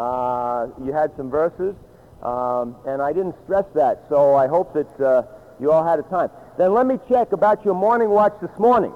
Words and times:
Uh, 0.00 0.68
you 0.82 0.94
had 0.94 1.14
some 1.14 1.28
verses, 1.28 1.74
um, 2.22 2.74
and 2.86 3.02
I 3.02 3.12
didn't 3.12 3.34
stress 3.44 3.66
that, 3.74 4.02
so 4.08 4.34
I 4.34 4.46
hope 4.46 4.72
that 4.72 4.88
uh, 4.98 5.24
you 5.60 5.70
all 5.70 5.84
had 5.84 5.98
a 5.98 6.02
time. 6.04 6.30
Then 6.56 6.72
let 6.72 6.86
me 6.86 6.98
check 7.06 7.32
about 7.32 7.66
your 7.66 7.74
morning 7.74 8.08
watch 8.08 8.32
this 8.40 8.58
morning. 8.58 8.94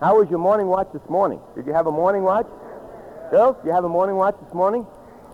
How 0.00 0.18
was 0.18 0.28
your 0.28 0.38
morning 0.38 0.66
watch 0.66 0.88
this 0.92 1.08
morning? 1.08 1.40
Did 1.56 1.66
you 1.66 1.72
have 1.72 1.86
a 1.86 1.90
morning 1.90 2.24
watch? 2.24 2.46
Girls, 3.30 3.56
you 3.64 3.72
have 3.72 3.84
a 3.84 3.88
morning 3.88 4.16
watch 4.16 4.36
this 4.44 4.52
morning? 4.52 4.86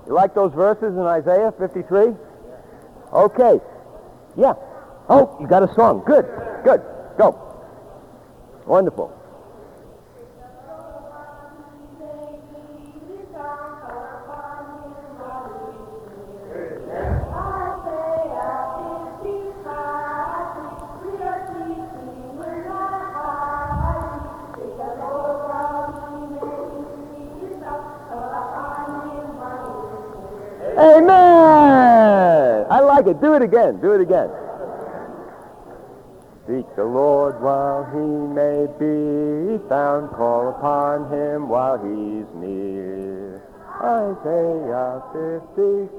You 0.07 0.15
like 0.15 0.33
those 0.33 0.53
verses 0.55 0.95
in 0.95 1.03
Isaiah 1.03 1.53
53? 1.59 2.15
Okay. 3.13 3.61
Yeah. 4.37 4.55
Oh, 5.09 5.37
you 5.41 5.49
got 5.49 5.69
a 5.69 5.75
song. 5.75 6.05
Good. 6.07 6.25
Good. 6.63 6.83
Go. 7.19 7.35
Wonderful. 8.65 9.11
Do 33.35 33.43
it 33.43 33.47
again. 33.47 33.81
Do 33.81 33.93
it 33.95 34.01
again. 34.01 34.31
Seek 36.47 36.77
the 36.77 36.85
Lord 36.85 37.43
while 37.43 37.83
he 37.91 37.99
may 38.31 38.69
be 38.79 39.59
found. 39.69 40.13
Call 40.13 40.51
upon 40.51 41.11
him 41.11 41.49
while 41.49 41.77
he's 41.83 42.31
near. 42.37 43.43
Isaiah 43.83 45.03
55. 45.11 45.91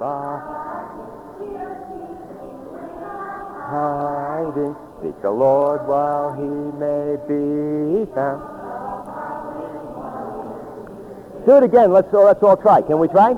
Hiding. 3.68 4.76
Seek 5.04 5.22
the 5.22 5.32
Lord 5.32 5.86
while 5.90 6.32
he 6.40 6.48
may 6.80 7.18
be 7.28 8.10
found. 8.16 8.40
Do 11.46 11.58
it 11.58 11.64
again. 11.64 11.92
Let's, 11.92 12.14
all, 12.14 12.24
let's 12.24 12.42
all 12.42 12.56
try. 12.56 12.82
Can 12.82 12.98
we 12.98 13.10
try? 13.10 13.36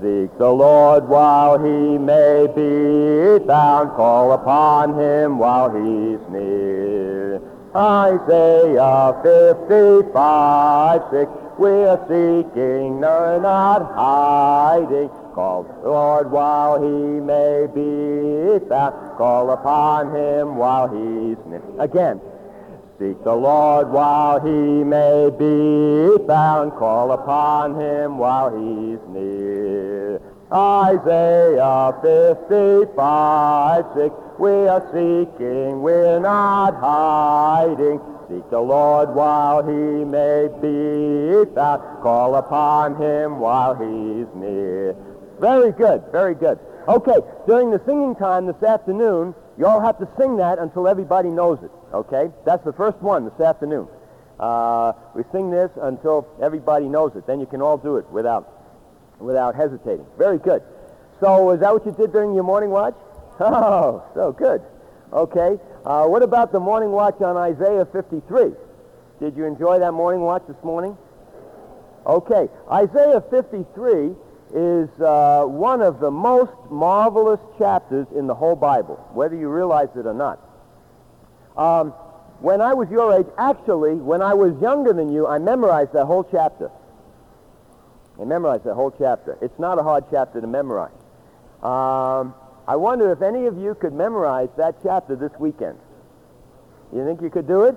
Seek 0.00 0.38
the 0.38 0.48
Lord 0.48 1.08
while 1.08 1.58
he 1.58 1.98
may 1.98 2.46
be 2.46 3.44
found. 3.44 3.90
Call 3.96 4.30
upon 4.32 4.94
him 4.96 5.38
while 5.38 5.70
he's 5.70 6.20
near. 6.30 7.40
Isaiah 7.74 9.18
55, 9.24 11.02
6. 11.10 11.30
We're 11.58 11.98
seeking, 12.06 13.00
no, 13.00 13.40
not 13.40 13.92
hiding. 13.94 15.08
Call 15.34 15.64
the 15.64 15.88
Lord 15.88 16.30
while 16.30 16.80
he 16.80 17.20
may 17.20 17.66
be 17.66 18.64
found. 18.68 19.18
Call 19.18 19.50
upon 19.50 20.14
him 20.14 20.54
while 20.54 20.86
he's 20.86 21.38
near. 21.46 21.62
Again. 21.80 22.20
Seek 22.98 23.22
the 23.22 23.32
Lord 23.32 23.92
while 23.92 24.40
he 24.40 24.50
may 24.50 25.30
be 25.30 26.18
found. 26.26 26.72
Call 26.72 27.12
upon 27.12 27.78
him 27.78 28.18
while 28.18 28.50
he's 28.50 28.98
near. 29.08 30.20
Isaiah 30.52 31.94
55, 32.02 33.84
6. 33.94 34.14
We 34.40 34.50
are 34.50 34.82
seeking, 34.92 35.80
we're 35.80 36.18
not 36.18 36.74
hiding. 36.80 38.00
Seek 38.28 38.50
the 38.50 38.58
Lord 38.58 39.14
while 39.14 39.62
he 39.64 40.04
may 40.04 40.48
be 40.60 41.44
found. 41.54 42.02
Call 42.02 42.34
upon 42.34 43.00
him 43.00 43.38
while 43.38 43.76
he's 43.76 44.26
near. 44.34 44.96
Very 45.38 45.70
good, 45.70 46.02
very 46.10 46.34
good. 46.34 46.58
Okay, 46.88 47.20
during 47.46 47.70
the 47.70 47.80
singing 47.86 48.16
time 48.16 48.46
this 48.46 48.60
afternoon, 48.60 49.36
you 49.56 49.66
all 49.66 49.80
have 49.80 49.98
to 49.98 50.08
sing 50.18 50.36
that 50.38 50.58
until 50.58 50.88
everybody 50.88 51.28
knows 51.28 51.62
it. 51.62 51.70
Okay? 51.92 52.30
That's 52.44 52.64
the 52.64 52.72
first 52.72 52.98
one 52.98 53.24
this 53.24 53.40
afternoon. 53.40 53.88
Uh, 54.38 54.92
we 55.14 55.24
sing 55.32 55.50
this 55.50 55.70
until 55.80 56.26
everybody 56.40 56.88
knows 56.88 57.16
it. 57.16 57.26
Then 57.26 57.40
you 57.40 57.46
can 57.46 57.60
all 57.60 57.76
do 57.76 57.96
it 57.96 58.08
without, 58.10 58.48
without 59.18 59.54
hesitating. 59.54 60.06
Very 60.16 60.38
good. 60.38 60.62
So 61.20 61.50
is 61.50 61.60
that 61.60 61.72
what 61.72 61.84
you 61.84 61.92
did 61.92 62.12
during 62.12 62.34
your 62.34 62.44
morning 62.44 62.70
watch? 62.70 62.94
Oh, 63.40 64.02
so 64.14 64.32
good. 64.32 64.62
Okay. 65.12 65.58
Uh, 65.84 66.06
what 66.06 66.24
about 66.24 66.50
the 66.50 66.58
morning 66.58 66.90
watch 66.90 67.20
on 67.20 67.36
Isaiah 67.36 67.84
53? 67.84 68.52
Did 69.20 69.36
you 69.36 69.44
enjoy 69.44 69.78
that 69.78 69.92
morning 69.92 70.22
watch 70.22 70.42
this 70.48 70.62
morning? 70.64 70.98
Okay. 72.04 72.48
Isaiah 72.70 73.22
53 73.30 74.14
is 74.54 74.88
uh, 75.00 75.44
one 75.46 75.82
of 75.82 76.00
the 76.00 76.10
most 76.10 76.52
marvelous 76.70 77.40
chapters 77.58 78.06
in 78.16 78.26
the 78.26 78.34
whole 78.34 78.56
Bible, 78.56 78.96
whether 79.12 79.36
you 79.36 79.48
realize 79.48 79.88
it 79.94 80.06
or 80.06 80.14
not. 80.14 80.40
Um, 81.58 81.90
when 82.40 82.60
I 82.60 82.72
was 82.72 82.88
your 82.88 83.12
age, 83.18 83.26
actually, 83.36 83.94
when 83.94 84.22
I 84.22 84.32
was 84.32 84.58
younger 84.62 84.92
than 84.92 85.12
you, 85.12 85.26
I 85.26 85.38
memorized 85.38 85.92
that 85.92 86.06
whole 86.06 86.22
chapter. 86.22 86.70
I 88.20 88.24
memorized 88.24 88.64
that 88.64 88.74
whole 88.74 88.92
chapter. 88.96 89.36
It's 89.42 89.58
not 89.58 89.78
a 89.78 89.82
hard 89.82 90.04
chapter 90.10 90.40
to 90.40 90.46
memorize. 90.46 90.92
Um, 91.62 92.34
I 92.68 92.76
wonder 92.76 93.10
if 93.10 93.22
any 93.22 93.46
of 93.46 93.58
you 93.58 93.74
could 93.74 93.92
memorize 93.92 94.48
that 94.56 94.76
chapter 94.82 95.16
this 95.16 95.32
weekend. 95.38 95.78
You 96.94 97.04
think 97.04 97.20
you 97.20 97.30
could 97.30 97.48
do 97.48 97.64
it? 97.64 97.76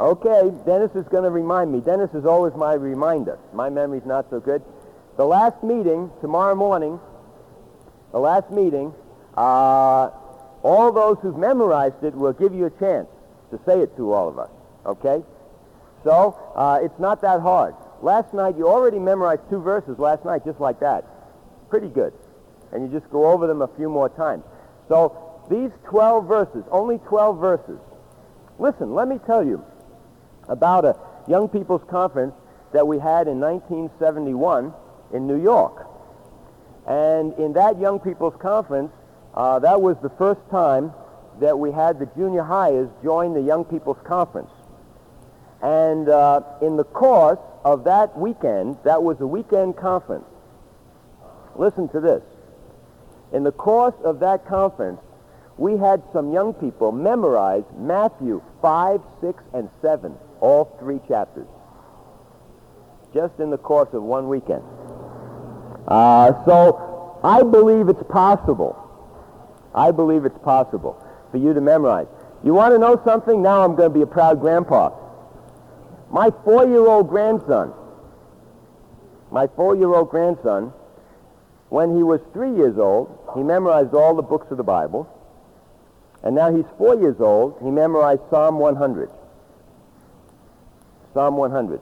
Okay, 0.00 0.52
Dennis 0.66 0.90
is 0.94 1.06
going 1.08 1.24
to 1.24 1.30
remind 1.30 1.70
me. 1.72 1.80
Dennis 1.80 2.10
is 2.14 2.24
always 2.24 2.54
my 2.54 2.74
reminder. 2.74 3.38
My 3.52 3.70
memory's 3.70 4.04
not 4.04 4.28
so 4.30 4.40
good. 4.40 4.62
The 5.16 5.24
last 5.24 5.62
meeting, 5.62 6.10
tomorrow 6.20 6.54
morning, 6.54 6.98
the 8.10 8.18
last 8.18 8.50
meeting, 8.50 8.94
uh, 9.36 10.10
all 10.62 10.92
those 10.92 11.18
who've 11.22 11.36
memorized 11.36 12.02
it 12.02 12.14
will 12.14 12.32
give 12.32 12.54
you 12.54 12.66
a 12.66 12.70
chance 12.70 13.08
to 13.50 13.60
say 13.66 13.80
it 13.80 13.96
to 13.96 14.12
all 14.12 14.28
of 14.28 14.38
us. 14.38 14.50
Okay? 14.86 15.22
So, 16.04 16.38
uh, 16.54 16.80
it's 16.82 16.98
not 16.98 17.20
that 17.22 17.40
hard. 17.40 17.74
Last 18.00 18.34
night, 18.34 18.56
you 18.56 18.68
already 18.68 18.98
memorized 18.98 19.42
two 19.48 19.60
verses 19.60 19.98
last 19.98 20.24
night, 20.24 20.44
just 20.44 20.58
like 20.60 20.80
that. 20.80 21.04
Pretty 21.70 21.88
good. 21.88 22.12
And 22.72 22.82
you 22.82 22.98
just 22.98 23.10
go 23.12 23.30
over 23.30 23.46
them 23.46 23.62
a 23.62 23.68
few 23.76 23.88
more 23.88 24.08
times. 24.08 24.42
So, 24.88 25.44
these 25.50 25.70
12 25.88 26.26
verses, 26.26 26.64
only 26.70 26.98
12 26.98 27.38
verses. 27.38 27.78
Listen, 28.58 28.94
let 28.94 29.08
me 29.08 29.18
tell 29.26 29.44
you 29.44 29.64
about 30.48 30.84
a 30.84 30.96
young 31.28 31.48
people's 31.48 31.82
conference 31.88 32.34
that 32.72 32.86
we 32.86 32.98
had 32.98 33.28
in 33.28 33.38
1971 33.38 34.72
in 35.12 35.26
New 35.26 35.40
York. 35.40 35.86
And 36.86 37.32
in 37.34 37.52
that 37.52 37.78
young 37.78 38.00
people's 38.00 38.34
conference, 38.40 38.92
uh, 39.34 39.58
that 39.60 39.80
was 39.80 39.96
the 40.02 40.10
first 40.10 40.40
time 40.50 40.92
that 41.40 41.58
we 41.58 41.72
had 41.72 41.98
the 41.98 42.06
junior 42.16 42.42
hires 42.42 42.88
join 43.02 43.32
the 43.32 43.40
Young 43.40 43.64
People's 43.64 43.98
Conference. 44.04 44.50
And 45.62 46.08
uh, 46.08 46.40
in 46.60 46.76
the 46.76 46.84
course 46.84 47.38
of 47.64 47.84
that 47.84 48.18
weekend, 48.18 48.76
that 48.84 49.02
was 49.02 49.20
a 49.20 49.26
weekend 49.26 49.76
conference. 49.76 50.24
Listen 51.54 51.88
to 51.90 52.00
this. 52.00 52.22
In 53.32 53.44
the 53.44 53.52
course 53.52 53.94
of 54.04 54.20
that 54.20 54.46
conference, 54.46 55.00
we 55.56 55.76
had 55.76 56.02
some 56.12 56.32
young 56.32 56.52
people 56.54 56.92
memorize 56.92 57.62
Matthew 57.78 58.42
5, 58.60 59.00
6, 59.20 59.42
and 59.54 59.70
7, 59.80 60.14
all 60.40 60.76
three 60.80 61.00
chapters, 61.08 61.46
just 63.14 63.38
in 63.38 63.50
the 63.50 63.58
course 63.58 63.88
of 63.92 64.02
one 64.02 64.28
weekend. 64.28 64.62
Uh, 65.86 66.32
so 66.44 67.20
I 67.22 67.42
believe 67.42 67.88
it's 67.88 68.02
possible 68.10 68.81
I 69.74 69.90
believe 69.90 70.24
it's 70.24 70.38
possible 70.38 71.02
for 71.30 71.38
you 71.38 71.54
to 71.54 71.60
memorize. 71.60 72.06
You 72.44 72.54
want 72.54 72.74
to 72.74 72.78
know 72.78 73.00
something? 73.04 73.42
Now 73.42 73.64
I'm 73.64 73.74
going 73.74 73.90
to 73.90 73.94
be 73.94 74.02
a 74.02 74.06
proud 74.06 74.40
grandpa. 74.40 74.90
My 76.10 76.30
four-year-old 76.44 77.08
grandson, 77.08 77.72
my 79.30 79.46
four-year-old 79.46 80.10
grandson, 80.10 80.72
when 81.70 81.96
he 81.96 82.02
was 82.02 82.20
three 82.34 82.54
years 82.54 82.76
old, 82.76 83.18
he 83.34 83.42
memorized 83.42 83.94
all 83.94 84.14
the 84.14 84.22
books 84.22 84.50
of 84.50 84.58
the 84.58 84.62
Bible. 84.62 85.08
And 86.22 86.34
now 86.34 86.54
he's 86.54 86.66
four 86.76 86.94
years 86.96 87.16
old, 87.18 87.56
he 87.62 87.70
memorized 87.70 88.20
Psalm 88.28 88.58
100. 88.58 89.10
Psalm 91.14 91.36
100. 91.36 91.80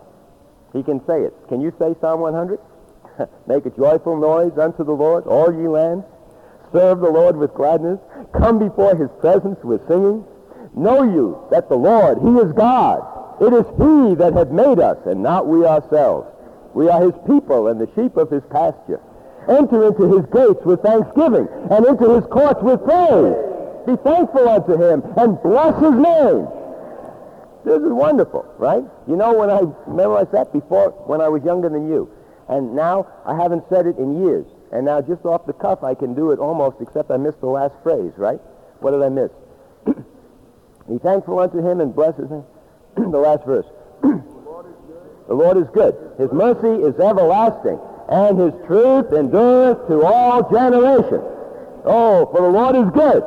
He 0.73 0.83
can 0.83 1.05
say 1.07 1.23
it. 1.23 1.35
Can 1.49 1.61
you 1.61 1.75
say 1.79 1.95
Psalm 2.01 2.21
100? 2.21 2.61
Make 3.47 3.67
a 3.67 3.71
joyful 3.71 4.17
noise 4.17 4.57
unto 4.59 4.85
the 4.85 4.93
Lord, 4.93 5.27
all 5.27 5.53
ye 5.53 5.67
lands. 5.67 6.05
Serve 6.73 7.01
the 7.01 7.11
Lord 7.11 7.37
with 7.37 7.55
gladness. 7.55 7.99
Come 8.33 8.59
before 8.59 8.95
his 8.95 9.11
presence 9.21 9.59
with 9.65 9.87
singing. 9.89 10.25
Know 10.75 11.03
you 11.03 11.47
that 11.51 11.69
the 11.69 11.77
Lord, 11.77 12.19
he 12.19 12.47
is 12.47 12.53
God. 12.53 13.03
It 13.41 13.53
is 13.53 13.67
he 13.79 14.15
that 14.17 14.35
hath 14.35 14.51
made 14.51 14.79
us, 14.79 14.99
and 15.07 15.23
not 15.23 15.47
we 15.47 15.65
ourselves. 15.65 16.29
We 16.75 16.89
are 16.89 17.03
his 17.03 17.15
people 17.27 17.69
and 17.69 17.81
the 17.81 17.89
sheep 17.97 18.17
of 18.17 18.31
his 18.31 18.43
pasture. 18.51 19.01
Enter 19.49 19.89
into 19.89 20.17
his 20.17 20.27
gates 20.27 20.65
with 20.65 20.83
thanksgiving, 20.83 21.49
and 21.71 21.87
into 21.87 22.15
his 22.15 22.25
courts 22.27 22.63
with 22.63 22.85
praise. 22.85 23.35
Be 23.87 23.97
thankful 24.05 24.49
unto 24.49 24.77
him, 24.77 25.03
and 25.17 25.43
bless 25.43 25.75
his 25.81 25.95
name. 25.95 26.47
This 27.65 27.83
is 27.83 27.93
wonderful, 27.93 28.47
right? 28.59 28.85
You 29.09 29.17
know 29.17 29.33
when 29.35 29.51
I 29.51 29.63
memorized 29.91 30.33
that 30.33 30.53
before, 30.53 30.91
when 31.07 31.21
I 31.21 31.29
was 31.29 31.43
younger 31.43 31.69
than 31.69 31.89
you. 31.89 32.11
And 32.49 32.75
now 32.77 33.07
I 33.25 33.35
haven't 33.35 33.65
said 33.69 33.87
it 33.87 33.97
in 33.99 34.23
years. 34.23 34.47
And 34.73 34.85
now 34.85 35.01
just 35.01 35.25
off 35.25 35.47
the 35.47 35.53
cuff, 35.53 35.83
I 35.83 35.95
can 35.95 36.15
do 36.15 36.31
it 36.31 36.39
almost, 36.39 36.77
except 36.81 37.11
I 37.11 37.17
missed 37.17 37.41
the 37.41 37.49
last 37.49 37.75
phrase, 37.83 38.13
right? 38.17 38.41
What 38.81 38.93
did 38.93 39.03
I 39.03 39.09
miss? 39.09 39.31
Be 40.89 40.99
thankful 40.99 41.39
unto 41.39 41.59
him 41.59 41.81
and 41.81 41.95
bless 41.95 42.17
his 42.17 42.31
name. 42.31 42.45
the 42.97 43.19
last 43.19 43.45
verse. 43.45 43.67
the 44.03 45.35
Lord 45.35 45.57
is 45.57 45.69
good. 45.73 45.95
His 46.19 46.31
mercy 46.33 46.83
is 46.83 46.99
everlasting, 47.01 47.79
and 48.09 48.39
his 48.39 48.53
truth 48.67 49.13
endureth 49.13 49.89
to 49.89 50.03
all 50.05 50.49
generations. 50.51 51.25
Oh, 51.85 52.29
for 52.31 52.43
the 52.43 52.49
Lord 52.49 52.77
is 52.77 52.91
good. 52.91 53.23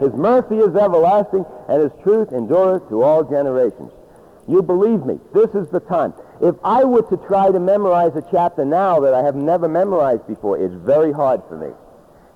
His 0.00 0.12
mercy 0.12 0.56
is 0.56 0.76
everlasting, 0.76 1.44
and 1.68 1.82
his 1.82 1.92
truth 2.02 2.32
endureth 2.32 2.88
to 2.88 3.02
all 3.02 3.24
generations. 3.24 3.92
You 4.48 4.62
believe 4.62 5.04
me, 5.04 5.18
this 5.34 5.50
is 5.54 5.68
the 5.68 5.80
time. 5.80 6.14
If 6.40 6.54
I 6.62 6.84
were 6.84 7.02
to 7.02 7.16
try 7.26 7.50
to 7.50 7.58
memorize 7.58 8.14
a 8.14 8.22
chapter 8.30 8.64
now 8.64 9.00
that 9.00 9.14
I 9.14 9.22
have 9.22 9.34
never 9.34 9.68
memorized 9.68 10.26
before, 10.26 10.58
it's 10.58 10.74
very 10.74 11.12
hard 11.12 11.42
for 11.48 11.56
me. 11.56 11.72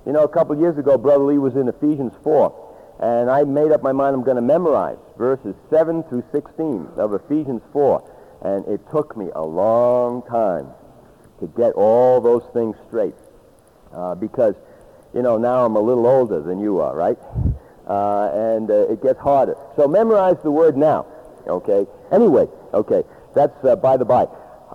You 0.07 0.13
know, 0.13 0.25
a 0.25 0.29
couple 0.29 0.57
years 0.59 0.79
ago, 0.79 0.97
Brother 0.97 1.25
Lee 1.25 1.39
was 1.39 1.57
in 1.57 1.69
Ephesians 1.69 2.15
4, 2.25 2.99
and 3.01 3.31
I 3.31 3.45
made 3.45 3.73
up 3.73 3.83
my 3.83 3.93
mind 3.93 4.17
I'm 4.17 4.23
going 4.25 4.37
to 4.37 4.43
memorize 4.43 4.97
verses 5.19 5.55
7 5.69 6.03
through 6.05 6.25
16 6.33 6.89
of 6.97 7.13
Ephesians 7.13 7.63
4. 7.73 8.17
And 8.43 8.67
it 8.67 8.81
took 8.91 9.17
me 9.19 9.29
a 9.35 9.43
long 9.43 10.23
time 10.23 10.69
to 11.41 11.47
get 11.49 11.73
all 11.75 12.23
those 12.23 12.43
things 12.55 12.77
straight. 12.89 13.15
Uh, 13.93 14.15
because, 14.15 14.55
you 15.15 15.21
know, 15.21 15.37
now 15.37 15.67
I'm 15.67 15.77
a 15.77 15.81
little 15.81 16.07
older 16.07 16.41
than 16.41 16.59
you 16.59 16.81
are, 16.81 16.97
right? 16.97 17.19
Uh, 17.87 18.31
and 18.33 18.71
uh, 18.71 18.89
it 18.89 19.03
gets 19.03 19.19
harder. 19.21 19.57
So 19.77 19.87
memorize 19.87 20.37
the 20.43 20.51
word 20.51 20.77
now, 20.77 21.07
okay? 21.47 21.87
Anyway, 22.13 22.47
okay, 22.73 23.03
that's 23.35 23.65
uh, 23.65 23.77
by 23.77 23.97
the 23.97 24.05
by. 24.05 24.27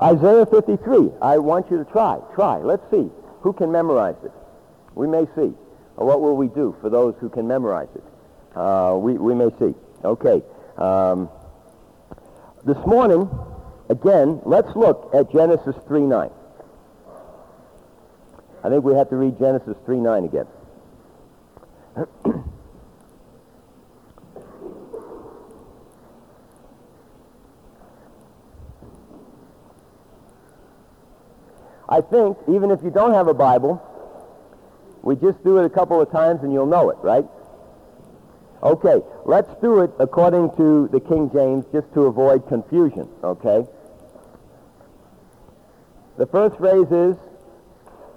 Isaiah 0.02 0.46
53, 0.46 1.12
I 1.22 1.38
want 1.38 1.72
you 1.72 1.78
to 1.78 1.86
try. 1.86 2.19
Try. 2.34 2.57
Let's 2.57 2.84
see. 2.92 3.10
Who 3.42 3.54
can 3.54 3.72
memorize 3.72 4.16
it? 4.24 4.31
We 4.94 5.07
may 5.07 5.25
see. 5.36 5.54
what 5.96 6.22
will 6.22 6.36
we 6.36 6.48
do 6.48 6.75
for 6.81 6.90
those 6.90 7.16
who 7.19 7.30
can 7.30 7.48
memorize 7.48 7.88
it? 7.96 8.04
Uh, 8.56 8.98
we, 9.00 9.13
we 9.13 9.34
may 9.34 9.50
see. 9.60 9.74
Okay. 10.04 10.44
Um, 10.78 11.30
this 12.66 12.78
morning, 12.86 13.30
again, 13.90 14.42
let's 14.46 14.75
look 14.75 15.12
at 15.13 15.31
Genesis 15.31 15.75
3.9. 15.88 16.31
I 18.63 18.69
think 18.69 18.84
we 18.84 18.96
have 18.96 19.10
to 19.10 19.16
read 19.16 19.38
Genesis 19.38 19.78
3.9 19.88 20.25
again. 20.25 20.48
I 31.87 32.01
think, 32.01 32.37
even 32.47 32.71
if 32.71 32.81
you 32.83 32.89
don't 32.89 33.13
have 33.13 33.27
a 33.27 33.33
Bible, 33.33 33.81
we 35.03 35.15
just 35.15 35.43
do 35.43 35.59
it 35.59 35.65
a 35.65 35.69
couple 35.69 36.01
of 36.01 36.11
times 36.11 36.41
and 36.43 36.51
you'll 36.51 36.65
know 36.65 36.89
it, 36.89 36.97
right? 37.01 37.25
Okay, 38.63 39.01
let's 39.25 39.49
do 39.61 39.81
it 39.81 39.91
according 39.99 40.55
to 40.57 40.87
the 40.91 40.99
King 40.99 41.29
James 41.31 41.65
just 41.71 41.93
to 41.93 42.05
avoid 42.05 42.47
confusion, 42.47 43.07
okay? 43.23 43.67
The 46.17 46.25
first 46.25 46.57
phrase 46.57 46.87
is, 46.91 47.15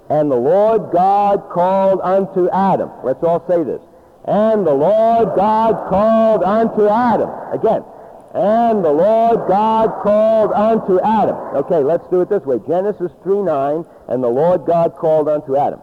and 0.09 0.31
the 0.31 0.35
Lord 0.35 0.91
God 0.91 1.49
called 1.51 2.01
unto 2.01 2.49
Adam. 2.49 2.89
Let's 3.03 3.23
all 3.23 3.45
say 3.47 3.63
this. 3.63 3.81
And 4.25 4.65
the 4.65 4.73
Lord 4.73 5.35
God 5.35 5.89
called 5.89 6.43
unto 6.43 6.87
Adam. 6.87 7.29
Again. 7.53 7.83
And 8.33 8.85
the 8.85 8.91
Lord 8.91 9.47
God 9.47 10.03
called 10.03 10.51
unto 10.51 10.99
Adam. 10.99 11.35
Okay, 11.55 11.83
let's 11.83 12.07
do 12.09 12.21
it 12.21 12.29
this 12.29 12.43
way. 12.43 12.59
Genesis 12.67 13.11
3 13.23 13.41
9, 13.41 13.85
and 14.07 14.23
the 14.23 14.27
Lord 14.27 14.67
God 14.67 14.95
called 14.95 15.27
unto 15.27 15.55
Adam. 15.55 15.81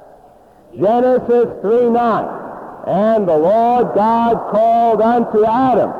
Genesis 0.78 1.48
3 1.60 1.90
9. 1.90 2.42
And 2.86 3.26
the 3.26 3.36
Lord 3.36 3.96
God 3.96 4.52
called 4.52 5.02
unto 5.02 5.44
Adam. 5.44 5.92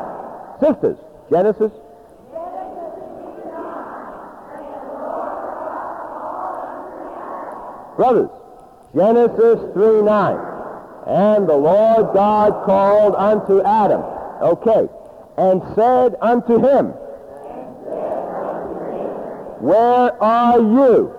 Sisters, 0.60 0.98
Genesis. 1.28 1.72
Brothers, 7.96 8.30
Genesis 8.94 9.72
3 9.74 10.02
9. 10.02 10.38
And 11.08 11.48
the 11.48 11.56
Lord 11.56 12.14
God 12.14 12.64
called 12.64 13.16
unto 13.16 13.62
Adam. 13.62 14.02
Okay. 14.42 14.88
And 15.38 15.62
said 15.74 16.16
unto 16.20 16.58
him, 16.58 16.86
Where 19.60 20.22
are 20.22 20.58
you? 20.58 21.12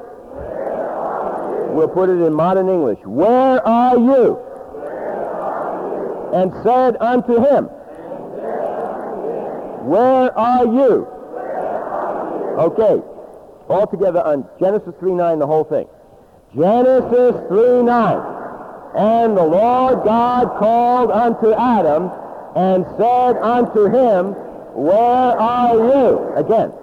We'll 1.73 1.87
put 1.87 2.09
it 2.09 2.21
in 2.25 2.33
modern 2.33 2.69
English. 2.69 2.99
Where 3.05 3.65
are 3.67 3.97
you? 3.97 4.47
and 6.33 6.51
said 6.63 6.97
unto 6.99 7.35
him, 7.43 7.65
Where 9.85 10.37
are 10.37 10.65
you? 10.65 11.07
Okay, 12.57 13.01
all 13.69 13.87
together 13.87 14.21
on 14.23 14.47
Genesis 14.59 14.93
3 14.99 15.13
9, 15.13 15.39
the 15.39 15.47
whole 15.47 15.63
thing. 15.63 15.87
Genesis 16.55 17.35
3 17.47 17.83
9. 17.83 18.33
And 18.97 19.37
the 19.37 19.43
Lord 19.43 20.03
God 20.03 20.57
called 20.57 21.11
unto 21.11 21.53
Adam 21.53 22.11
and 22.57 22.86
said 22.98 23.38
unto 23.38 23.86
him, 23.86 24.33
Where 24.74 25.38
are 25.38 25.75
you? 25.77 26.33
Again, 26.36 26.74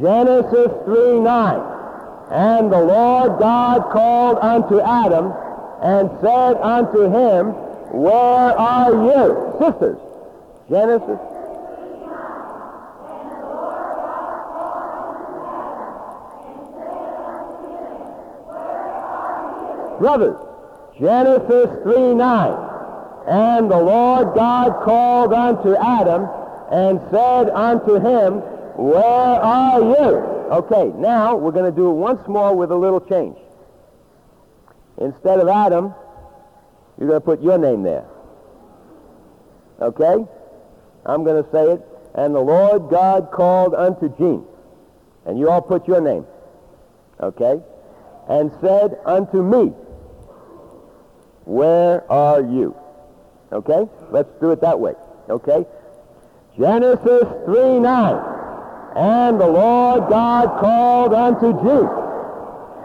Genesis 0.00 0.70
3 0.84 1.20
9. 1.20 1.70
And 2.30 2.72
the 2.72 2.80
Lord 2.80 3.38
God 3.40 3.90
called 3.90 4.38
unto 4.38 4.80
Adam 4.80 5.32
and 5.82 6.10
said 6.20 6.56
unto 6.60 7.02
him, 7.10 7.54
where 7.94 8.58
are 8.58 8.90
you? 8.90 9.54
Sisters, 9.60 9.98
Genesis. 10.68 11.20
Brothers, 20.00 20.36
Genesis 20.98 21.82
3 21.84 22.14
9. 22.14 22.73
And 23.26 23.70
the 23.70 23.78
Lord 23.78 24.34
God 24.34 24.84
called 24.84 25.32
unto 25.32 25.74
Adam 25.76 26.28
and 26.70 27.00
said 27.10 27.48
unto 27.50 27.94
him, 27.94 28.40
Where 28.76 29.02
are 29.02 29.80
you? 29.80 30.16
Okay, 30.52 30.92
now 30.98 31.34
we're 31.34 31.52
going 31.52 31.70
to 31.70 31.76
do 31.76 31.90
it 31.90 31.94
once 31.94 32.26
more 32.28 32.54
with 32.54 32.70
a 32.70 32.76
little 32.76 33.00
change. 33.00 33.38
Instead 34.98 35.40
of 35.40 35.48
Adam, 35.48 35.94
you're 36.98 37.08
going 37.08 37.20
to 37.20 37.24
put 37.24 37.42
your 37.42 37.58
name 37.58 37.82
there. 37.82 38.04
Okay? 39.80 40.24
I'm 41.06 41.24
going 41.24 41.42
to 41.42 41.50
say 41.50 41.72
it. 41.72 41.82
And 42.14 42.34
the 42.34 42.40
Lord 42.40 42.90
God 42.90 43.30
called 43.32 43.74
unto 43.74 44.14
Gene. 44.16 44.44
And 45.26 45.38
you 45.38 45.50
all 45.50 45.62
put 45.62 45.88
your 45.88 46.00
name. 46.00 46.26
Okay? 47.20 47.60
And 48.28 48.52
said 48.60 48.98
unto 49.04 49.42
me, 49.42 49.72
Where 51.44 52.10
are 52.12 52.40
you? 52.40 52.76
Okay? 53.52 53.88
Let's 54.10 54.30
do 54.40 54.50
it 54.50 54.60
that 54.60 54.78
way. 54.78 54.94
Okay? 55.28 55.66
Genesis 56.58 57.24
3 57.46 57.78
9. 57.80 58.34
And 58.96 59.40
the 59.40 59.46
Lord 59.46 60.08
God 60.08 60.60
called 60.60 61.14
unto 61.14 61.52
Gene 61.62 62.04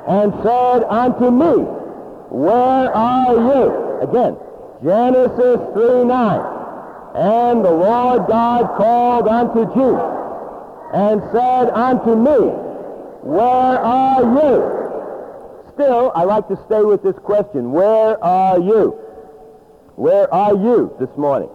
and 0.08 0.34
said 0.44 0.84
unto 0.90 1.30
me, 1.30 1.64
Where 2.32 2.96
are 2.96 3.36
you? 3.36 4.00
Again, 4.02 4.38
Genesis 4.84 5.60
3 5.74 6.04
9. 6.06 6.60
And 7.16 7.66
the 7.66 7.72
Lord 7.72 8.28
God 8.28 8.78
called 8.78 9.28
unto 9.28 9.66
Jude 9.74 10.20
and 10.94 11.22
said 11.32 11.70
unto 11.70 12.16
me, 12.16 12.52
Where 13.22 13.80
are 13.80 14.22
you? 14.22 15.74
Still, 15.74 16.12
I 16.16 16.24
like 16.24 16.48
to 16.48 16.58
stay 16.66 16.82
with 16.82 17.04
this 17.04 17.18
question. 17.20 17.72
Where 17.72 18.22
are 18.24 18.60
you? 18.60 19.00
Where 20.00 20.34
are 20.34 20.54
you 20.54 20.96
this 20.98 21.10
morning? 21.18 21.50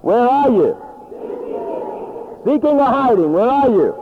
Where 0.00 0.28
are 0.28 0.50
you? 0.50 0.76
Seeking 2.44 2.80
or 2.80 2.86
hiding? 2.86 3.32
Where 3.32 3.48
are 3.48 3.70
you? 3.70 3.94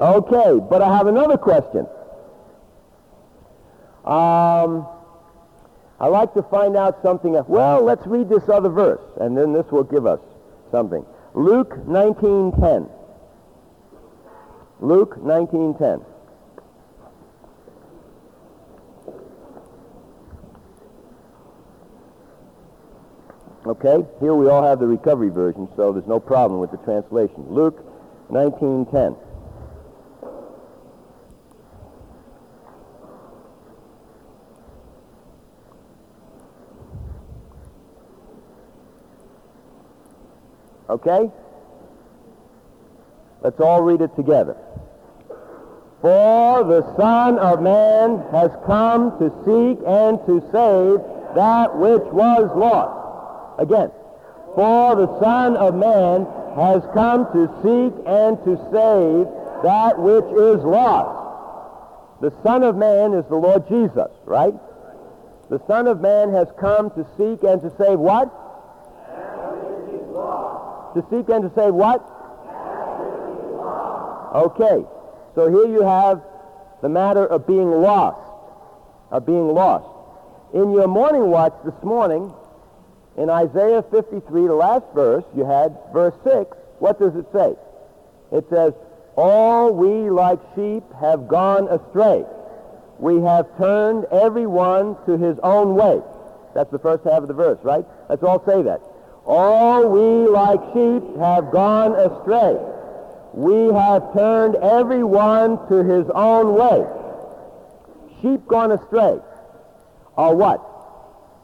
Okay, 0.00 0.58
but 0.70 0.80
I 0.80 0.96
have 0.96 1.08
another 1.08 1.36
question. 1.36 1.86
Um, 4.06 4.88
I 6.00 6.06
like 6.08 6.32
to 6.32 6.42
find 6.44 6.74
out 6.74 7.02
something. 7.02 7.36
Well, 7.48 7.84
let's 7.84 8.06
read 8.06 8.30
this 8.30 8.48
other 8.48 8.70
verse, 8.70 9.02
and 9.20 9.36
then 9.36 9.52
this 9.52 9.66
will 9.70 9.84
give 9.84 10.06
us 10.06 10.20
something. 10.70 11.04
Luke 11.34 11.76
19.10. 11.86 12.88
Luke 14.80 15.18
19.10. 15.18 16.02
Okay, 23.64 24.04
here 24.18 24.34
we 24.34 24.48
all 24.48 24.64
have 24.64 24.80
the 24.80 24.86
recovery 24.86 25.28
version, 25.28 25.68
so 25.76 25.92
there's 25.92 26.06
no 26.06 26.18
problem 26.18 26.58
with 26.58 26.72
the 26.72 26.78
translation. 26.78 27.46
Luke 27.48 27.84
19:10. 28.28 29.16
Okay? 40.90 41.30
Let's 43.42 43.60
all 43.60 43.82
read 43.82 44.00
it 44.00 44.14
together. 44.16 44.56
For 46.00 46.64
the 46.64 46.82
Son 46.96 47.38
of 47.38 47.62
Man 47.62 48.24
has 48.32 48.50
come 48.66 49.16
to 49.18 49.30
seek 49.44 49.78
and 49.86 50.18
to 50.26 50.40
save 50.52 51.00
that 51.36 51.76
which 51.76 52.02
was 52.12 52.50
lost. 52.56 53.11
Again. 53.58 53.90
For 54.54 54.96
the 54.96 55.08
Son 55.20 55.56
of 55.56 55.74
Man 55.74 56.26
has 56.56 56.82
come 56.92 57.24
to 57.32 57.48
seek 57.62 57.94
and 58.06 58.36
to 58.44 58.56
save 58.70 59.26
that 59.62 59.98
which 59.98 60.28
is 60.36 60.62
lost. 60.62 61.22
The 62.20 62.32
Son 62.42 62.62
of 62.62 62.76
Man 62.76 63.14
is 63.14 63.24
the 63.26 63.36
Lord 63.36 63.66
Jesus, 63.68 64.10
right? 64.24 64.54
The 65.48 65.60
Son 65.66 65.86
of 65.86 66.00
Man 66.00 66.32
has 66.32 66.48
come 66.58 66.90
to 66.90 67.06
seek 67.16 67.42
and 67.44 67.60
to 67.62 67.72
save 67.78 67.98
what? 67.98 68.30
To 70.94 71.02
seek 71.10 71.28
and 71.30 71.42
to 71.42 71.52
save 71.54 71.74
what? 71.74 72.00
Okay. 74.34 74.84
So 75.34 75.48
here 75.50 75.66
you 75.66 75.82
have 75.82 76.22
the 76.82 76.88
matter 76.88 77.26
of 77.26 77.46
being 77.46 77.70
lost. 77.70 78.20
Of 79.10 79.26
being 79.26 79.48
lost. 79.48 79.88
In 80.54 80.72
your 80.72 80.88
morning 80.88 81.30
watch 81.30 81.54
this 81.64 81.82
morning, 81.82 82.32
in 83.16 83.28
Isaiah 83.28 83.82
53, 83.90 84.46
the 84.46 84.54
last 84.54 84.86
verse, 84.94 85.24
you 85.36 85.44
had 85.44 85.76
verse 85.92 86.14
6. 86.24 86.56
What 86.78 86.98
does 86.98 87.14
it 87.14 87.26
say? 87.32 87.54
It 88.32 88.46
says, 88.48 88.72
All 89.16 89.72
we 89.72 90.08
like 90.10 90.40
sheep 90.54 90.82
have 91.00 91.28
gone 91.28 91.68
astray. 91.68 92.24
We 92.98 93.20
have 93.20 93.46
turned 93.58 94.06
every 94.06 94.46
one 94.46 94.96
to 95.06 95.18
his 95.18 95.38
own 95.42 95.74
way. 95.74 96.00
That's 96.54 96.70
the 96.70 96.78
first 96.78 97.04
half 97.04 97.22
of 97.22 97.28
the 97.28 97.34
verse, 97.34 97.58
right? 97.62 97.84
Let's 98.08 98.22
all 98.22 98.42
say 98.46 98.62
that. 98.62 98.80
All 99.26 99.88
we 99.88 100.28
like 100.28 100.60
sheep 100.72 101.16
have 101.18 101.50
gone 101.52 101.94
astray. 101.94 102.56
We 103.34 103.72
have 103.72 104.12
turned 104.14 104.56
every 104.56 105.04
one 105.04 105.58
to 105.68 105.84
his 105.84 106.08
own 106.14 106.54
way. 106.54 106.84
Sheep 108.20 108.46
gone 108.46 108.72
astray 108.72 109.20
are 110.16 110.34
what? 110.34 110.60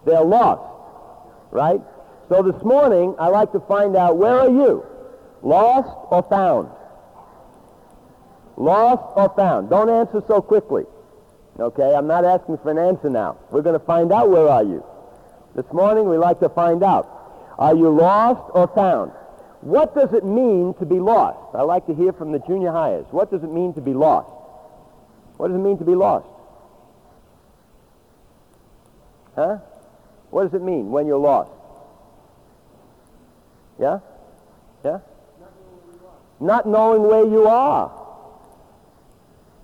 They're 0.04 0.24
lost 0.24 0.77
right? 1.50 1.80
So 2.28 2.42
this 2.42 2.62
morning, 2.62 3.14
I 3.18 3.28
like 3.28 3.52
to 3.52 3.60
find 3.60 3.96
out 3.96 4.16
where 4.16 4.38
are 4.38 4.48
you? 4.48 4.84
Lost 5.42 5.88
or 6.10 6.22
found? 6.24 6.68
Lost 8.56 9.12
or 9.16 9.32
found? 9.36 9.70
Don't 9.70 9.88
answer 9.88 10.22
so 10.26 10.42
quickly. 10.42 10.84
Okay, 11.58 11.94
I'm 11.94 12.06
not 12.06 12.24
asking 12.24 12.58
for 12.58 12.70
an 12.70 12.78
answer 12.78 13.08
now. 13.08 13.38
We're 13.50 13.62
going 13.62 13.78
to 13.78 13.84
find 13.84 14.12
out 14.12 14.30
where 14.30 14.48
are 14.48 14.62
you. 14.62 14.84
This 15.56 15.66
morning, 15.72 16.08
we 16.08 16.18
like 16.18 16.40
to 16.40 16.48
find 16.48 16.82
out. 16.82 17.08
Are 17.58 17.74
you 17.74 17.88
lost 17.88 18.50
or 18.54 18.68
found? 18.68 19.12
What 19.60 19.94
does 19.94 20.12
it 20.12 20.24
mean 20.24 20.74
to 20.74 20.86
be 20.86 21.00
lost? 21.00 21.56
I 21.56 21.62
like 21.62 21.86
to 21.86 21.94
hear 21.94 22.12
from 22.12 22.30
the 22.30 22.38
junior 22.40 22.70
hires. 22.70 23.06
What 23.10 23.30
does 23.30 23.42
it 23.42 23.50
mean 23.50 23.74
to 23.74 23.80
be 23.80 23.92
lost? 23.92 24.30
What 25.36 25.48
does 25.48 25.56
it 25.56 25.60
mean 25.60 25.78
to 25.78 25.84
be 25.84 25.96
lost? 25.96 26.26
Huh? 29.34 29.58
What 30.30 30.44
does 30.44 30.54
it 30.54 30.62
mean 30.62 30.90
when 30.90 31.06
you're 31.06 31.18
lost? 31.18 31.50
Yeah? 33.80 34.00
Yeah? 34.84 34.98
Not 36.40 36.66
knowing 36.66 37.02
where 37.02 37.24
you 37.24 37.46
are. 37.46 37.92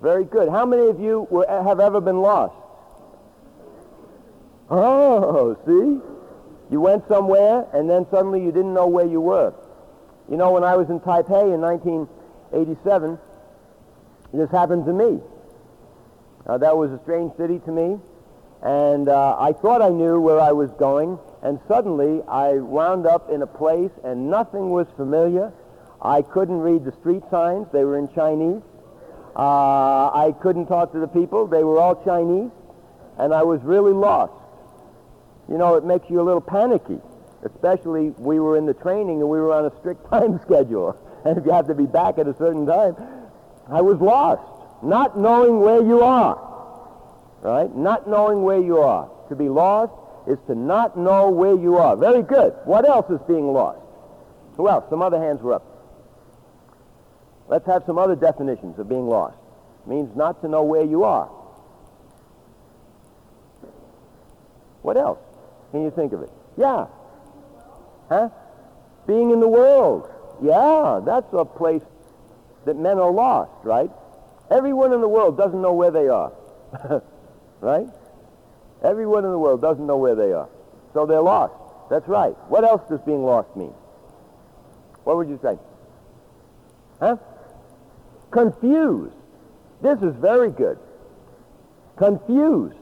Very 0.01 0.25
good. 0.25 0.49
How 0.49 0.67
many 0.67 0.89
of 0.89 1.01
you 1.01 1.27
were, 1.31 1.47
have 1.49 1.81
ever 1.81 2.01
been 2.01 2.21
lost? 2.21 2.55
Oh, 4.71 5.57
see? 5.67 6.01
You 6.71 6.81
went 6.81 7.07
somewhere 7.09 7.67
and 7.73 7.89
then 7.89 8.07
suddenly 8.11 8.43
you 8.43 8.51
didn't 8.51 8.75
know 8.75 8.87
where 8.87 9.07
you 9.07 9.21
were. 9.21 9.55
You 10.31 10.37
know, 10.37 10.53
when 10.53 10.65
I 10.65 10.77
was 10.77 10.89
in 10.89 11.01
Taipei 11.01 11.55
in 11.55 11.61
1987, 11.61 13.19
this 14.33 14.51
happened 14.51 14.87
to 14.87 14.93
me. 14.93 15.21
Uh, 16.47 16.59
that 16.59 16.77
was 16.77 16.91
a 16.91 17.01
strange 17.03 17.37
city 17.37 17.59
to 17.61 17.71
me. 17.71 17.99
And 18.65 19.11
uh, 19.11 19.37
I 19.39 19.53
thought 19.53 19.83
I 19.83 19.91
knew 19.91 20.19
where 20.19 20.41
I 20.41 20.53
was 20.53 20.71
going, 20.79 21.19
and 21.43 21.61
suddenly 21.69 22.23
I 22.27 22.55
wound 22.55 23.07
up 23.07 23.29
in 23.31 23.43
a 23.43 23.47
place 23.47 23.91
and 24.03 24.31
nothing 24.31 24.71
was 24.71 24.87
familiar. 24.97 25.53
I 26.01 26.23
couldn't 26.23 26.61
read 26.61 26.85
the 26.85 26.93
street 26.93 27.23
signs. 27.31 27.67
They 27.75 27.85
were 27.85 27.99
in 27.99 28.09
Chinese. 28.15 28.63
Uh, 29.37 30.09
I 30.09 30.35
couldn't 30.41 30.67
talk 30.67 30.93
to 30.93 30.99
the 30.99 31.07
people. 31.07 31.47
They 31.47 31.63
were 31.63 31.79
all 31.79 32.03
Chinese. 32.05 32.51
And 33.19 33.35
I 33.35 33.43
was 33.43 33.61
really 33.63 33.93
lost. 33.93 34.33
You 35.51 35.59
know, 35.59 35.75
it 35.75 35.85
makes 35.85 36.09
you 36.09 36.23
a 36.23 36.25
little 36.25 36.41
panicky, 36.41 37.01
especially 37.45 38.11
we 38.17 38.41
were 38.41 38.57
in 38.57 38.65
the 38.65 38.75
training 38.75 39.21
and 39.21 39.29
we 39.29 39.39
were 39.39 39.53
on 39.53 39.67
a 39.67 39.79
strict 39.81 40.09
time 40.11 40.41
schedule. 40.41 40.97
And 41.27 41.37
if 41.37 41.45
you 41.45 41.53
have 41.53 41.67
to 41.67 41.75
be 41.75 41.87
back 41.87 42.17
at 42.17 42.27
a 42.27 42.35
certain 42.39 42.65
time, 42.65 42.97
I 43.69 43.83
was 43.83 43.99
lost, 44.01 44.43
not 44.83 45.19
knowing 45.19 45.61
where 45.61 45.83
you 45.83 46.01
are 46.01 46.44
right? 47.45 47.73
Not 47.77 48.09
knowing 48.09 48.43
where 48.43 48.59
you 48.59 48.79
are. 48.79 49.09
To 49.29 49.37
be 49.37 49.49
lost 49.49 49.93
is 50.27 50.39
to 50.47 50.55
not 50.55 50.99
know 50.99 51.31
where 51.31 51.55
you 51.55 51.77
are. 51.77 51.95
Very 51.95 52.23
good. 52.23 52.55
What 52.65 52.89
else 52.89 53.09
is 53.11 53.21
being 53.29 53.53
lost? 53.53 53.81
Who 54.57 54.69
else? 54.69 54.85
Some 54.89 55.03
other 55.03 55.21
hands 55.21 55.43
were 55.43 55.53
up. 55.53 55.65
Let's 57.47 57.67
have 57.67 57.85
some 57.85 57.99
other 57.99 58.17
definitions 58.17 58.79
of 58.79 58.89
being 58.89 59.07
lost. 59.07 59.37
It 59.85 59.91
means 59.91 60.17
not 60.17 60.41
to 60.41 60.49
know 60.49 60.63
where 60.63 60.85
you 60.85 61.05
are. 61.05 61.27
What 64.81 64.97
else? 64.97 65.19
Can 65.71 65.83
you 65.83 65.91
think 65.91 66.15
of 66.15 66.23
it? 66.23 66.31
Yeah. 66.57 66.87
Huh? 68.09 68.31
Being 69.07 69.31
in 69.31 69.41
the 69.41 69.49
world. 69.49 70.11
Yeah, 70.43 71.01
that's 71.05 71.31
a 71.35 71.45
place 71.45 71.83
that 72.65 72.77
men 72.77 72.99
are 72.99 73.11
lost, 73.11 73.53
right? 73.65 73.91
Everyone 74.51 74.95
in 74.95 75.03
the 75.03 75.09
world 75.09 75.37
doesn't 75.37 75.61
know 75.61 75.75
where 75.75 75.91
they 75.91 76.09
are. 76.09 76.33
Right? 77.65 77.87
Everyone 78.83 79.25
in 79.25 79.31
the 79.31 79.39
world 79.39 79.63
doesn't 79.63 79.87
know 79.87 79.97
where 79.97 80.15
they 80.15 80.33
are. 80.33 80.51
So 80.93 81.07
they're 81.07 81.23
lost. 81.23 81.55
That's 81.89 82.07
right. 82.07 82.35
What 82.51 82.63
else 82.63 82.83
does 82.91 83.01
being 83.07 83.25
lost 83.25 83.57
mean? 83.57 83.73
What 85.05 85.17
would 85.17 85.31
you 85.31 85.41
say? 85.43 85.57
Huh? 87.01 87.17
Confused. 88.31 89.15
This 89.81 89.99
is 90.03 90.15
very 90.17 90.51
good. 90.51 90.79
Confused. 91.97 92.77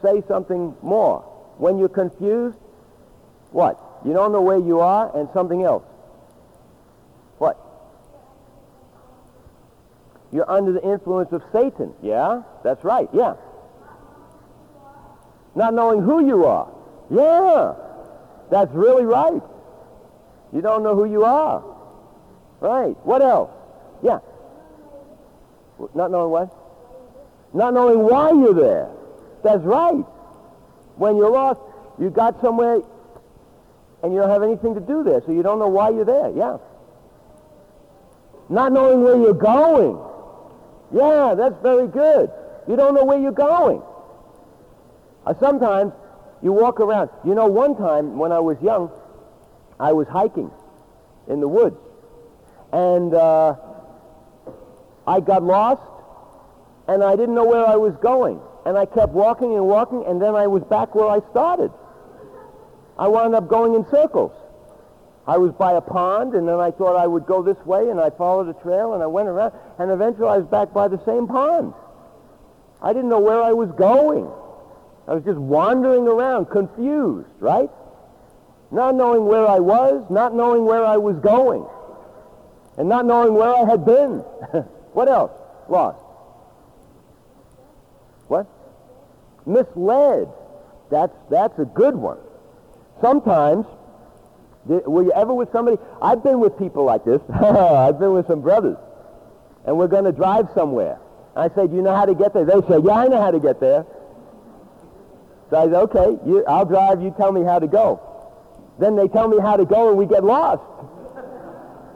Say 0.00 0.22
something 0.28 0.76
more. 0.80 1.22
When 1.58 1.78
you're 1.78 1.88
confused, 1.88 2.58
what? 3.50 3.80
You 4.04 4.12
don't 4.12 4.30
know 4.30 4.42
where 4.42 4.58
you 4.58 4.78
are 4.78 5.10
and 5.18 5.28
something 5.34 5.64
else. 5.64 5.84
What? 7.38 7.58
You're 10.30 10.48
under 10.48 10.70
the 10.70 10.88
influence 10.88 11.32
of 11.32 11.42
Satan. 11.52 11.94
Yeah? 12.00 12.42
That's 12.62 12.84
right. 12.84 13.08
Yeah. 13.12 13.34
Not 15.54 15.74
knowing 15.74 16.02
who 16.02 16.26
you 16.26 16.46
are. 16.46 16.68
Yeah, 17.10 17.74
that's 18.50 18.72
really 18.72 19.04
right. 19.04 19.42
You 20.52 20.60
don't 20.60 20.82
know 20.82 20.94
who 20.94 21.04
you 21.04 21.24
are. 21.24 21.62
Right. 22.60 22.96
What 23.04 23.22
else? 23.22 23.50
Yeah. 24.02 24.20
Not 25.94 26.10
knowing 26.10 26.30
what? 26.30 26.56
Not 27.54 27.74
knowing 27.74 28.00
why 28.00 28.30
you're 28.30 28.54
there. 28.54 28.88
That's 29.42 29.62
right. 29.62 30.04
When 30.96 31.16
you're 31.16 31.30
lost, 31.30 31.60
you 31.98 32.10
got 32.10 32.40
somewhere 32.40 32.80
and 34.02 34.12
you 34.12 34.20
don't 34.20 34.30
have 34.30 34.42
anything 34.42 34.74
to 34.74 34.80
do 34.80 35.02
there, 35.02 35.22
so 35.24 35.32
you 35.32 35.42
don't 35.42 35.58
know 35.58 35.68
why 35.68 35.90
you're 35.90 36.04
there. 36.04 36.30
Yeah. 36.30 36.58
Not 38.48 38.72
knowing 38.72 39.02
where 39.02 39.16
you're 39.16 39.34
going. 39.34 39.98
Yeah, 40.92 41.34
that's 41.34 41.60
very 41.62 41.88
good. 41.88 42.30
You 42.68 42.76
don't 42.76 42.94
know 42.94 43.04
where 43.04 43.18
you're 43.18 43.32
going. 43.32 43.82
Uh, 45.26 45.34
sometimes 45.38 45.92
you 46.42 46.52
walk 46.52 46.80
around. 46.80 47.10
You 47.24 47.34
know, 47.34 47.46
one 47.46 47.76
time 47.76 48.18
when 48.18 48.32
I 48.32 48.40
was 48.40 48.60
young, 48.60 48.90
I 49.78 49.92
was 49.92 50.08
hiking 50.08 50.50
in 51.28 51.40
the 51.40 51.48
woods. 51.48 51.76
And 52.72 53.14
uh, 53.14 53.56
I 55.06 55.20
got 55.20 55.42
lost, 55.42 55.82
and 56.88 57.02
I 57.04 57.16
didn't 57.16 57.34
know 57.34 57.44
where 57.44 57.66
I 57.66 57.76
was 57.76 57.94
going. 57.96 58.40
And 58.64 58.78
I 58.78 58.86
kept 58.86 59.12
walking 59.12 59.54
and 59.54 59.66
walking, 59.66 60.04
and 60.06 60.20
then 60.20 60.34
I 60.34 60.46
was 60.46 60.62
back 60.64 60.94
where 60.94 61.08
I 61.08 61.20
started. 61.30 61.70
I 62.98 63.08
wound 63.08 63.34
up 63.34 63.48
going 63.48 63.74
in 63.74 63.84
circles. 63.90 64.32
I 65.26 65.38
was 65.38 65.52
by 65.52 65.72
a 65.72 65.80
pond, 65.80 66.34
and 66.34 66.48
then 66.48 66.58
I 66.58 66.70
thought 66.72 66.96
I 66.96 67.06
would 67.06 67.26
go 67.26 67.42
this 67.42 67.58
way, 67.64 67.90
and 67.90 68.00
I 68.00 68.10
followed 68.10 68.48
a 68.48 68.60
trail, 68.60 68.94
and 68.94 69.02
I 69.02 69.06
went 69.06 69.28
around, 69.28 69.52
and 69.78 69.90
eventually 69.90 70.28
I 70.28 70.38
was 70.38 70.46
back 70.46 70.72
by 70.72 70.88
the 70.88 71.02
same 71.04 71.28
pond. 71.28 71.74
I 72.80 72.92
didn't 72.92 73.08
know 73.08 73.20
where 73.20 73.40
I 73.40 73.52
was 73.52 73.70
going. 73.72 74.28
I 75.08 75.14
was 75.14 75.24
just 75.24 75.38
wandering 75.38 76.06
around, 76.06 76.46
confused, 76.46 77.28
right? 77.40 77.68
Not 78.70 78.94
knowing 78.94 79.26
where 79.26 79.46
I 79.46 79.58
was, 79.58 80.04
not 80.10 80.34
knowing 80.34 80.64
where 80.64 80.84
I 80.84 80.96
was 80.96 81.16
going, 81.18 81.66
and 82.78 82.88
not 82.88 83.04
knowing 83.04 83.34
where 83.34 83.54
I 83.54 83.64
had 83.68 83.84
been. 83.84 84.18
what 84.92 85.08
else? 85.08 85.32
Lost. 85.68 85.98
What? 88.28 88.46
Misled. 89.44 90.28
That's, 90.90 91.14
that's 91.30 91.58
a 91.58 91.64
good 91.64 91.94
one. 91.94 92.18
Sometimes 93.00 93.66
were 94.64 95.02
you 95.02 95.12
ever 95.12 95.34
with 95.34 95.50
somebody? 95.52 95.78
I've 96.00 96.22
been 96.22 96.40
with 96.40 96.58
people 96.58 96.84
like 96.84 97.04
this. 97.04 97.20
I've 97.30 97.98
been 97.98 98.12
with 98.12 98.26
some 98.26 98.42
brothers. 98.42 98.76
And 99.66 99.76
we're 99.76 99.88
going 99.88 100.04
to 100.04 100.12
drive 100.12 100.48
somewhere. 100.54 100.98
I 101.34 101.48
say, 101.48 101.66
do 101.66 101.76
you 101.76 101.82
know 101.82 101.94
how 101.94 102.04
to 102.04 102.14
get 102.14 102.34
there? 102.34 102.44
They 102.44 102.60
say, 102.68 102.78
yeah, 102.84 102.92
I 102.92 103.08
know 103.08 103.20
how 103.20 103.30
to 103.30 103.40
get 103.40 103.60
there. 103.60 103.86
So 105.52 105.58
I 105.58 105.66
say, 105.66 105.76
okay, 105.76 106.18
you, 106.26 106.42
I'll 106.46 106.64
drive. 106.64 107.02
You 107.02 107.14
tell 107.18 107.30
me 107.30 107.44
how 107.44 107.58
to 107.58 107.66
go. 107.66 108.00
Then 108.78 108.96
they 108.96 109.06
tell 109.06 109.28
me 109.28 109.38
how 109.38 109.54
to 109.54 109.66
go 109.66 109.90
and 109.90 109.98
we 109.98 110.06
get 110.06 110.24
lost. 110.24 110.62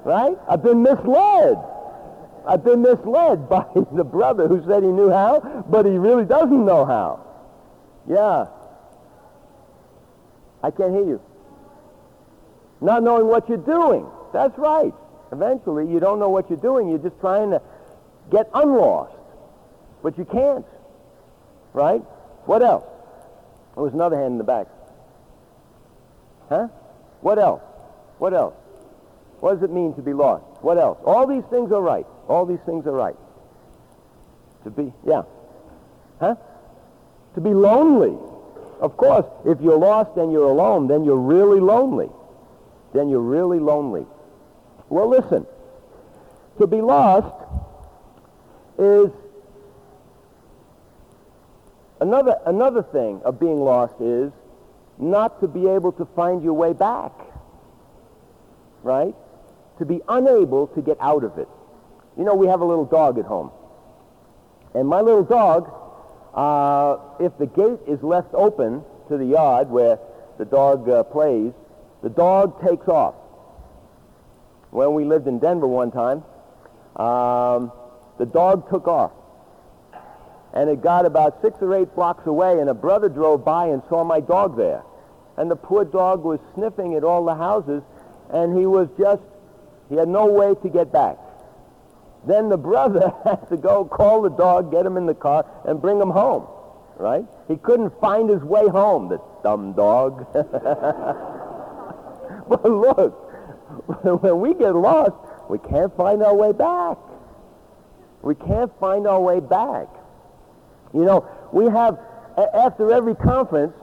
Right? 0.04 0.36
I've 0.46 0.62
been 0.62 0.82
misled. 0.82 1.56
I've 2.46 2.62
been 2.62 2.82
misled 2.82 3.48
by 3.48 3.64
the 3.92 4.04
brother 4.04 4.46
who 4.46 4.62
said 4.68 4.82
he 4.82 4.90
knew 4.90 5.08
how, 5.08 5.64
but 5.70 5.86
he 5.86 5.92
really 5.92 6.26
doesn't 6.26 6.66
know 6.66 6.84
how. 6.84 7.24
Yeah. 8.06 8.48
I 10.62 10.70
can't 10.70 10.92
hear 10.92 11.06
you. 11.06 11.22
Not 12.82 13.02
knowing 13.02 13.26
what 13.26 13.48
you're 13.48 13.56
doing. 13.56 14.06
That's 14.34 14.56
right. 14.58 14.92
Eventually, 15.32 15.90
you 15.90 15.98
don't 15.98 16.18
know 16.18 16.28
what 16.28 16.50
you're 16.50 16.60
doing. 16.60 16.90
You're 16.90 16.98
just 16.98 17.18
trying 17.20 17.52
to 17.52 17.62
get 18.30 18.50
unlost. 18.52 19.16
But 20.02 20.18
you 20.18 20.26
can't. 20.26 20.66
Right? 21.72 22.02
What 22.44 22.60
else? 22.60 22.84
Oh, 23.76 23.82
there 23.82 23.84
was 23.84 23.94
another 23.94 24.16
hand 24.16 24.32
in 24.32 24.38
the 24.38 24.44
back. 24.44 24.66
Huh? 26.48 26.68
What 27.20 27.38
else? 27.38 27.62
What 28.18 28.32
else? 28.32 28.54
What 29.40 29.54
does 29.54 29.62
it 29.62 29.70
mean 29.70 29.94
to 29.94 30.02
be 30.02 30.14
lost? 30.14 30.44
What 30.62 30.78
else? 30.78 30.98
All 31.04 31.26
these 31.26 31.44
things 31.50 31.72
are 31.72 31.82
right. 31.82 32.06
All 32.28 32.46
these 32.46 32.60
things 32.64 32.86
are 32.86 32.92
right. 32.92 33.16
To 34.64 34.70
be, 34.70 34.92
yeah. 35.06 35.22
Huh? 36.18 36.36
To 37.34 37.40
be 37.40 37.52
lonely. 37.52 38.16
Of 38.80 38.96
course, 38.96 39.26
if 39.44 39.60
you're 39.60 39.78
lost 39.78 40.16
and 40.16 40.32
you're 40.32 40.48
alone, 40.48 40.88
then 40.88 41.04
you're 41.04 41.16
really 41.16 41.60
lonely. 41.60 42.08
Then 42.94 43.08
you're 43.08 43.20
really 43.20 43.58
lonely. 43.58 44.06
Well, 44.88 45.08
listen. 45.08 45.46
To 46.58 46.66
be 46.66 46.80
lost 46.80 47.34
is 48.78 49.10
another, 52.00 52.36
another 52.46 52.82
thing 52.82 53.20
of 53.24 53.38
being 53.38 53.60
lost 53.60 53.94
is 54.00 54.32
not 54.98 55.40
to 55.40 55.48
be 55.48 55.68
able 55.68 55.92
to 55.92 56.04
find 56.16 56.42
your 56.42 56.54
way 56.54 56.72
back. 56.72 57.12
Right? 58.82 59.14
To 59.78 59.84
be 59.84 60.00
unable 60.08 60.68
to 60.68 60.82
get 60.82 60.96
out 61.00 61.24
of 61.24 61.38
it. 61.38 61.48
You 62.16 62.24
know, 62.24 62.34
we 62.34 62.46
have 62.46 62.60
a 62.60 62.64
little 62.64 62.86
dog 62.86 63.18
at 63.18 63.26
home. 63.26 63.50
And 64.74 64.88
my 64.88 65.00
little 65.00 65.24
dog, 65.24 65.72
uh, 66.34 67.24
if 67.24 67.36
the 67.38 67.46
gate 67.46 67.80
is 67.86 68.02
left 68.02 68.28
open 68.34 68.84
to 69.08 69.16
the 69.16 69.24
yard 69.24 69.70
where 69.70 69.98
the 70.38 70.44
dog 70.44 70.88
uh, 70.88 71.02
plays, 71.04 71.52
the 72.02 72.10
dog 72.10 72.62
takes 72.66 72.88
off. 72.88 73.14
When 74.70 74.94
we 74.94 75.04
lived 75.04 75.26
in 75.26 75.38
Denver 75.38 75.66
one 75.66 75.90
time, 75.90 76.22
um, 76.96 77.72
the 78.18 78.26
dog 78.26 78.68
took 78.70 78.86
off. 78.88 79.12
And 80.54 80.70
it 80.70 80.82
got 80.82 81.04
about 81.06 81.42
six 81.42 81.58
or 81.60 81.74
eight 81.74 81.94
blocks 81.94 82.26
away, 82.26 82.60
and 82.60 82.70
a 82.70 82.74
brother 82.74 83.08
drove 83.08 83.44
by 83.44 83.66
and 83.66 83.82
saw 83.88 84.04
my 84.04 84.20
dog 84.20 84.56
there. 84.56 84.82
And 85.36 85.50
the 85.50 85.56
poor 85.56 85.84
dog 85.84 86.24
was 86.24 86.40
sniffing 86.54 86.94
at 86.94 87.04
all 87.04 87.24
the 87.24 87.34
houses, 87.34 87.82
and 88.30 88.56
he 88.58 88.66
was 88.66 88.88
just, 88.98 89.22
he 89.88 89.96
had 89.96 90.08
no 90.08 90.26
way 90.26 90.54
to 90.62 90.68
get 90.68 90.92
back. 90.92 91.18
Then 92.26 92.48
the 92.48 92.56
brother 92.56 93.12
had 93.24 93.48
to 93.50 93.56
go 93.56 93.84
call 93.84 94.22
the 94.22 94.30
dog, 94.30 94.70
get 94.72 94.86
him 94.86 94.96
in 94.96 95.06
the 95.06 95.14
car, 95.14 95.44
and 95.64 95.80
bring 95.80 96.00
him 96.00 96.10
home, 96.10 96.46
right? 96.96 97.24
He 97.48 97.56
couldn't 97.56 97.98
find 98.00 98.28
his 98.28 98.42
way 98.42 98.66
home, 98.68 99.08
the 99.08 99.20
dumb 99.42 99.74
dog. 99.74 100.26
but 102.48 102.64
look, 102.64 103.12
when 104.22 104.40
we 104.40 104.54
get 104.54 104.74
lost, 104.74 105.14
we 105.48 105.58
can't 105.58 105.96
find 105.96 106.22
our 106.22 106.34
way 106.34 106.52
back. 106.52 106.98
We 108.22 108.34
can't 108.34 108.72
find 108.80 109.06
our 109.06 109.20
way 109.20 109.40
back. 109.40 109.86
You 110.94 111.04
know, 111.04 111.28
we 111.52 111.66
have, 111.66 111.98
after 112.54 112.92
every 112.92 113.14
conference, 113.14 113.74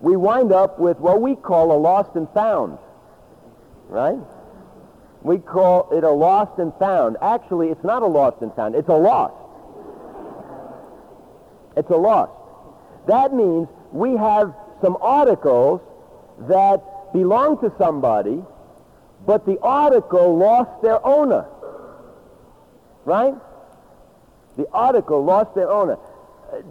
we 0.00 0.16
wind 0.16 0.52
up 0.52 0.78
with 0.78 0.98
what 0.98 1.20
we 1.20 1.34
call 1.34 1.72
a 1.72 1.78
lost 1.78 2.14
and 2.14 2.28
found, 2.30 2.78
right? 3.88 4.18
We 5.22 5.38
call 5.38 5.88
it 5.92 6.04
a 6.04 6.10
lost 6.10 6.58
and 6.58 6.72
found. 6.78 7.16
Actually, 7.20 7.70
it's 7.70 7.82
not 7.82 8.02
a 8.02 8.06
lost 8.06 8.40
and 8.40 8.54
found. 8.54 8.76
It's 8.76 8.88
a 8.88 8.94
lost. 8.96 9.34
It's 11.76 11.90
a 11.90 11.96
lost. 11.96 12.32
That 13.08 13.34
means 13.34 13.68
we 13.92 14.16
have 14.16 14.54
some 14.80 14.96
articles 15.00 15.80
that 16.40 17.12
belong 17.12 17.58
to 17.60 17.72
somebody, 17.78 18.42
but 19.26 19.44
the 19.46 19.58
article 19.60 20.36
lost 20.36 20.82
their 20.82 21.04
owner. 21.04 21.46
Right? 23.04 23.34
The 24.56 24.68
article 24.72 25.24
lost 25.24 25.54
their 25.54 25.70
owner. 25.70 25.96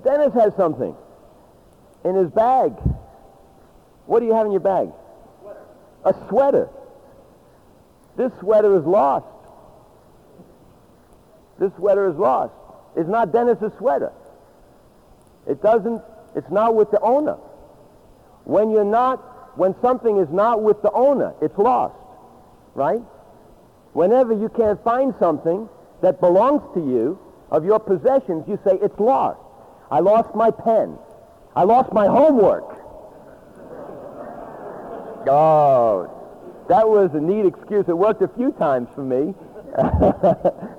Dennis 0.03 0.33
has 0.33 0.53
something 0.55 0.95
in 2.03 2.15
his 2.15 2.29
bag. 2.29 2.73
What 4.05 4.19
do 4.21 4.25
you 4.25 4.33
have 4.33 4.45
in 4.45 4.51
your 4.51 4.61
bag? 4.61 4.89
A 6.05 6.15
sweater. 6.29 6.69
This 8.15 8.31
sweater 8.39 8.77
is 8.77 8.85
lost. 8.85 9.25
This 11.59 11.71
sweater 11.75 12.09
is 12.09 12.15
lost. 12.15 12.53
It's 12.95 13.09
not 13.09 13.31
Dennis's 13.31 13.71
sweater. 13.77 14.11
It 15.47 15.61
doesn't, 15.61 16.01
it's 16.35 16.49
not 16.49 16.75
with 16.75 16.91
the 16.91 16.99
owner. 17.01 17.37
When 18.45 18.69
you're 18.69 18.85
not, 18.85 19.57
when 19.57 19.75
something 19.81 20.17
is 20.17 20.29
not 20.29 20.63
with 20.63 20.81
the 20.81 20.91
owner, 20.91 21.33
it's 21.41 21.57
lost. 21.57 21.95
Right? 22.73 23.01
Whenever 23.93 24.33
you 24.33 24.49
can't 24.49 24.81
find 24.83 25.13
something 25.19 25.67
that 26.01 26.19
belongs 26.19 26.61
to 26.75 26.79
you, 26.79 27.19
of 27.49 27.63
your 27.63 27.79
possessions, 27.79 28.43
you 28.47 28.59
say, 28.65 28.77
it's 28.81 28.99
lost. 28.99 29.39
I 29.89 29.99
lost 29.99 30.35
my 30.35 30.51
pen. 30.51 30.97
I 31.55 31.63
lost 31.63 31.93
my 31.93 32.05
homework. 32.07 32.65
Oh, 35.29 36.65
that 36.69 36.87
was 36.87 37.13
a 37.13 37.19
neat 37.19 37.45
excuse. 37.45 37.85
It 37.87 37.97
worked 37.97 38.21
a 38.21 38.27
few 38.27 38.51
times 38.53 38.87
for 38.95 39.03
me. 39.03 39.33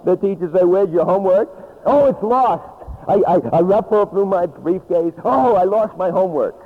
the 0.04 0.16
teacher 0.20 0.50
said, 0.52 0.64
where's 0.64 0.90
your 0.90 1.04
homework? 1.04 1.48
Oh, 1.84 2.06
it's 2.06 2.22
lost. 2.22 2.78
I, 3.06 3.14
I, 3.26 3.58
I 3.58 3.60
ruffle 3.60 4.06
through 4.06 4.26
my 4.26 4.46
briefcase. 4.46 5.14
Oh, 5.24 5.54
I 5.54 5.64
lost 5.64 5.96
my 5.96 6.10
homework. 6.10 6.56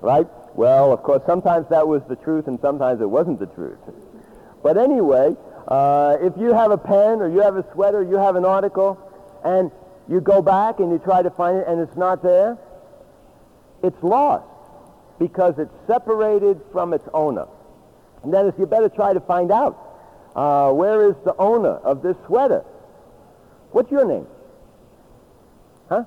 Right? 0.00 0.26
Well, 0.54 0.92
of 0.92 1.02
course, 1.02 1.22
sometimes 1.26 1.68
that 1.70 1.86
was 1.86 2.02
the 2.08 2.16
truth 2.16 2.46
and 2.46 2.58
sometimes 2.60 3.00
it 3.00 3.08
wasn't 3.08 3.38
the 3.38 3.46
truth. 3.46 3.78
But 4.62 4.76
anyway, 4.76 5.36
uh, 5.68 6.16
if 6.20 6.34
you 6.36 6.52
have 6.52 6.70
a 6.70 6.78
pen 6.78 7.20
or 7.20 7.28
you 7.28 7.40
have 7.40 7.56
a 7.56 7.64
sweater, 7.72 8.02
you 8.02 8.16
have 8.16 8.36
an 8.36 8.44
article, 8.44 8.98
and 9.44 9.70
you 10.10 10.20
go 10.20 10.42
back 10.42 10.80
and 10.80 10.90
you 10.90 10.98
try 10.98 11.22
to 11.22 11.30
find 11.30 11.58
it 11.58 11.66
and 11.68 11.80
it's 11.80 11.96
not 11.96 12.22
there, 12.22 12.58
it's 13.82 14.02
lost 14.02 14.44
because 15.18 15.58
it's 15.58 15.72
separated 15.86 16.60
from 16.72 16.92
its 16.92 17.08
owner. 17.14 17.46
And 18.22 18.32
Dennis, 18.32 18.54
you 18.58 18.66
better 18.66 18.88
try 18.88 19.12
to 19.12 19.20
find 19.20 19.52
out 19.52 19.78
uh, 20.34 20.72
where 20.72 21.08
is 21.08 21.14
the 21.24 21.34
owner 21.36 21.76
of 21.76 22.02
this 22.02 22.16
sweater. 22.26 22.64
What's 23.70 23.90
your 23.90 24.04
name? 24.04 24.26
Huh? 25.88 26.04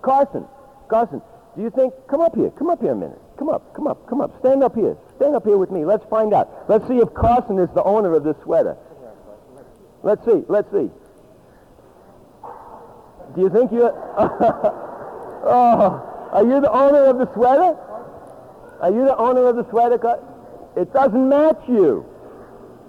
Carson. 0.00 0.46
Carson, 0.88 1.20
do 1.56 1.62
you 1.62 1.70
think, 1.70 1.92
come 2.08 2.20
up 2.20 2.36
here, 2.36 2.50
come 2.50 2.70
up 2.70 2.80
here 2.80 2.92
a 2.92 2.96
minute. 2.96 3.20
Come 3.36 3.48
up, 3.48 3.74
come 3.74 3.88
up, 3.88 4.08
come 4.08 4.20
up. 4.20 4.38
Stand 4.38 4.62
up 4.62 4.76
here. 4.76 4.96
Stand 5.16 5.34
up 5.34 5.44
here 5.44 5.58
with 5.58 5.72
me. 5.72 5.84
Let's 5.84 6.04
find 6.06 6.32
out. 6.32 6.66
Let's 6.68 6.86
see 6.86 6.98
if 6.98 7.12
Carson 7.14 7.58
is 7.58 7.68
the 7.74 7.82
owner 7.82 8.14
of 8.14 8.22
this 8.22 8.36
sweater. 8.44 8.76
Let's 10.02 10.24
see, 10.24 10.44
let's 10.48 10.70
see. 10.70 10.90
Do 13.34 13.40
you 13.40 13.50
think 13.50 13.72
you're... 13.72 13.92
oh, 15.46 16.28
are 16.32 16.44
you 16.44 16.60
the 16.60 16.70
owner 16.70 17.04
of 17.04 17.18
the 17.18 17.32
sweater? 17.34 17.76
Are 18.80 18.90
you 18.90 19.04
the 19.04 19.16
owner 19.16 19.46
of 19.46 19.56
the 19.56 19.68
sweater? 19.70 19.98
It 20.76 20.92
doesn't 20.92 21.28
match 21.28 21.60
you. 21.68 22.06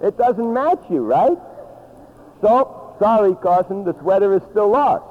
It 0.01 0.17
doesn't 0.17 0.53
match 0.53 0.81
you, 0.89 1.03
right? 1.03 1.37
So, 2.41 2.95
sorry, 2.99 3.35
Carson, 3.35 3.83
the 3.85 3.93
sweater 4.01 4.35
is 4.35 4.41
still 4.51 4.69
lost. 4.69 5.05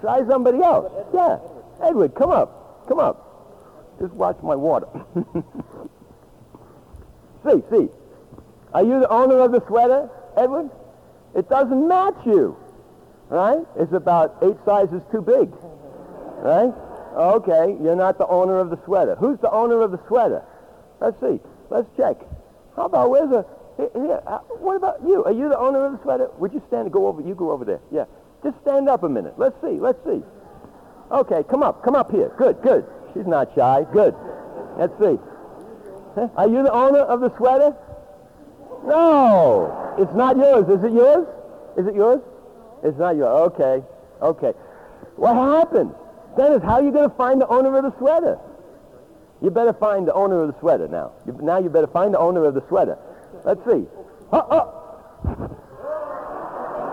Try 0.00 0.26
somebody 0.26 0.62
else. 0.62 0.92
Yeah. 1.14 1.38
Edward, 1.82 2.14
come 2.14 2.30
up. 2.30 2.86
Come 2.88 2.98
up. 2.98 3.96
Just 4.00 4.12
watch 4.14 4.36
my 4.42 4.54
water. 4.54 4.88
see, 7.44 7.62
see. 7.70 7.88
Are 8.74 8.82
you 8.82 9.00
the 9.00 9.08
owner 9.08 9.38
of 9.40 9.52
the 9.52 9.62
sweater, 9.66 10.08
Edward? 10.36 10.70
It 11.34 11.48
doesn't 11.48 11.88
match 11.88 12.16
you. 12.24 12.56
Right? 13.32 13.64
It's 13.76 13.94
about 13.94 14.36
eight 14.42 14.58
sizes 14.66 15.00
too 15.10 15.22
big. 15.22 15.48
Right? 16.44 16.68
Okay, 17.16 17.78
you're 17.82 17.96
not 17.96 18.18
the 18.18 18.26
owner 18.26 18.58
of 18.58 18.68
the 18.68 18.78
sweater. 18.84 19.16
Who's 19.16 19.38
the 19.38 19.50
owner 19.50 19.80
of 19.80 19.90
the 19.90 19.98
sweater? 20.06 20.44
Let's 21.00 21.18
see. 21.18 21.40
Let's 21.70 21.88
check. 21.96 22.16
How 22.76 22.84
about 22.84 23.08
where's 23.08 23.30
the? 23.30 23.46
here, 23.78 23.88
here, 23.94 24.22
uh, 24.26 24.40
what 24.60 24.76
about 24.76 25.00
you? 25.06 25.24
Are 25.24 25.32
you 25.32 25.48
the 25.48 25.58
owner 25.58 25.86
of 25.86 25.92
the 25.92 26.02
sweater? 26.02 26.28
Would 26.38 26.52
you 26.52 26.62
stand? 26.68 26.92
Go 26.92 27.06
over. 27.06 27.22
You 27.22 27.34
go 27.34 27.52
over 27.52 27.64
there. 27.64 27.80
Yeah. 27.90 28.04
Just 28.44 28.60
stand 28.60 28.90
up 28.90 29.02
a 29.02 29.08
minute. 29.08 29.38
Let's 29.38 29.58
see. 29.62 29.80
Let's 29.80 30.04
see. 30.04 30.20
Okay, 31.10 31.42
come 31.48 31.62
up. 31.62 31.82
Come 31.82 31.94
up 31.94 32.10
here. 32.10 32.32
Good. 32.36 32.60
Good. 32.60 32.84
She's 33.14 33.26
not 33.26 33.48
shy. 33.54 33.86
Good. 33.94 34.14
Let's 34.76 34.92
see. 35.00 35.16
Are 36.36 36.48
you 36.48 36.62
the 36.62 36.72
owner 36.72 37.00
of 37.00 37.20
the 37.20 37.34
sweater? 37.38 37.74
No, 38.84 39.94
it's 39.98 40.12
not 40.12 40.36
yours. 40.36 40.68
Is 40.68 40.84
it 40.84 40.92
yours? 40.92 41.26
Is 41.78 41.86
it 41.86 41.94
yours? 41.94 42.20
It's 42.82 42.98
not 42.98 43.16
yours. 43.16 43.52
Okay, 43.52 43.82
okay. 44.20 44.52
What 45.16 45.34
happened? 45.34 45.94
Dennis, 46.36 46.62
how 46.62 46.74
are 46.74 46.82
you 46.82 46.92
going 46.92 47.08
to 47.08 47.16
find 47.16 47.40
the 47.40 47.48
owner 47.48 47.76
of 47.76 47.84
the 47.84 47.96
sweater? 47.98 48.38
You 49.42 49.50
better 49.50 49.72
find 49.72 50.06
the 50.06 50.14
owner 50.14 50.42
of 50.42 50.52
the 50.52 50.60
sweater 50.60 50.88
now. 50.88 51.12
You, 51.26 51.38
now 51.42 51.58
you 51.58 51.68
better 51.68 51.88
find 51.88 52.14
the 52.14 52.18
owner 52.18 52.44
of 52.44 52.54
the 52.54 52.62
sweater. 52.68 52.96
Let's 53.44 53.60
see. 53.64 53.86
Oh, 54.32 54.46
oh. 54.50 54.78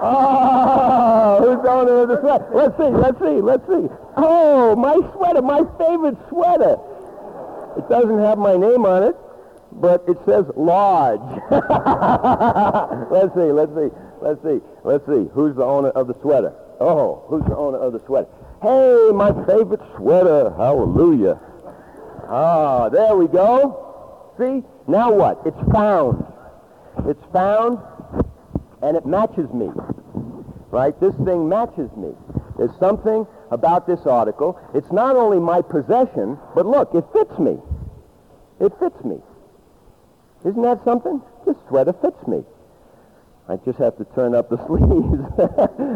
Oh, 0.01 1.37
who's 1.43 1.61
the 1.61 1.69
owner 1.69 2.03
of 2.03 2.09
the 2.09 2.19
sweater? 2.21 2.47
Let's 2.53 2.77
see, 2.77 2.89
let's 2.89 3.19
see, 3.19 3.41
let's 3.41 3.67
see. 3.67 3.87
Oh, 4.17 4.75
my 4.75 4.95
sweater, 5.13 5.41
my 5.41 5.61
favorite 5.77 6.17
sweater. 6.29 6.77
It 7.77 7.87
doesn't 7.89 8.19
have 8.19 8.37
my 8.37 8.55
name 8.55 8.85
on 8.85 9.03
it, 9.03 9.15
but 9.73 10.03
it 10.07 10.17
says 10.25 10.45
Lodge. 10.55 11.19
let's 13.11 13.33
see, 13.35 13.51
let's 13.51 13.75
see, 13.75 13.89
let's 14.21 14.41
see, 14.43 14.59
let's 14.83 15.05
see. 15.05 15.29
Who's 15.33 15.55
the 15.55 15.63
owner 15.63 15.89
of 15.89 16.07
the 16.07 16.15
sweater? 16.21 16.53
Oh, 16.79 17.23
who's 17.27 17.43
the 17.45 17.55
owner 17.55 17.77
of 17.77 17.93
the 17.93 17.99
sweater? 18.05 18.27
Hey, 18.61 19.11
my 19.13 19.31
favorite 19.45 19.81
sweater. 19.95 20.53
Hallelujah. 20.57 21.39
Ah, 22.27 22.89
there 22.89 23.15
we 23.15 23.27
go. 23.27 24.33
See? 24.37 24.63
Now 24.87 25.11
what? 25.11 25.41
It's 25.45 25.71
found. 25.71 26.25
It's 27.07 27.23
found, 27.31 27.79
and 28.81 28.95
it 28.97 29.05
matches 29.05 29.51
me. 29.53 29.69
Right? 30.71 30.97
This 30.99 31.15
thing 31.25 31.49
matches 31.49 31.89
me. 31.97 32.13
There's 32.57 32.75
something 32.79 33.25
about 33.51 33.87
this 33.87 34.05
article. 34.05 34.59
It's 34.73 34.91
not 34.91 35.15
only 35.15 35.39
my 35.39 35.61
possession, 35.61 36.37
but 36.53 36.65
look, 36.65 36.93
it 36.93 37.05
fits 37.13 37.39
me. 37.39 37.57
It 38.59 38.73
fits 38.79 39.03
me. 39.03 39.17
Isn't 40.45 40.61
that 40.61 40.83
something? 40.83 41.21
This 41.45 41.55
sweater 41.67 41.93
fits 41.93 42.27
me. 42.27 42.43
I 43.49 43.55
just 43.65 43.79
have 43.79 43.97
to 43.97 44.05
turn 44.15 44.35
up 44.35 44.49
the 44.49 44.57
sleeves 44.67 45.23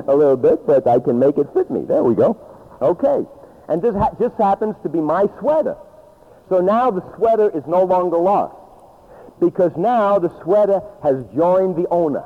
a 0.08 0.16
little 0.16 0.38
bit, 0.38 0.66
but 0.66 0.88
I 0.88 1.00
can 1.00 1.20
make 1.20 1.38
it 1.38 1.48
fit 1.54 1.70
me. 1.70 1.86
There 1.86 2.04
we 2.04 2.16
go. 2.16 2.36
Okay. 2.82 3.26
And 3.70 3.82
this 3.82 3.96
ha- 3.96 4.10
just 4.20 4.36
happens 4.38 4.76
to 4.84 4.90
be 4.90 5.00
my 5.00 5.28
sweater. 5.40 5.78
So 6.50 6.60
now 6.60 6.92
the 6.92 7.04
sweater 7.16 7.50
is 7.56 7.64
no 7.68 7.84
longer 7.84 8.18
lost 8.18 8.56
because 9.40 9.72
now 9.78 10.20
the 10.20 10.30
sweater 10.42 10.82
has 11.04 11.24
joined 11.36 11.76
the 11.76 11.88
owner. 11.90 12.24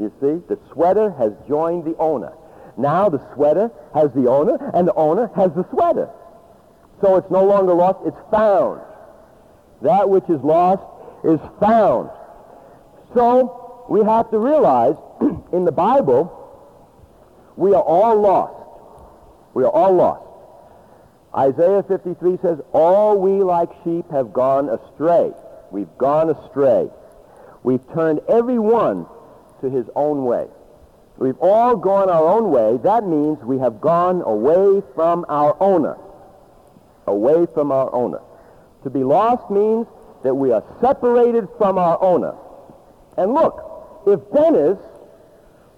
You 0.00 0.10
see, 0.20 0.42
the 0.48 0.58
sweater 0.72 1.10
has 1.12 1.32
joined 1.46 1.84
the 1.84 1.96
owner. 1.98 2.32
Now 2.76 3.08
the 3.08 3.20
sweater 3.34 3.70
has 3.94 4.10
the 4.14 4.28
owner, 4.28 4.56
and 4.74 4.88
the 4.88 4.94
owner 4.94 5.30
has 5.36 5.52
the 5.52 5.68
sweater. 5.70 6.08
So 7.02 7.16
it's 7.16 7.30
no 7.30 7.44
longer 7.44 7.74
lost, 7.74 7.98
it's 8.06 8.16
found. 8.30 8.80
That 9.82 10.08
which 10.08 10.24
is 10.30 10.40
lost 10.42 10.82
is 11.22 11.38
found. 11.60 12.10
So 13.14 13.61
we 13.88 14.04
have 14.04 14.30
to 14.30 14.38
realize 14.38 14.96
in 15.52 15.64
the 15.64 15.72
Bible, 15.72 16.38
we 17.56 17.74
are 17.74 17.82
all 17.82 18.20
lost. 18.20 18.54
We 19.54 19.64
are 19.64 19.70
all 19.70 19.94
lost. 19.94 20.22
Isaiah 21.36 21.82
53 21.82 22.38
says, 22.42 22.58
All 22.72 23.18
we 23.18 23.42
like 23.42 23.70
sheep 23.84 24.10
have 24.10 24.32
gone 24.32 24.68
astray. 24.68 25.32
We've 25.70 25.96
gone 25.98 26.30
astray. 26.30 26.90
We've 27.62 27.86
turned 27.94 28.20
every 28.28 28.58
one 28.58 29.06
to 29.60 29.70
his 29.70 29.86
own 29.94 30.24
way. 30.24 30.46
We've 31.16 31.38
all 31.38 31.76
gone 31.76 32.10
our 32.10 32.26
own 32.26 32.50
way. 32.50 32.78
That 32.82 33.06
means 33.06 33.38
we 33.44 33.58
have 33.58 33.80
gone 33.80 34.22
away 34.22 34.82
from 34.94 35.24
our 35.28 35.56
owner. 35.60 35.96
Away 37.06 37.46
from 37.54 37.70
our 37.70 37.92
owner. 37.94 38.20
To 38.82 38.90
be 38.90 39.04
lost 39.04 39.50
means 39.50 39.86
that 40.24 40.34
we 40.34 40.52
are 40.52 40.64
separated 40.80 41.48
from 41.58 41.78
our 41.78 42.02
owner. 42.02 42.34
And 43.16 43.34
look, 43.34 43.71
if 44.06 44.20
Dennis 44.32 44.78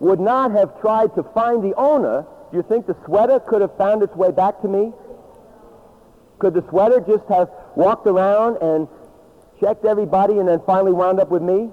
would 0.00 0.20
not 0.20 0.50
have 0.52 0.80
tried 0.80 1.14
to 1.14 1.22
find 1.22 1.62
the 1.62 1.74
owner, 1.76 2.26
do 2.50 2.56
you 2.56 2.62
think 2.62 2.87
the 2.87 2.96
sweater 3.04 3.40
could 3.40 3.60
have 3.60 3.76
found 3.76 4.02
its 4.02 4.14
way 4.14 4.30
back 4.30 4.60
to 4.62 4.68
me? 4.68 4.92
Could 6.38 6.54
the 6.54 6.64
sweater 6.68 7.00
just 7.00 7.26
have 7.28 7.48
walked 7.74 8.06
around 8.06 8.56
and 8.60 8.88
checked 9.60 9.84
everybody 9.84 10.38
and 10.38 10.48
then 10.48 10.60
finally 10.66 10.92
wound 10.92 11.20
up 11.20 11.30
with 11.30 11.42
me? 11.42 11.70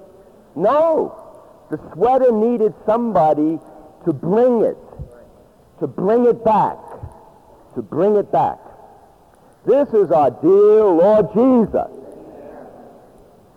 No. 0.54 1.18
The 1.70 1.78
sweater 1.92 2.32
needed 2.32 2.74
somebody 2.86 3.58
to 4.04 4.12
bring 4.12 4.62
it, 4.62 4.76
to 5.80 5.86
bring 5.86 6.26
it 6.26 6.44
back, 6.44 6.78
to 7.74 7.82
bring 7.82 8.16
it 8.16 8.30
back. 8.30 8.58
This 9.64 9.88
is 9.90 10.10
our 10.10 10.30
dear 10.30 10.84
Lord 10.84 11.32
Jesus. 11.32 11.90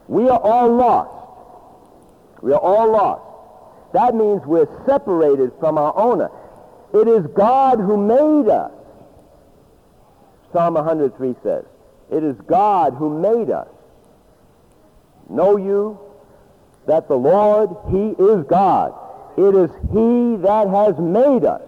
We 0.07 0.29
are 0.29 0.39
all 0.39 0.69
lost. 0.75 1.24
We 2.45 2.53
are 2.53 2.59
all 2.59 2.91
lost. 2.91 3.23
That 3.93 4.13
means 4.13 4.45
we're 4.45 4.69
separated 4.85 5.51
from 5.59 5.79
our 5.79 5.97
owner. 5.97 6.29
It 6.93 7.07
is 7.07 7.25
God 7.35 7.79
who 7.79 7.97
made 7.97 8.51
us. 8.51 8.71
Psalm 10.53 10.75
103 10.75 11.35
says, 11.41 11.65
It 12.11 12.23
is 12.23 12.35
God 12.41 12.93
who 12.93 13.19
made 13.19 13.49
us. 13.49 13.67
Know 15.27 15.57
you 15.57 15.99
that 16.85 17.07
the 17.07 17.15
Lord, 17.15 17.71
He 17.89 18.09
is 18.23 18.45
God. 18.45 18.93
It 19.37 19.55
is 19.55 19.71
He 19.91 20.35
that 20.45 20.67
has 20.69 20.99
made 20.99 21.45
us, 21.45 21.63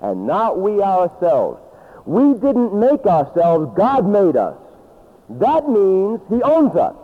and 0.00 0.28
not 0.28 0.60
we 0.60 0.80
ourselves. 0.80 1.60
We 2.06 2.34
didn't 2.34 2.72
make 2.72 3.04
ourselves, 3.04 3.76
God 3.76 4.06
made 4.06 4.36
us. 4.36 4.56
That 5.28 5.68
means 5.68 6.20
He 6.30 6.40
owns 6.40 6.76
us 6.76 6.94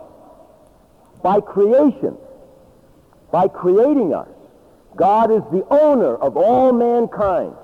by 1.21 1.41
creation, 1.41 2.15
by 3.31 3.47
creating 3.47 4.13
us. 4.13 4.27
God 4.95 5.31
is 5.31 5.43
the 5.51 5.65
owner 5.69 6.15
of 6.15 6.37
all 6.37 6.73
mankind. 6.73 7.55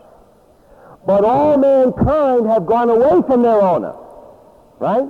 But 1.05 1.23
all 1.23 1.57
mankind 1.57 2.47
have 2.47 2.65
gone 2.65 2.89
away 2.89 3.21
from 3.27 3.41
their 3.41 3.61
owner. 3.61 3.95
Right? 4.79 5.07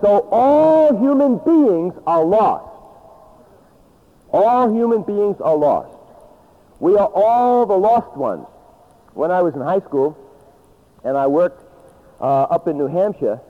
So 0.00 0.28
all 0.30 0.98
human 0.98 1.38
beings 1.38 1.94
are 2.06 2.24
lost. 2.24 2.72
All 4.32 4.72
human 4.72 5.02
beings 5.02 5.36
are 5.40 5.56
lost. 5.56 5.96
We 6.78 6.96
are 6.96 7.10
all 7.14 7.64
the 7.64 7.76
lost 7.76 8.16
ones. 8.16 8.46
When 9.14 9.30
I 9.30 9.40
was 9.40 9.54
in 9.54 9.62
high 9.62 9.80
school 9.80 10.16
and 11.04 11.16
I 11.16 11.26
worked 11.26 11.62
uh, 12.20 12.42
up 12.42 12.68
in 12.68 12.76
New 12.76 12.88
Hampshire, 12.88 13.40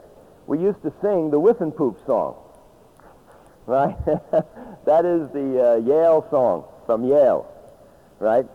we 0.46 0.60
used 0.60 0.82
to 0.82 0.92
sing 1.02 1.30
the 1.30 1.40
Whiffenpoof 1.40 2.06
song. 2.06 2.36
Right? 3.66 3.96
that 4.84 5.04
is 5.04 5.28
the 5.30 5.72
uh, 5.72 5.76
Yale 5.76 6.26
song 6.30 6.64
from 6.86 7.04
Yale. 7.04 7.52
Right? 8.20 8.46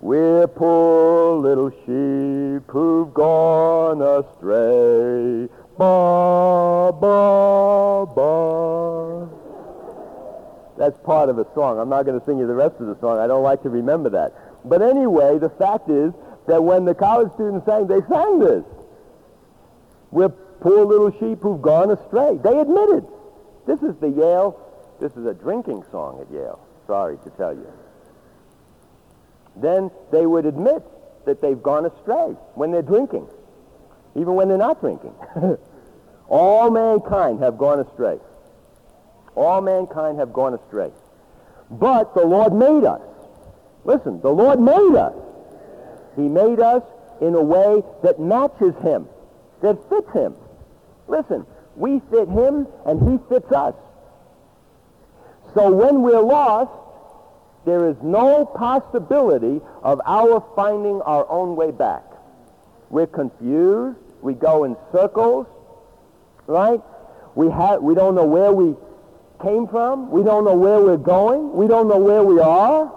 We're 0.00 0.46
poor 0.46 1.34
little 1.36 1.70
sheep 1.70 2.70
who've 2.70 3.12
gone 3.12 4.00
astray. 4.00 5.48
Ba, 5.76 6.92
ba, 6.92 8.06
ba. 8.14 9.28
That's 10.78 10.96
part 11.00 11.28
of 11.28 11.38
a 11.40 11.46
song. 11.54 11.80
I'm 11.80 11.88
not 11.88 12.04
going 12.06 12.18
to 12.18 12.24
sing 12.24 12.38
you 12.38 12.46
the 12.46 12.54
rest 12.54 12.76
of 12.78 12.86
the 12.86 12.96
song. 13.00 13.18
I 13.18 13.26
don't 13.26 13.42
like 13.42 13.64
to 13.64 13.70
remember 13.70 14.08
that. 14.10 14.32
But 14.64 14.82
anyway, 14.82 15.38
the 15.38 15.50
fact 15.50 15.90
is 15.90 16.12
that 16.46 16.62
when 16.62 16.84
the 16.84 16.94
college 16.94 17.32
students 17.34 17.66
sang, 17.66 17.88
they 17.88 18.00
sang 18.08 18.38
this. 18.38 18.64
We're 20.12 20.28
poor 20.28 20.84
little 20.84 21.10
sheep 21.18 21.40
who've 21.42 21.60
gone 21.60 21.90
astray. 21.90 22.38
They 22.42 22.56
admitted. 22.60 23.04
This 23.68 23.82
is 23.82 23.94
the 23.96 24.08
Yale, 24.08 24.58
this 24.98 25.12
is 25.12 25.26
a 25.26 25.34
drinking 25.34 25.84
song 25.90 26.22
at 26.22 26.32
Yale. 26.32 26.58
Sorry 26.86 27.18
to 27.18 27.30
tell 27.36 27.52
you. 27.52 27.70
Then 29.56 29.90
they 30.10 30.24
would 30.24 30.46
admit 30.46 30.82
that 31.26 31.42
they've 31.42 31.62
gone 31.62 31.84
astray 31.84 32.34
when 32.54 32.70
they're 32.72 32.80
drinking, 32.80 33.28
even 34.16 34.36
when 34.36 34.48
they're 34.48 34.56
not 34.56 34.80
drinking. 34.80 35.12
All 36.28 36.70
mankind 36.70 37.40
have 37.40 37.58
gone 37.58 37.80
astray. 37.80 38.18
All 39.34 39.60
mankind 39.60 40.18
have 40.18 40.32
gone 40.32 40.54
astray. 40.54 40.90
But 41.70 42.14
the 42.14 42.24
Lord 42.24 42.54
made 42.54 42.84
us. 42.84 43.02
Listen, 43.84 44.18
the 44.22 44.30
Lord 44.30 44.60
made 44.60 44.96
us. 44.96 45.14
He 46.16 46.22
made 46.22 46.58
us 46.58 46.82
in 47.20 47.34
a 47.34 47.42
way 47.42 47.82
that 48.02 48.18
matches 48.18 48.74
him, 48.82 49.06
that 49.60 49.76
fits 49.90 50.10
him. 50.12 50.34
Listen, 51.06 51.44
we 51.78 52.00
fit 52.10 52.28
him 52.28 52.66
and 52.86 53.00
he 53.08 53.18
fits 53.28 53.50
us. 53.52 53.74
So 55.54 55.70
when 55.70 56.02
we're 56.02 56.20
lost, 56.20 56.72
there 57.64 57.88
is 57.88 57.96
no 58.02 58.44
possibility 58.44 59.60
of 59.82 60.00
our 60.04 60.44
finding 60.56 61.00
our 61.02 61.28
own 61.30 61.56
way 61.56 61.70
back. 61.70 62.02
We're 62.90 63.06
confused. 63.06 63.98
We 64.22 64.34
go 64.34 64.64
in 64.64 64.76
circles, 64.92 65.46
right? 66.46 66.80
We, 67.34 67.50
have, 67.50 67.82
we 67.82 67.94
don't 67.94 68.14
know 68.14 68.24
where 68.24 68.52
we 68.52 68.74
came 69.42 69.68
from. 69.68 70.10
We 70.10 70.24
don't 70.24 70.44
know 70.44 70.56
where 70.56 70.80
we're 70.80 70.96
going. 70.96 71.52
We 71.52 71.68
don't 71.68 71.88
know 71.88 71.98
where 71.98 72.24
we 72.24 72.40
are. 72.40 72.92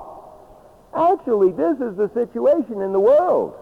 Actually, 0.95 1.51
this 1.51 1.77
is 1.79 1.95
the 1.95 2.09
situation 2.13 2.81
in 2.81 2.91
the 2.91 2.99
world. 2.99 3.55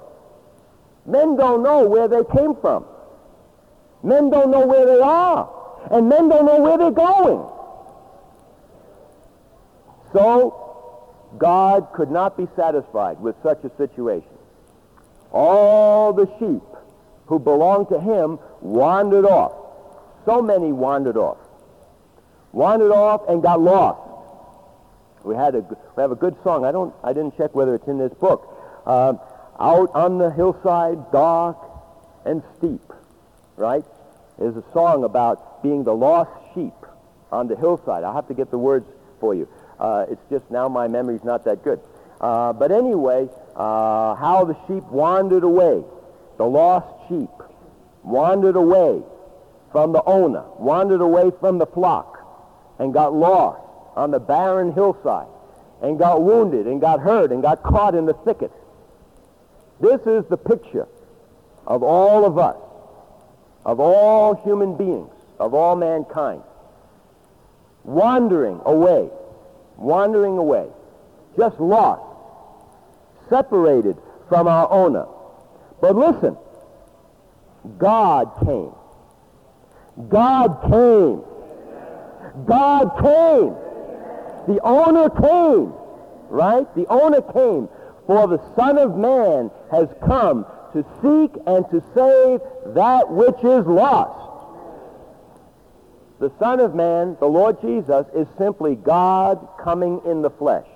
Men 1.05 1.35
don't 1.35 1.63
know 1.63 1.85
where 1.85 2.07
they 2.07 2.23
came 2.35 2.55
from. 2.55 2.85
Men 4.03 4.29
don't 4.29 4.51
know 4.51 4.65
where 4.65 4.85
they 4.85 4.99
are. 5.01 5.49
and 5.91 6.09
men 6.09 6.27
don't 6.27 6.45
know 6.45 6.59
where 6.59 6.77
they're 6.77 6.91
going. 6.91 7.45
So, 10.13 10.69
God 11.37 11.87
could 11.93 12.11
not 12.11 12.37
be 12.37 12.47
satisfied 12.55 13.19
with 13.19 13.35
such 13.43 13.63
a 13.63 13.71
situation. 13.77 14.29
All 15.31 16.13
the 16.13 16.25
sheep 16.39 16.63
who 17.27 17.39
belonged 17.39 17.89
to 17.89 17.99
him 17.99 18.39
wandered 18.61 19.25
off. 19.25 19.53
So 20.25 20.41
many 20.41 20.71
wandered 20.71 21.17
off. 21.17 21.37
Wandered 22.51 22.91
off 22.91 23.21
and 23.29 23.41
got 23.43 23.61
lost. 23.61 24.01
We 25.23 25.35
had 25.35 25.53
a 25.53 25.59
we 25.59 26.01
have 26.01 26.11
a 26.11 26.15
good 26.15 26.35
song. 26.43 26.65
I 26.65 26.71
don't 26.71 26.93
I 27.03 27.13
didn't 27.13 27.37
check 27.37 27.53
whether 27.53 27.75
it's 27.75 27.87
in 27.87 27.99
this 27.99 28.13
book. 28.13 28.81
Uh, 28.85 29.13
out 29.59 29.91
on 29.93 30.17
the 30.17 30.31
hillside, 30.31 31.11
dark 31.11 31.57
and 32.25 32.41
steep, 32.57 32.81
right? 33.59 33.83
There's 34.39 34.55
a 34.55 34.63
song 34.73 35.03
about 35.03 35.61
being 35.61 35.83
the 35.83 35.93
lost 35.93 36.31
sheep 36.55 36.73
on 37.31 37.47
the 37.47 37.55
hillside. 37.55 38.03
I'll 38.03 38.13
have 38.13 38.29
to 38.29 38.33
get 38.33 38.49
the 38.49 38.57
words 38.57 38.87
for 39.19 39.35
you. 39.35 39.47
Uh, 39.79 40.05
it's 40.09 40.21
just 40.29 40.49
now 40.49 40.69
my 40.69 40.87
memory's 40.87 41.23
not 41.23 41.43
that 41.43 41.63
good. 41.63 41.79
Uh, 42.21 42.53
but 42.53 42.71
anyway, 42.71 43.29
uh, 43.55 44.15
how 44.15 44.45
the 44.45 44.55
sheep 44.67 44.83
wandered 44.85 45.43
away, 45.43 45.83
the 46.37 46.45
lost 46.45 46.87
sheep 47.09 47.29
wandered 48.03 48.55
away 48.55 49.01
from 49.71 49.91
the 49.91 50.03
owner, 50.05 50.43
wandered 50.57 51.01
away 51.01 51.31
from 51.39 51.57
the 51.57 51.65
flock, 51.65 52.17
and 52.79 52.93
got 52.93 53.13
lost 53.13 53.61
on 53.95 54.11
the 54.11 54.19
barren 54.19 54.71
hillside, 54.73 55.27
and 55.81 55.99
got 55.99 56.21
wounded, 56.21 56.65
and 56.65 56.81
got 56.81 56.99
hurt, 57.01 57.31
and 57.31 57.41
got 57.41 57.61
caught 57.61 57.93
in 57.93 58.05
the 58.05 58.13
thicket. 58.13 58.51
This 59.81 60.01
is 60.01 60.25
the 60.29 60.37
picture 60.37 60.87
of 61.67 61.83
all 61.83 62.25
of 62.25 62.37
us, 62.37 62.57
of 63.65 63.79
all 63.79 64.35
human 64.35 64.75
beings, 64.77 65.11
of 65.39 65.53
all 65.53 65.75
mankind, 65.75 66.41
wandering 67.83 68.61
away 68.65 69.09
wandering 69.79 70.37
away, 70.37 70.67
just 71.37 71.59
lost, 71.59 72.03
separated 73.29 73.97
from 74.27 74.47
our 74.47 74.69
owner. 74.71 75.05
But 75.81 75.95
listen, 75.95 76.37
God 77.77 78.31
came. 78.45 78.73
God 80.09 80.61
came. 80.69 81.23
God 82.45 82.91
came. 83.01 83.55
The 84.53 84.61
owner 84.63 85.09
came, 85.09 85.73
right? 86.29 86.75
The 86.75 86.85
owner 86.87 87.21
came. 87.21 87.69
For 88.05 88.27
the 88.27 88.41
Son 88.55 88.77
of 88.77 88.97
Man 88.97 89.51
has 89.71 89.87
come 90.05 90.45
to 90.73 90.83
seek 91.01 91.41
and 91.47 91.65
to 91.69 91.83
save 91.93 92.73
that 92.75 93.09
which 93.09 93.37
is 93.43 93.65
lost. 93.65 94.27
The 96.19 96.31
Son 96.37 96.59
of 96.59 96.75
Man, 96.75 97.15
the 97.19 97.27
Lord 97.27 97.61
Jesus, 97.61 98.05
is 98.13 98.27
simply 98.37 98.75
God 98.75 99.47
coming 99.63 100.01
in 100.05 100.21
the 100.21 100.29
flesh 100.29 100.67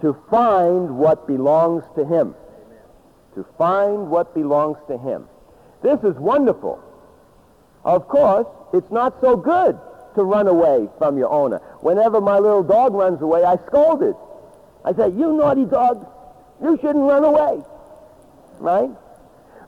to 0.00 0.16
find 0.28 0.96
what 0.98 1.26
belongs 1.26 1.84
to 1.96 2.04
him. 2.04 2.34
To 3.36 3.46
find 3.56 4.10
what 4.10 4.34
belongs 4.34 4.78
to 4.88 4.98
him. 4.98 5.28
This 5.82 6.00
is 6.02 6.16
wonderful. 6.16 6.82
Of 7.84 8.08
course, 8.08 8.46
it's 8.72 8.90
not 8.90 9.20
so 9.20 9.36
good 9.36 9.78
to 10.16 10.24
run 10.24 10.48
away 10.48 10.88
from 10.98 11.16
your 11.16 11.30
owner. 11.30 11.58
Whenever 11.80 12.20
my 12.20 12.38
little 12.38 12.64
dog 12.64 12.92
runs 12.94 13.22
away, 13.22 13.44
I 13.44 13.56
scold 13.66 14.02
it. 14.02 14.16
I 14.84 14.92
say, 14.94 15.08
you 15.10 15.32
naughty 15.32 15.64
dog, 15.64 16.06
you 16.62 16.76
shouldn't 16.78 17.04
run 17.04 17.24
away. 17.24 17.62
Right? 18.60 18.90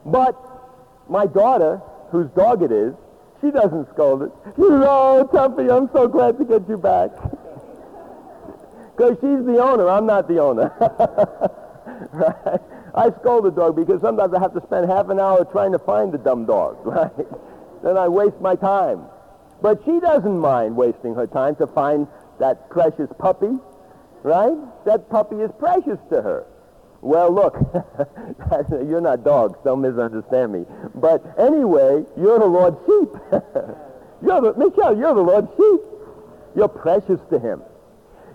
But 0.07 0.37
my 1.09 1.27
daughter, 1.27 1.81
whose 2.11 2.29
dog 2.31 2.63
it 2.63 2.71
is, 2.71 2.95
she 3.41 3.51
doesn't 3.51 3.89
scold 3.91 4.23
it. 4.23 4.33
She 4.55 4.63
says, 4.63 4.83
oh, 4.85 5.29
Tuffy, 5.33 5.75
I'm 5.75 5.91
so 5.93 6.07
glad 6.07 6.39
to 6.39 6.45
get 6.45 6.69
you 6.69 6.79
back. 6.79 7.11
Because 8.95 9.17
she's 9.23 9.45
the 9.47 9.59
owner. 9.59 9.89
I'm 9.89 10.05
not 10.05 10.29
the 10.29 10.39
owner. 10.39 10.71
right? 12.13 12.61
I 12.95 13.11
scold 13.21 13.45
the 13.45 13.51
dog 13.51 13.75
because 13.75 14.01
sometimes 14.03 14.35
I 14.35 14.39
have 14.39 14.53
to 14.53 14.61
spend 14.67 14.89
half 14.89 15.09
an 15.09 15.19
hour 15.19 15.45
trying 15.47 15.73
to 15.73 15.79
find 15.79 16.13
the 16.13 16.19
dumb 16.19 16.45
dog, 16.45 16.77
right? 16.85 17.11
then 17.83 17.97
I 17.97 18.09
waste 18.09 18.41
my 18.41 18.55
time. 18.55 19.07
But 19.63 19.81
she 19.85 19.99
doesn't 20.01 20.39
mind 20.39 20.77
wasting 20.77 21.15
her 21.15 21.27
time 21.27 21.57
to 21.57 21.67
find 21.67 22.07
that 22.39 22.69
precious 22.69 23.09
puppy, 23.19 23.57
right? 24.23 24.57
That 24.85 25.09
puppy 25.09 25.37
is 25.37 25.51
precious 25.59 25.99
to 26.11 26.21
her. 26.21 26.45
Well, 27.03 27.35
look, 27.35 27.57
you're 28.71 29.01
not 29.01 29.25
dogs. 29.25 29.59
Don't 29.65 29.81
misunderstand 29.81 30.53
me. 30.53 30.65
But 30.95 31.35
anyway, 31.37 32.05
you're 32.17 32.39
the 32.39 32.47
Lord's 32.47 32.79
sheep. 32.87 33.11
you're 34.23 34.41
the, 34.41 34.55
Michelle, 34.57 34.97
you're 34.97 35.13
the 35.13 35.21
Lord's 35.21 35.49
sheep. 35.57 35.81
You're 36.55 36.69
precious 36.69 37.21
to 37.31 37.41
him. 37.41 37.63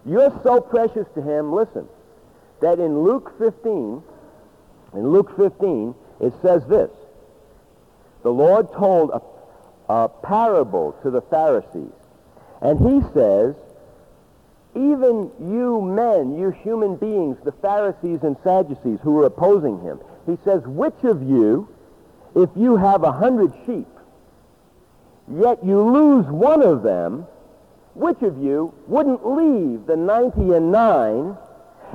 You're 0.06 0.38
so 0.44 0.60
precious 0.60 1.08
to 1.16 1.22
him, 1.22 1.54
listen, 1.54 1.88
that 2.62 2.80
in 2.80 3.04
Luke 3.04 3.34
15, 3.40 4.04
in 4.94 5.12
Luke 5.12 5.36
15, 5.38 5.96
it 6.20 6.34
says 6.42 6.66
this. 6.68 6.90
The 8.24 8.30
Lord 8.30 8.72
told 8.74 9.12
a, 9.12 9.94
a 9.94 10.10
parable 10.10 10.94
to 11.04 11.10
the 11.10 11.22
Pharisees. 11.22 11.94
And 12.62 12.80
he 12.80 13.02
says, 13.14 13.56
even 14.78 15.32
you 15.40 15.82
men, 15.82 16.38
you 16.38 16.52
human 16.52 16.96
beings, 16.96 17.38
the 17.44 17.52
Pharisees 17.52 18.20
and 18.24 18.38
Sadducees 18.44 19.00
who 19.02 19.12
were 19.12 19.26
opposing 19.26 19.82
him, 19.82 20.00
he 20.26 20.38
says, 20.44 20.62
which 20.66 21.04
of 21.04 21.24
you, 21.24 21.68
if 22.36 22.50
you 22.56 22.78
have 22.78 23.04
a 23.04 23.12
hundred 23.12 23.52
sheep, 23.66 23.88
yet 25.34 25.64
you 25.66 25.82
lose 25.82 26.26
one 26.28 26.62
of 26.62 26.84
them, 26.84 27.26
which 27.96 28.22
of 28.22 28.38
you 28.38 28.74
wouldn't 28.88 29.26
leave 29.26 29.88
the 29.88 29.96
ninety 29.96 30.54
and 30.54 30.72
nine 30.72 31.36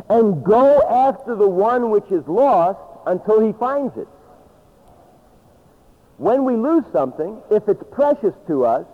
and 0.09 0.42
go 0.42 0.83
after 0.83 1.37
the 1.37 1.49
one 1.49 1.90
which 1.90 2.11
is 2.11 2.27
lost 2.27 2.81
until 3.07 3.40
he 3.40 3.53
finds 3.53 3.97
it? 3.97 4.09
When 6.16 6.45
we 6.45 6.57
lose 6.57 6.85
something, 6.92 7.40
if 7.51 7.68
it's 7.68 7.83
precious 7.92 8.35
to 8.49 8.64
us, 8.64 8.87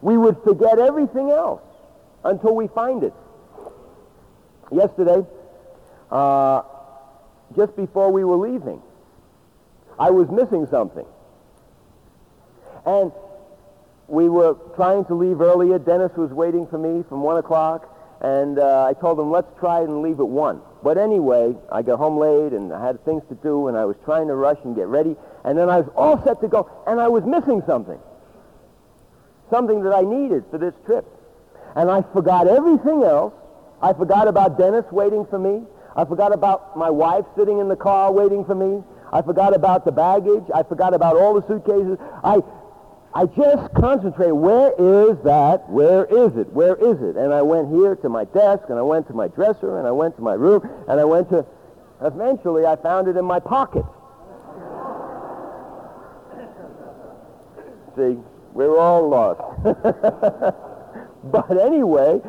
we 0.00 0.16
would 0.16 0.38
forget 0.44 0.78
everything 0.78 1.30
else 1.30 1.62
until 2.24 2.54
we 2.54 2.68
find 2.68 3.02
it. 3.02 3.12
Yesterday, 4.70 5.24
uh, 6.10 6.62
just 7.56 7.76
before 7.76 8.10
we 8.10 8.24
were 8.24 8.36
leaving, 8.36 8.82
I 9.98 10.10
was 10.10 10.28
missing 10.30 10.66
something. 10.70 11.06
And 12.84 13.12
we 14.08 14.28
were 14.28 14.54
trying 14.74 15.04
to 15.06 15.14
leave 15.14 15.40
earlier. 15.40 15.78
Dennis 15.78 16.12
was 16.16 16.30
waiting 16.30 16.66
for 16.66 16.78
me 16.78 17.04
from 17.08 17.22
1 17.22 17.38
o'clock. 17.38 17.92
And 18.20 18.58
uh, 18.58 18.86
I 18.86 18.94
told 18.94 19.18
him, 19.18 19.30
let's 19.30 19.48
try 19.58 19.80
and 19.80 20.02
leave 20.02 20.20
at 20.20 20.28
1. 20.28 20.60
But 20.82 20.98
anyway, 20.98 21.54
I 21.70 21.82
got 21.82 21.98
home 21.98 22.18
late 22.18 22.52
and 22.52 22.72
I 22.72 22.84
had 22.84 23.04
things 23.04 23.22
to 23.28 23.34
do 23.34 23.68
and 23.68 23.76
I 23.76 23.84
was 23.84 23.96
trying 24.04 24.28
to 24.28 24.34
rush 24.34 24.58
and 24.64 24.74
get 24.74 24.86
ready. 24.86 25.16
And 25.44 25.58
then 25.58 25.68
I 25.68 25.80
was 25.80 25.90
all 25.96 26.22
set 26.24 26.40
to 26.40 26.48
go 26.48 26.70
and 26.86 27.00
I 27.00 27.08
was 27.08 27.24
missing 27.24 27.62
something. 27.66 27.98
Something 29.50 29.82
that 29.82 29.92
I 29.92 30.02
needed 30.02 30.44
for 30.50 30.58
this 30.58 30.74
trip. 30.86 31.04
And 31.74 31.90
I 31.90 32.02
forgot 32.02 32.46
everything 32.46 33.02
else 33.02 33.34
I 33.82 33.92
forgot 33.92 34.28
about 34.28 34.58
Dennis 34.58 34.84
waiting 34.90 35.26
for 35.26 35.38
me. 35.38 35.62
I 35.94 36.04
forgot 36.04 36.32
about 36.32 36.76
my 36.76 36.90
wife 36.90 37.24
sitting 37.36 37.58
in 37.58 37.68
the 37.68 37.76
car 37.76 38.12
waiting 38.12 38.44
for 38.44 38.54
me. 38.54 38.82
I 39.12 39.22
forgot 39.22 39.54
about 39.54 39.84
the 39.84 39.92
baggage. 39.92 40.44
I 40.54 40.62
forgot 40.62 40.94
about 40.94 41.16
all 41.16 41.40
the 41.40 41.46
suitcases. 41.46 41.98
I, 42.24 42.40
I 43.14 43.26
just 43.26 43.72
concentrated. 43.74 44.34
Where 44.34 44.72
is 44.78 45.16
that? 45.24 45.68
Where 45.70 46.04
is 46.04 46.36
it? 46.36 46.52
Where 46.52 46.76
is 46.76 47.00
it? 47.00 47.16
And 47.16 47.32
I 47.32 47.42
went 47.42 47.70
here 47.70 47.96
to 47.96 48.08
my 48.08 48.24
desk, 48.24 48.64
and 48.68 48.78
I 48.78 48.82
went 48.82 49.06
to 49.08 49.14
my 49.14 49.28
dresser, 49.28 49.78
and 49.78 49.86
I 49.86 49.92
went 49.92 50.16
to 50.16 50.22
my 50.22 50.34
room, 50.34 50.68
and 50.88 51.00
I 51.00 51.04
went 51.04 51.30
to. 51.30 51.46
Eventually, 52.02 52.66
I 52.66 52.76
found 52.76 53.08
it 53.08 53.16
in 53.16 53.24
my 53.24 53.40
pocket. 53.40 53.84
See, 57.96 58.18
we're 58.52 58.78
all 58.78 59.08
lost. 59.08 59.40
but 61.24 61.50
anyway, 61.58 62.20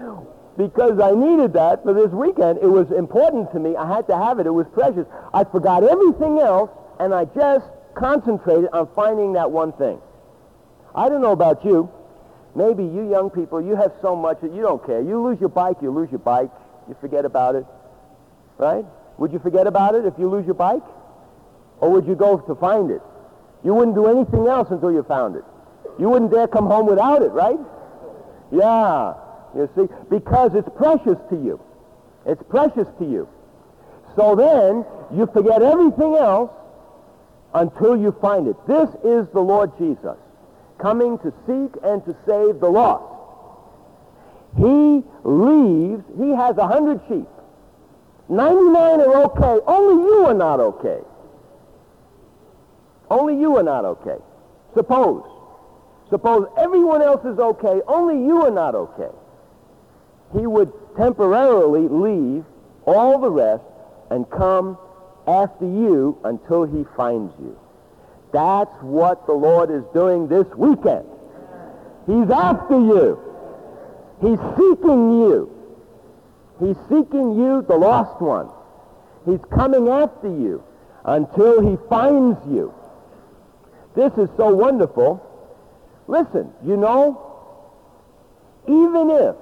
because 0.57 0.99
I 0.99 1.11
needed 1.11 1.53
that 1.53 1.83
for 1.83 1.93
this 1.93 2.09
weekend. 2.09 2.59
It 2.61 2.67
was 2.67 2.91
important 2.91 3.51
to 3.51 3.59
me. 3.59 3.75
I 3.75 3.87
had 3.87 4.07
to 4.07 4.17
have 4.17 4.39
it. 4.39 4.47
It 4.47 4.53
was 4.53 4.65
precious. 4.73 5.05
I 5.33 5.43
forgot 5.43 5.83
everything 5.83 6.39
else, 6.39 6.71
and 6.99 7.13
I 7.13 7.25
just 7.25 7.65
concentrated 7.95 8.69
on 8.73 8.89
finding 8.95 9.33
that 9.33 9.51
one 9.51 9.71
thing. 9.73 10.01
I 10.95 11.09
don't 11.09 11.21
know 11.21 11.31
about 11.31 11.63
you. 11.63 11.91
Maybe 12.55 12.83
you 12.83 13.09
young 13.09 13.29
people, 13.29 13.61
you 13.61 13.75
have 13.75 13.93
so 14.01 14.15
much 14.15 14.41
that 14.41 14.51
you 14.51 14.63
don't 14.63 14.83
care. 14.83 14.99
You 15.01 15.21
lose 15.21 15.39
your 15.39 15.49
bike, 15.49 15.77
you 15.81 15.91
lose 15.91 16.09
your 16.09 16.19
bike. 16.19 16.49
You 16.87 16.95
forget 16.99 17.23
about 17.23 17.53
it. 17.53 17.65
Right? 18.57 18.85
Would 19.19 19.31
you 19.31 19.39
forget 19.39 19.67
about 19.67 19.93
it 19.93 20.05
if 20.05 20.15
you 20.17 20.27
lose 20.27 20.45
your 20.45 20.55
bike? 20.55 20.83
Or 21.79 21.91
would 21.91 22.07
you 22.07 22.15
go 22.15 22.37
to 22.37 22.55
find 22.55 22.89
it? 22.89 23.01
You 23.63 23.75
wouldn't 23.75 23.95
do 23.95 24.07
anything 24.07 24.47
else 24.47 24.69
until 24.71 24.91
you 24.91 25.03
found 25.03 25.35
it. 25.35 25.43
You 25.99 26.09
wouldn't 26.09 26.31
dare 26.31 26.47
come 26.47 26.65
home 26.65 26.87
without 26.87 27.21
it, 27.21 27.29
right? 27.29 27.59
Yeah. 28.51 29.13
You 29.55 29.69
see? 29.75 29.87
Because 30.09 30.53
it's 30.55 30.69
precious 30.75 31.17
to 31.29 31.35
you. 31.35 31.59
It's 32.25 32.43
precious 32.49 32.87
to 32.99 33.05
you. 33.05 33.27
So 34.15 34.35
then, 34.35 34.85
you 35.17 35.27
forget 35.27 35.61
everything 35.61 36.15
else 36.15 36.51
until 37.53 37.95
you 37.95 38.11
find 38.21 38.47
it. 38.47 38.55
This 38.67 38.89
is 39.03 39.27
the 39.33 39.39
Lord 39.39 39.71
Jesus. 39.77 40.17
coming 40.77 41.17
to 41.19 41.33
seek 41.45 41.81
and 41.83 42.03
to 42.05 42.15
save 42.25 42.59
the 42.59 42.69
lost. 42.69 43.13
He 44.57 45.03
leaves, 45.23 46.03
he 46.17 46.29
has 46.31 46.57
a 46.57 46.67
hundred 46.67 47.01
sheep. 47.07 47.27
99 48.29 49.01
are 49.01 49.23
okay. 49.25 49.63
Only 49.65 50.03
you 50.03 50.25
are 50.25 50.33
not 50.33 50.59
okay. 50.59 50.99
Only 53.09 53.39
you 53.39 53.55
are 53.57 53.63
not 53.63 53.85
okay. 53.85 54.17
Suppose. 54.73 55.23
Suppose 56.09 56.47
everyone 56.57 57.01
else 57.01 57.23
is 57.25 57.39
okay. 57.39 57.81
Only 57.87 58.25
you 58.25 58.43
are 58.43 58.51
not 58.51 58.75
okay. 58.75 59.09
He 60.33 60.45
would 60.45 60.71
temporarily 60.95 61.87
leave 61.87 62.43
all 62.85 63.19
the 63.19 63.29
rest 63.29 63.63
and 64.09 64.29
come 64.29 64.77
after 65.27 65.65
you 65.65 66.17
until 66.23 66.63
he 66.63 66.85
finds 66.95 67.33
you. 67.39 67.57
That's 68.31 68.73
what 68.81 69.25
the 69.25 69.33
Lord 69.33 69.71
is 69.71 69.83
doing 69.93 70.27
this 70.27 70.47
weekend. 70.55 71.05
He's 72.05 72.29
after 72.29 72.79
you. 72.79 73.19
He's 74.21 74.39
seeking 74.57 75.21
you. 75.21 75.51
He's 76.59 76.77
seeking 76.89 77.37
you, 77.37 77.63
the 77.67 77.75
lost 77.75 78.21
one. 78.21 78.49
He's 79.25 79.39
coming 79.53 79.87
after 79.89 80.27
you 80.27 80.63
until 81.05 81.61
he 81.61 81.77
finds 81.89 82.37
you. 82.47 82.73
This 83.95 84.13
is 84.13 84.29
so 84.37 84.53
wonderful. 84.53 85.23
Listen, 86.07 86.51
you 86.65 86.77
know, 86.77 87.23
even 88.67 89.09
if 89.09 89.35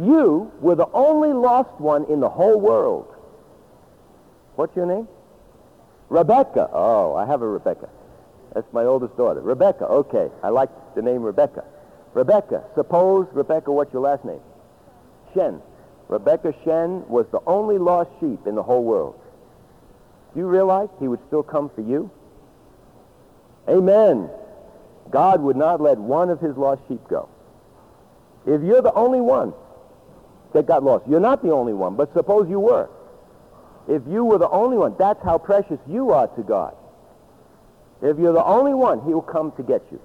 you 0.00 0.50
were 0.60 0.74
the 0.74 0.88
only 0.92 1.32
lost 1.32 1.80
one 1.80 2.04
in 2.06 2.20
the 2.20 2.28
whole 2.28 2.58
world, 2.58 3.14
what's 4.56 4.74
your 4.76 4.86
name? 4.86 5.08
Rebecca. 6.08 6.68
Oh, 6.72 7.14
I 7.14 7.26
have 7.26 7.42
a 7.42 7.48
Rebecca. 7.48 7.88
That's 8.54 8.70
my 8.72 8.84
oldest 8.84 9.16
daughter. 9.16 9.40
Rebecca. 9.40 9.86
Okay. 9.86 10.28
I 10.42 10.50
like 10.50 10.68
the 10.94 11.02
name 11.02 11.22
Rebecca. 11.22 11.64
Rebecca. 12.12 12.64
Suppose, 12.74 13.26
Rebecca, 13.32 13.72
what's 13.72 13.92
your 13.92 14.02
last 14.02 14.24
name? 14.24 14.40
Shen. 15.34 15.62
Rebecca 16.08 16.54
Shen 16.64 17.08
was 17.08 17.26
the 17.32 17.40
only 17.46 17.78
lost 17.78 18.10
sheep 18.20 18.46
in 18.46 18.54
the 18.54 18.62
whole 18.62 18.84
world. 18.84 19.18
Do 20.34 20.40
you 20.40 20.46
realize 20.46 20.88
he 21.00 21.08
would 21.08 21.20
still 21.28 21.42
come 21.42 21.70
for 21.70 21.80
you? 21.80 22.10
Amen. 23.68 24.28
God 25.10 25.40
would 25.40 25.56
not 25.56 25.80
let 25.80 25.98
one 25.98 26.28
of 26.28 26.40
his 26.40 26.56
lost 26.56 26.82
sheep 26.88 27.00
go. 27.08 27.28
If 28.46 28.62
you're 28.62 28.82
the 28.82 28.92
only 28.92 29.20
one 29.20 29.54
that 30.54 30.66
got 30.66 30.82
lost, 30.82 31.06
you're 31.08 31.20
not 31.20 31.42
the 31.42 31.52
only 31.52 31.72
one, 31.72 31.96
but 31.96 32.12
suppose 32.12 32.48
you 32.48 32.60
were. 32.60 32.88
If 33.88 34.02
you 34.08 34.24
were 34.24 34.38
the 34.38 34.48
only 34.48 34.76
one, 34.76 34.94
that's 34.98 35.22
how 35.22 35.38
precious 35.38 35.78
you 35.88 36.10
are 36.10 36.28
to 36.28 36.42
God. 36.42 36.76
If 38.00 38.18
you're 38.18 38.32
the 38.32 38.44
only 38.44 38.74
one, 38.74 39.02
he 39.04 39.14
will 39.14 39.22
come 39.22 39.52
to 39.52 39.62
get 39.62 39.82
you. 39.90 40.00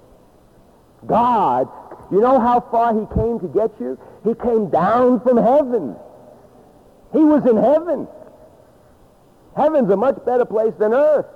God, 1.06 1.68
you 2.10 2.20
know 2.20 2.40
how 2.40 2.60
far 2.60 2.92
he 2.92 3.06
came 3.14 3.38
to 3.40 3.48
get 3.48 3.70
you? 3.80 3.98
He 4.24 4.34
came 4.34 4.70
down 4.70 5.20
from 5.20 5.36
heaven. 5.36 5.96
He 7.12 7.18
was 7.18 7.44
in 7.46 7.56
heaven. 7.56 8.08
Heaven's 9.56 9.90
a 9.90 9.96
much 9.96 10.24
better 10.24 10.44
place 10.44 10.74
than 10.78 10.92
earth, 10.92 11.26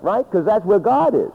right? 0.00 0.24
Because 0.24 0.44
that's 0.44 0.64
where 0.64 0.78
God 0.78 1.14
is. 1.14 1.32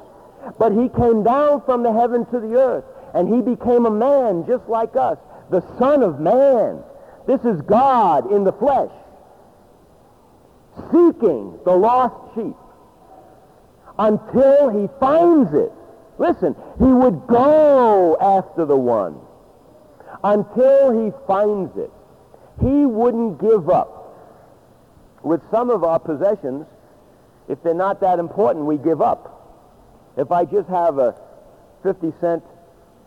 But 0.60 0.72
he 0.72 0.90
came 0.90 1.24
down 1.24 1.62
from 1.64 1.84
the 1.84 1.92
heaven 1.92 2.26
to 2.28 2.40
the 2.40 2.56
earth, 2.56 2.86
and 3.14 3.34
he 3.34 3.42
became 3.42 3.86
a 3.86 3.92
man 3.92 4.46
just 4.48 4.68
like 4.68 4.96
us, 4.96 5.18
the 5.50 5.62
Son 5.80 6.04
of 6.04 6.20
Man. 6.20 6.84
This 7.28 7.42
is 7.42 7.62
God 7.62 8.32
in 8.32 8.44
the 8.44 8.54
flesh, 8.54 8.92
seeking 10.92 11.58
the 11.66 11.76
lost 11.76 12.36
sheep 12.36 12.56
until 13.98 14.70
he 14.70 14.88
finds 15.00 15.54
it. 15.54 15.72
Listen, 16.18 16.56
he 16.78 16.86
would 16.86 17.28
go 17.28 18.18
after 18.20 18.66
the 18.66 18.78
one 18.78 19.20
until 20.24 21.04
he 21.04 21.12
finds 21.28 21.76
it. 21.78 21.92
He 22.62 22.86
wouldn't 22.86 23.42
give 23.42 23.70
up. 23.70 23.92
With 25.24 25.42
some 25.50 25.70
of 25.70 25.84
our 25.84 26.00
possessions, 26.00 26.66
if 27.48 27.62
they're 27.64 27.74
not 27.74 28.00
that 28.02 28.20
important, 28.20 28.66
we 28.66 28.78
give 28.78 29.02
up. 29.02 29.32
If 30.18 30.32
I 30.32 30.46
just 30.46 30.70
have 30.70 30.98
a 31.00 31.16
50 31.84 32.14
cent 32.22 32.44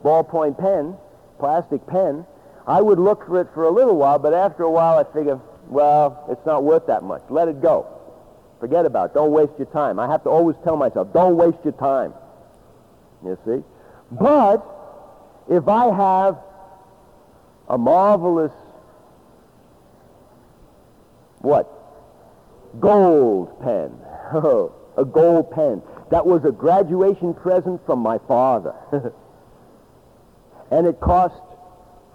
ballpoint 0.05 0.59
pen, 0.59 0.97
plastic 1.39 1.87
pen, 1.87 2.27
I 2.69 2.83
would 2.83 2.99
look 2.99 3.27
for 3.27 3.41
it 3.41 3.49
for 3.55 3.65
a 3.65 3.71
little 3.71 3.97
while, 3.97 4.19
but 4.19 4.35
after 4.35 4.63
a 4.63 4.71
while 4.71 4.99
I 4.99 5.05
figure, 5.15 5.41
well, 5.69 6.27
it's 6.29 6.45
not 6.45 6.65
worth 6.65 6.87
that 6.89 7.03
much. 7.03 7.23
Let 7.31 7.49
it 7.49 7.63
go. 7.63 7.87
Forget 8.61 8.85
about 8.85 9.11
it. 9.11 9.15
Don't 9.15 9.33
waste 9.33 9.53
your 9.57 9.69
time. 9.69 9.99
I 9.99 10.07
have 10.07 10.23
to 10.25 10.29
always 10.29 10.55
tell 10.65 10.77
myself, 10.77 11.11
don't 11.15 11.37
waste 11.37 11.59
your 11.65 11.73
time. 11.73 12.13
You 13.25 13.39
see? 13.47 13.65
But 14.13 14.67
if 15.49 15.67
I 15.67 15.95
have 15.95 16.37
a 17.69 17.79
marvelous, 17.79 18.53
what? 21.39 21.73
Gold 22.79 23.61
pen. 23.63 23.93
Oh, 24.31 24.75
a 24.99 25.07
gold 25.07 25.53
pen. 25.53 25.81
That 26.11 26.27
was 26.27 26.45
a 26.45 26.53
graduation 26.53 27.33
present 27.33 27.81
from 27.87 28.01
my 28.01 28.19
father. 28.29 28.75
and 30.71 30.87
it 30.87 31.01
cost 31.01 31.41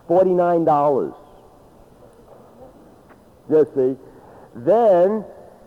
$49. 0.09 1.15
You 3.49 3.67
see? 3.75 3.97
Then, 4.55 5.25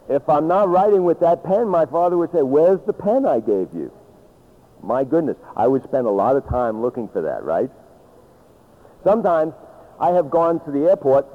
if 0.08 0.28
I'm 0.28 0.46
not 0.46 0.68
writing 0.68 1.04
with 1.04 1.20
that 1.20 1.44
pen, 1.44 1.68
my 1.68 1.86
father 1.86 2.16
would 2.16 2.32
say, 2.32 2.42
where's 2.42 2.80
the 2.86 2.92
pen 2.92 3.26
I 3.26 3.40
gave 3.40 3.74
you? 3.74 3.92
My 4.82 5.04
goodness, 5.04 5.36
I 5.56 5.66
would 5.66 5.82
spend 5.84 6.06
a 6.06 6.10
lot 6.10 6.36
of 6.36 6.46
time 6.48 6.80
looking 6.80 7.08
for 7.08 7.22
that, 7.22 7.42
right? 7.42 7.70
Sometimes 9.02 9.52
I 9.98 10.10
have 10.10 10.30
gone 10.30 10.64
to 10.64 10.70
the 10.70 10.88
airport, 10.88 11.26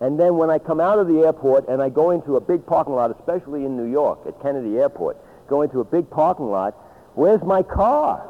and 0.00 0.18
then 0.18 0.36
when 0.36 0.50
I 0.50 0.58
come 0.58 0.80
out 0.80 0.98
of 0.98 1.06
the 1.06 1.20
airport 1.20 1.68
and 1.68 1.82
I 1.82 1.88
go 1.88 2.10
into 2.10 2.36
a 2.36 2.40
big 2.40 2.66
parking 2.66 2.94
lot, 2.94 3.10
especially 3.18 3.64
in 3.64 3.76
New 3.76 3.90
York 3.90 4.20
at 4.26 4.40
Kennedy 4.42 4.78
Airport, 4.78 5.16
go 5.48 5.62
into 5.62 5.80
a 5.80 5.84
big 5.84 6.10
parking 6.10 6.50
lot, 6.50 6.74
where's 7.14 7.42
my 7.42 7.62
car? 7.62 8.28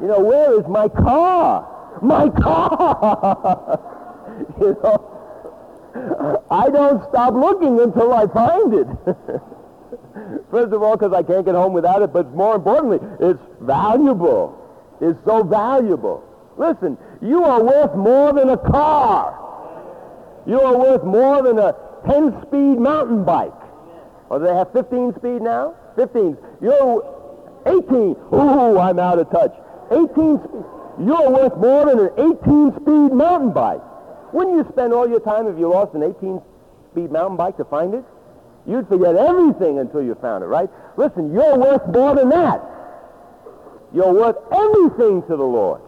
You 0.00 0.08
know, 0.08 0.20
where 0.20 0.58
is 0.58 0.66
my 0.66 0.88
car? 0.88 1.73
My 2.02 2.28
car! 2.28 3.80
you 4.60 4.76
know, 4.82 6.44
I 6.50 6.70
don't 6.70 7.08
stop 7.08 7.34
looking 7.34 7.80
until 7.80 8.12
I 8.12 8.26
find 8.26 8.74
it. 8.74 8.86
First 10.50 10.72
of 10.72 10.82
all, 10.82 10.96
because 10.96 11.12
I 11.12 11.22
can't 11.22 11.44
get 11.44 11.54
home 11.54 11.72
without 11.72 12.02
it, 12.02 12.12
but 12.12 12.34
more 12.34 12.56
importantly, 12.56 12.98
it's 13.20 13.42
valuable. 13.60 14.58
It's 15.00 15.18
so 15.24 15.42
valuable. 15.42 16.22
Listen, 16.56 16.96
you 17.20 17.44
are 17.44 17.62
worth 17.62 17.94
more 17.94 18.32
than 18.32 18.50
a 18.50 18.56
car. 18.56 19.40
You 20.46 20.60
are 20.60 20.76
worth 20.76 21.04
more 21.04 21.42
than 21.42 21.58
a 21.58 21.74
10-speed 22.06 22.78
mountain 22.78 23.24
bike. 23.24 23.52
Or 24.28 24.38
do 24.38 24.46
they 24.46 24.54
have 24.54 24.72
15 24.72 25.14
speed 25.16 25.42
now? 25.42 25.74
15. 25.96 26.36
You're 26.60 27.02
18. 27.66 28.16
Ooh, 28.32 28.78
I'm 28.78 28.98
out 28.98 29.18
of 29.18 29.30
touch. 29.30 29.52
18 29.90 30.38
speed. 30.38 30.64
You're 30.98 31.30
worth 31.30 31.56
more 31.56 31.86
than 31.86 31.98
an 31.98 32.08
18-speed 32.10 33.12
mountain 33.12 33.52
bike. 33.52 33.80
Wouldn't 34.32 34.56
you 34.56 34.72
spend 34.72 34.92
all 34.92 35.08
your 35.08 35.20
time 35.20 35.46
if 35.46 35.58
you 35.58 35.68
lost 35.68 35.94
an 35.94 36.02
18-speed 36.02 37.10
mountain 37.10 37.36
bike 37.36 37.56
to 37.56 37.64
find 37.64 37.94
it? 37.94 38.04
You'd 38.66 38.88
forget 38.88 39.14
everything 39.16 39.78
until 39.78 40.02
you 40.02 40.14
found 40.16 40.42
it, 40.42 40.46
right? 40.46 40.70
Listen, 40.96 41.32
you're 41.32 41.56
worth 41.58 41.86
more 41.88 42.14
than 42.14 42.30
that. 42.30 42.62
You're 43.92 44.12
worth 44.12 44.36
everything 44.50 45.22
to 45.22 45.36
the 45.36 45.44
Lord. 45.44 45.80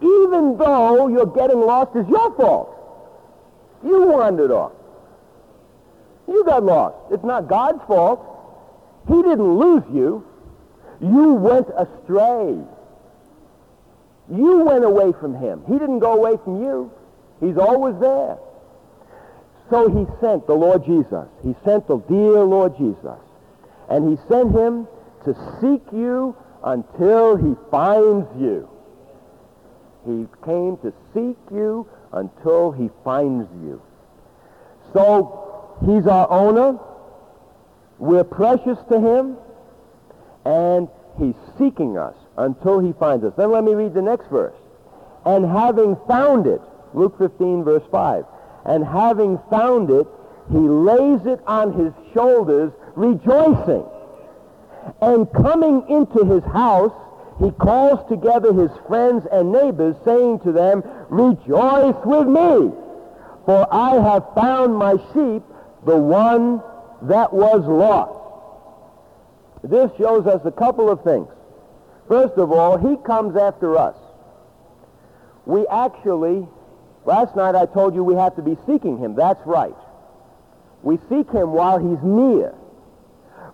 Even 0.00 0.56
though 0.56 1.08
you're 1.08 1.26
getting 1.26 1.60
lost 1.60 1.94
is 1.96 2.08
your 2.08 2.34
fault. 2.36 2.74
You 3.84 4.06
wandered 4.06 4.50
off. 4.50 4.72
You 6.26 6.44
got 6.44 6.64
lost. 6.64 6.96
It's 7.12 7.24
not 7.24 7.48
God's 7.48 7.82
fault. 7.86 8.24
He 9.08 9.22
didn't 9.22 9.58
lose 9.58 9.82
you. 9.92 10.26
You 11.00 11.34
went 11.34 11.68
astray. 11.76 12.58
You 14.30 14.60
went 14.60 14.84
away 14.84 15.12
from 15.18 15.34
him. 15.34 15.62
He 15.66 15.78
didn't 15.78 16.00
go 16.00 16.12
away 16.12 16.36
from 16.44 16.62
you. 16.62 16.92
He's 17.40 17.56
always 17.56 17.98
there. 18.00 18.36
So 19.70 19.88
he 19.88 20.06
sent 20.20 20.46
the 20.46 20.54
Lord 20.54 20.84
Jesus. 20.84 21.28
He 21.42 21.54
sent 21.64 21.86
the 21.88 21.98
dear 21.98 22.42
Lord 22.42 22.76
Jesus. 22.76 23.18
And 23.88 24.08
he 24.10 24.16
sent 24.28 24.52
him 24.52 24.86
to 25.24 25.34
seek 25.60 25.82
you 25.92 26.36
until 26.62 27.36
he 27.36 27.54
finds 27.70 28.26
you. 28.38 28.68
He 30.04 30.26
came 30.44 30.76
to 30.78 30.92
seek 31.14 31.36
you 31.50 31.86
until 32.12 32.72
he 32.72 32.90
finds 33.04 33.48
you. 33.62 33.80
So 34.92 35.76
he's 35.84 36.06
our 36.06 36.30
owner. 36.30 36.78
We're 37.98 38.24
precious 38.24 38.78
to 38.90 39.00
him. 39.00 39.36
And 40.44 40.88
he's 41.18 41.34
seeking 41.58 41.98
us 41.98 42.14
until 42.38 42.78
he 42.80 42.92
finds 42.92 43.24
us. 43.24 43.32
Then 43.36 43.50
let 43.50 43.64
me 43.64 43.74
read 43.74 43.94
the 43.94 44.02
next 44.02 44.28
verse. 44.28 44.54
And 45.26 45.44
having 45.44 45.96
found 46.08 46.46
it, 46.46 46.60
Luke 46.94 47.18
15, 47.18 47.64
verse 47.64 47.82
5, 47.90 48.24
and 48.64 48.84
having 48.84 49.38
found 49.50 49.90
it, 49.90 50.06
he 50.50 50.58
lays 50.58 51.26
it 51.26 51.40
on 51.46 51.72
his 51.72 51.92
shoulders, 52.14 52.72
rejoicing. 52.94 53.84
And 55.02 55.30
coming 55.32 55.84
into 55.88 56.24
his 56.24 56.44
house, 56.44 56.92
he 57.42 57.50
calls 57.50 58.08
together 58.08 58.52
his 58.52 58.70
friends 58.88 59.26
and 59.30 59.52
neighbors, 59.52 59.96
saying 60.04 60.40
to 60.40 60.52
them, 60.52 60.82
Rejoice 61.08 61.96
with 62.04 62.26
me, 62.26 62.72
for 63.44 63.66
I 63.70 63.94
have 63.96 64.24
found 64.34 64.74
my 64.76 64.92
sheep, 65.12 65.42
the 65.84 65.96
one 65.96 66.62
that 67.02 67.32
was 67.32 67.64
lost. 67.66 68.14
This 69.62 69.90
shows 69.98 70.26
us 70.26 70.40
a 70.44 70.50
couple 70.50 70.90
of 70.90 71.02
things. 71.04 71.28
First 72.08 72.38
of 72.38 72.50
all, 72.52 72.78
he 72.78 72.96
comes 73.04 73.36
after 73.36 73.76
us. 73.76 73.94
We 75.44 75.66
actually, 75.66 76.46
last 77.04 77.36
night 77.36 77.54
I 77.54 77.66
told 77.66 77.94
you 77.94 78.02
we 78.02 78.14
have 78.14 78.36
to 78.36 78.42
be 78.42 78.56
seeking 78.66 78.98
him. 78.98 79.14
That's 79.14 79.40
right. 79.46 79.76
We 80.82 80.98
seek 81.08 81.30
him 81.30 81.52
while 81.52 81.78
he's 81.78 82.02
near. 82.02 82.54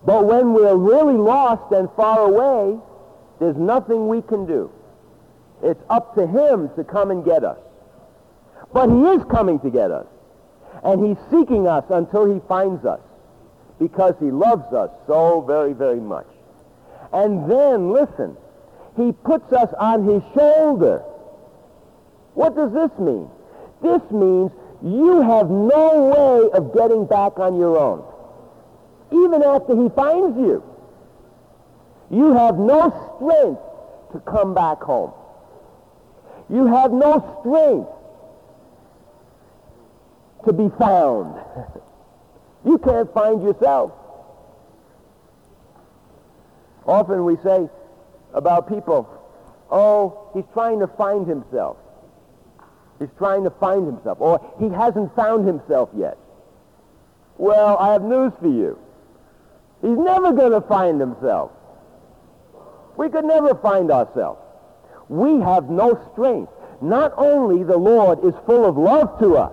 But 0.04 0.26
when 0.26 0.52
we're 0.52 0.76
really 0.76 1.16
lost 1.16 1.72
and 1.72 1.88
far 1.96 2.20
away, 2.20 2.78
there's 3.40 3.56
nothing 3.56 4.08
we 4.08 4.22
can 4.22 4.46
do. 4.46 4.70
It's 5.62 5.82
up 5.88 6.14
to 6.14 6.26
him 6.26 6.70
to 6.76 6.84
come 6.84 7.10
and 7.10 7.24
get 7.24 7.42
us. 7.42 7.58
But 8.72 8.88
he 8.90 9.02
is 9.14 9.24
coming 9.30 9.58
to 9.60 9.70
get 9.70 9.90
us. 9.90 10.06
And 10.82 11.06
he's 11.06 11.16
seeking 11.30 11.66
us 11.66 11.84
until 11.88 12.32
he 12.32 12.40
finds 12.46 12.84
us 12.84 13.00
because 13.78 14.14
he 14.20 14.30
loves 14.30 14.72
us 14.72 14.90
so 15.06 15.40
very, 15.40 15.72
very 15.72 16.00
much. 16.00 16.26
And 17.12 17.50
then, 17.50 17.92
listen, 17.92 18.36
he 18.96 19.12
puts 19.12 19.52
us 19.52 19.72
on 19.78 20.04
his 20.04 20.22
shoulder. 20.34 20.98
What 22.34 22.54
does 22.54 22.72
this 22.72 22.90
mean? 22.98 23.28
This 23.82 24.02
means 24.10 24.50
you 24.82 25.20
have 25.22 25.50
no 25.50 26.12
way 26.14 26.50
of 26.58 26.74
getting 26.74 27.06
back 27.06 27.38
on 27.38 27.56
your 27.56 27.78
own, 27.78 28.04
even 29.10 29.42
after 29.42 29.74
he 29.80 29.88
finds 29.90 30.38
you. 30.38 30.62
You 32.10 32.34
have 32.34 32.58
no 32.58 32.90
strength 33.16 33.60
to 34.12 34.20
come 34.30 34.54
back 34.54 34.82
home. 34.82 35.12
You 36.48 36.66
have 36.66 36.92
no 36.92 37.38
strength 37.40 37.90
to 40.44 40.52
be 40.52 40.68
found. 40.78 41.40
you 42.64 42.78
can't 42.78 43.12
find 43.14 43.42
yourself. 43.42 43.92
Often 46.86 47.24
we 47.24 47.36
say 47.42 47.68
about 48.34 48.68
people, 48.68 49.08
oh, 49.70 50.30
he's 50.34 50.44
trying 50.52 50.80
to 50.80 50.86
find 50.86 51.26
himself. 51.26 51.76
He's 52.98 53.08
trying 53.18 53.44
to 53.44 53.50
find 53.50 53.86
himself, 53.86 54.18
or 54.20 54.40
he 54.58 54.68
hasn't 54.68 55.14
found 55.16 55.46
himself 55.46 55.90
yet. 55.96 56.16
Well, 57.38 57.76
I 57.78 57.92
have 57.92 58.02
news 58.02 58.32
for 58.40 58.48
you. 58.48 58.78
He's 59.82 59.98
never 59.98 60.32
going 60.32 60.52
to 60.52 60.60
find 60.60 61.00
himself. 61.00 61.50
We 62.96 63.08
could 63.08 63.24
never 63.24 63.54
find 63.56 63.90
ourselves. 63.90 64.40
We 65.08 65.40
have 65.40 65.68
no 65.68 66.00
strength. 66.12 66.52
Not 66.80 67.12
only 67.16 67.64
the 67.64 67.76
Lord 67.76 68.24
is 68.24 68.34
full 68.46 68.64
of 68.64 68.76
love 68.76 69.18
to 69.20 69.36
us, 69.36 69.52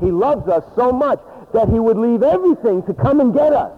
he 0.00 0.10
loves 0.10 0.48
us 0.48 0.64
so 0.76 0.92
much 0.92 1.20
that 1.52 1.68
he 1.68 1.78
would 1.78 1.96
leave 1.96 2.22
everything 2.22 2.82
to 2.84 2.94
come 2.94 3.20
and 3.20 3.34
get 3.34 3.52
us. 3.52 3.72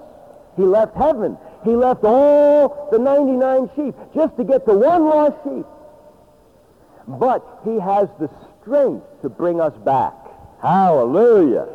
He 0.56 0.62
left 0.62 0.96
heaven. 0.96 1.38
He 1.64 1.76
left 1.76 2.04
all 2.04 2.88
the 2.90 2.98
99 2.98 3.70
sheep 3.76 3.94
just 4.14 4.36
to 4.36 4.44
get 4.44 4.66
the 4.66 4.76
one 4.76 5.04
lost 5.04 5.36
sheep. 5.44 5.66
But 7.06 7.60
he 7.64 7.78
has 7.78 8.08
the 8.18 8.30
strength 8.60 9.04
to 9.22 9.28
bring 9.28 9.60
us 9.60 9.76
back. 9.78 10.14
Hallelujah. 10.60 11.68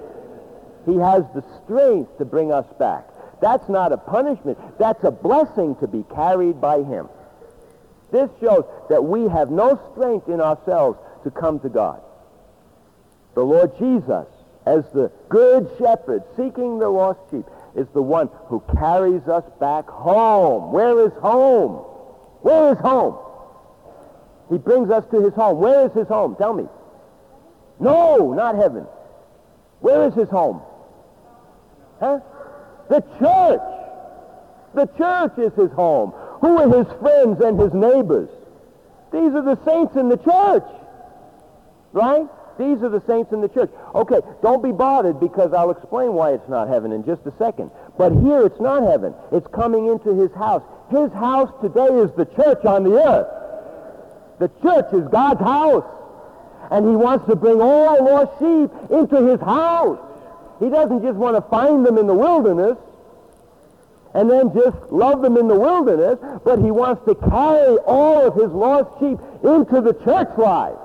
He 0.85 0.95
has 0.95 1.23
the 1.35 1.43
strength 1.63 2.17
to 2.17 2.25
bring 2.25 2.51
us 2.51 2.65
back. 2.79 3.05
That's 3.41 3.67
not 3.69 3.91
a 3.91 3.97
punishment. 3.97 4.57
That's 4.79 5.03
a 5.03 5.11
blessing 5.11 5.75
to 5.77 5.87
be 5.87 6.03
carried 6.15 6.59
by 6.59 6.83
him. 6.83 7.07
This 8.11 8.29
shows 8.39 8.65
that 8.89 9.03
we 9.03 9.27
have 9.27 9.51
no 9.51 9.79
strength 9.91 10.29
in 10.29 10.39
ourselves 10.39 10.97
to 11.23 11.31
come 11.31 11.59
to 11.59 11.69
God. 11.69 12.01
The 13.35 13.43
Lord 13.43 13.77
Jesus, 13.77 14.25
as 14.65 14.85
the 14.93 15.11
good 15.29 15.69
shepherd 15.77 16.23
seeking 16.35 16.79
the 16.79 16.89
lost 16.89 17.19
sheep, 17.29 17.45
is 17.77 17.87
the 17.93 18.01
one 18.01 18.27
who 18.47 18.61
carries 18.75 19.21
us 19.27 19.43
back 19.59 19.87
home. 19.87 20.73
Where 20.73 21.05
is 21.05 21.13
home? 21.21 21.73
Where 22.41 22.73
is 22.73 22.79
home? 22.79 23.17
He 24.49 24.57
brings 24.57 24.89
us 24.89 25.03
to 25.11 25.21
his 25.21 25.33
home. 25.35 25.59
Where 25.59 25.85
is 25.85 25.93
his 25.93 26.07
home? 26.07 26.35
Tell 26.37 26.53
me. 26.53 26.65
No, 27.79 28.33
not 28.33 28.55
heaven. 28.55 28.87
Where 29.79 30.07
is 30.07 30.15
his 30.15 30.27
home? 30.27 30.61
Huh? 31.99 32.19
The 32.89 33.01
church. 33.19 33.61
The 34.73 34.85
church 34.97 35.37
is 35.37 35.53
his 35.53 35.71
home. 35.71 36.13
Who 36.41 36.57
are 36.57 36.83
his 36.83 36.87
friends 36.99 37.41
and 37.41 37.59
his 37.59 37.73
neighbors? 37.73 38.29
These 39.11 39.33
are 39.33 39.43
the 39.43 39.59
saints 39.65 39.95
in 39.95 40.09
the 40.09 40.17
church. 40.17 40.65
Right? 41.93 42.27
These 42.57 42.81
are 42.83 42.89
the 42.89 43.01
saints 43.05 43.31
in 43.31 43.41
the 43.41 43.49
church. 43.49 43.69
Okay, 43.93 44.19
don't 44.41 44.63
be 44.63 44.71
bothered 44.71 45.19
because 45.19 45.53
I'll 45.53 45.71
explain 45.71 46.13
why 46.13 46.33
it's 46.33 46.49
not 46.49 46.67
heaven 46.67 46.91
in 46.91 47.05
just 47.05 47.25
a 47.25 47.33
second. 47.37 47.71
But 47.97 48.11
here 48.11 48.45
it's 48.45 48.59
not 48.59 48.83
heaven. 48.83 49.13
It's 49.31 49.47
coming 49.47 49.87
into 49.87 50.13
his 50.15 50.31
house. 50.33 50.63
His 50.89 51.11
house 51.13 51.51
today 51.61 51.87
is 51.87 52.11
the 52.15 52.25
church 52.25 52.65
on 52.65 52.83
the 52.83 53.01
earth. 53.03 53.27
The 54.39 54.49
church 54.61 54.93
is 54.93 55.07
God's 55.09 55.41
house. 55.41 55.85
And 56.71 56.87
he 56.87 56.95
wants 56.95 57.27
to 57.27 57.35
bring 57.35 57.61
all 57.61 58.03
lost 58.03 58.33
sheep 58.39 58.71
into 58.91 59.25
his 59.25 59.39
house. 59.39 59.99
He 60.59 60.69
doesn't 60.69 61.01
just 61.01 61.17
want 61.17 61.35
to 61.35 61.41
find 61.49 61.85
them 61.85 61.97
in 61.97 62.07
the 62.07 62.13
wilderness 62.13 62.77
and 64.13 64.31
then 64.31 64.51
just 64.53 64.75
love 64.91 65.21
them 65.21 65.37
in 65.37 65.47
the 65.47 65.55
wilderness, 65.55 66.17
but 66.43 66.57
he 66.57 66.71
wants 66.71 67.05
to 67.05 67.13
carry 67.13 67.77
all 67.85 68.27
of 68.27 68.35
his 68.35 68.51
lost 68.51 68.89
sheep 68.99 69.19
into 69.43 69.79
the 69.79 69.93
church 70.03 70.29
life. 70.37 70.77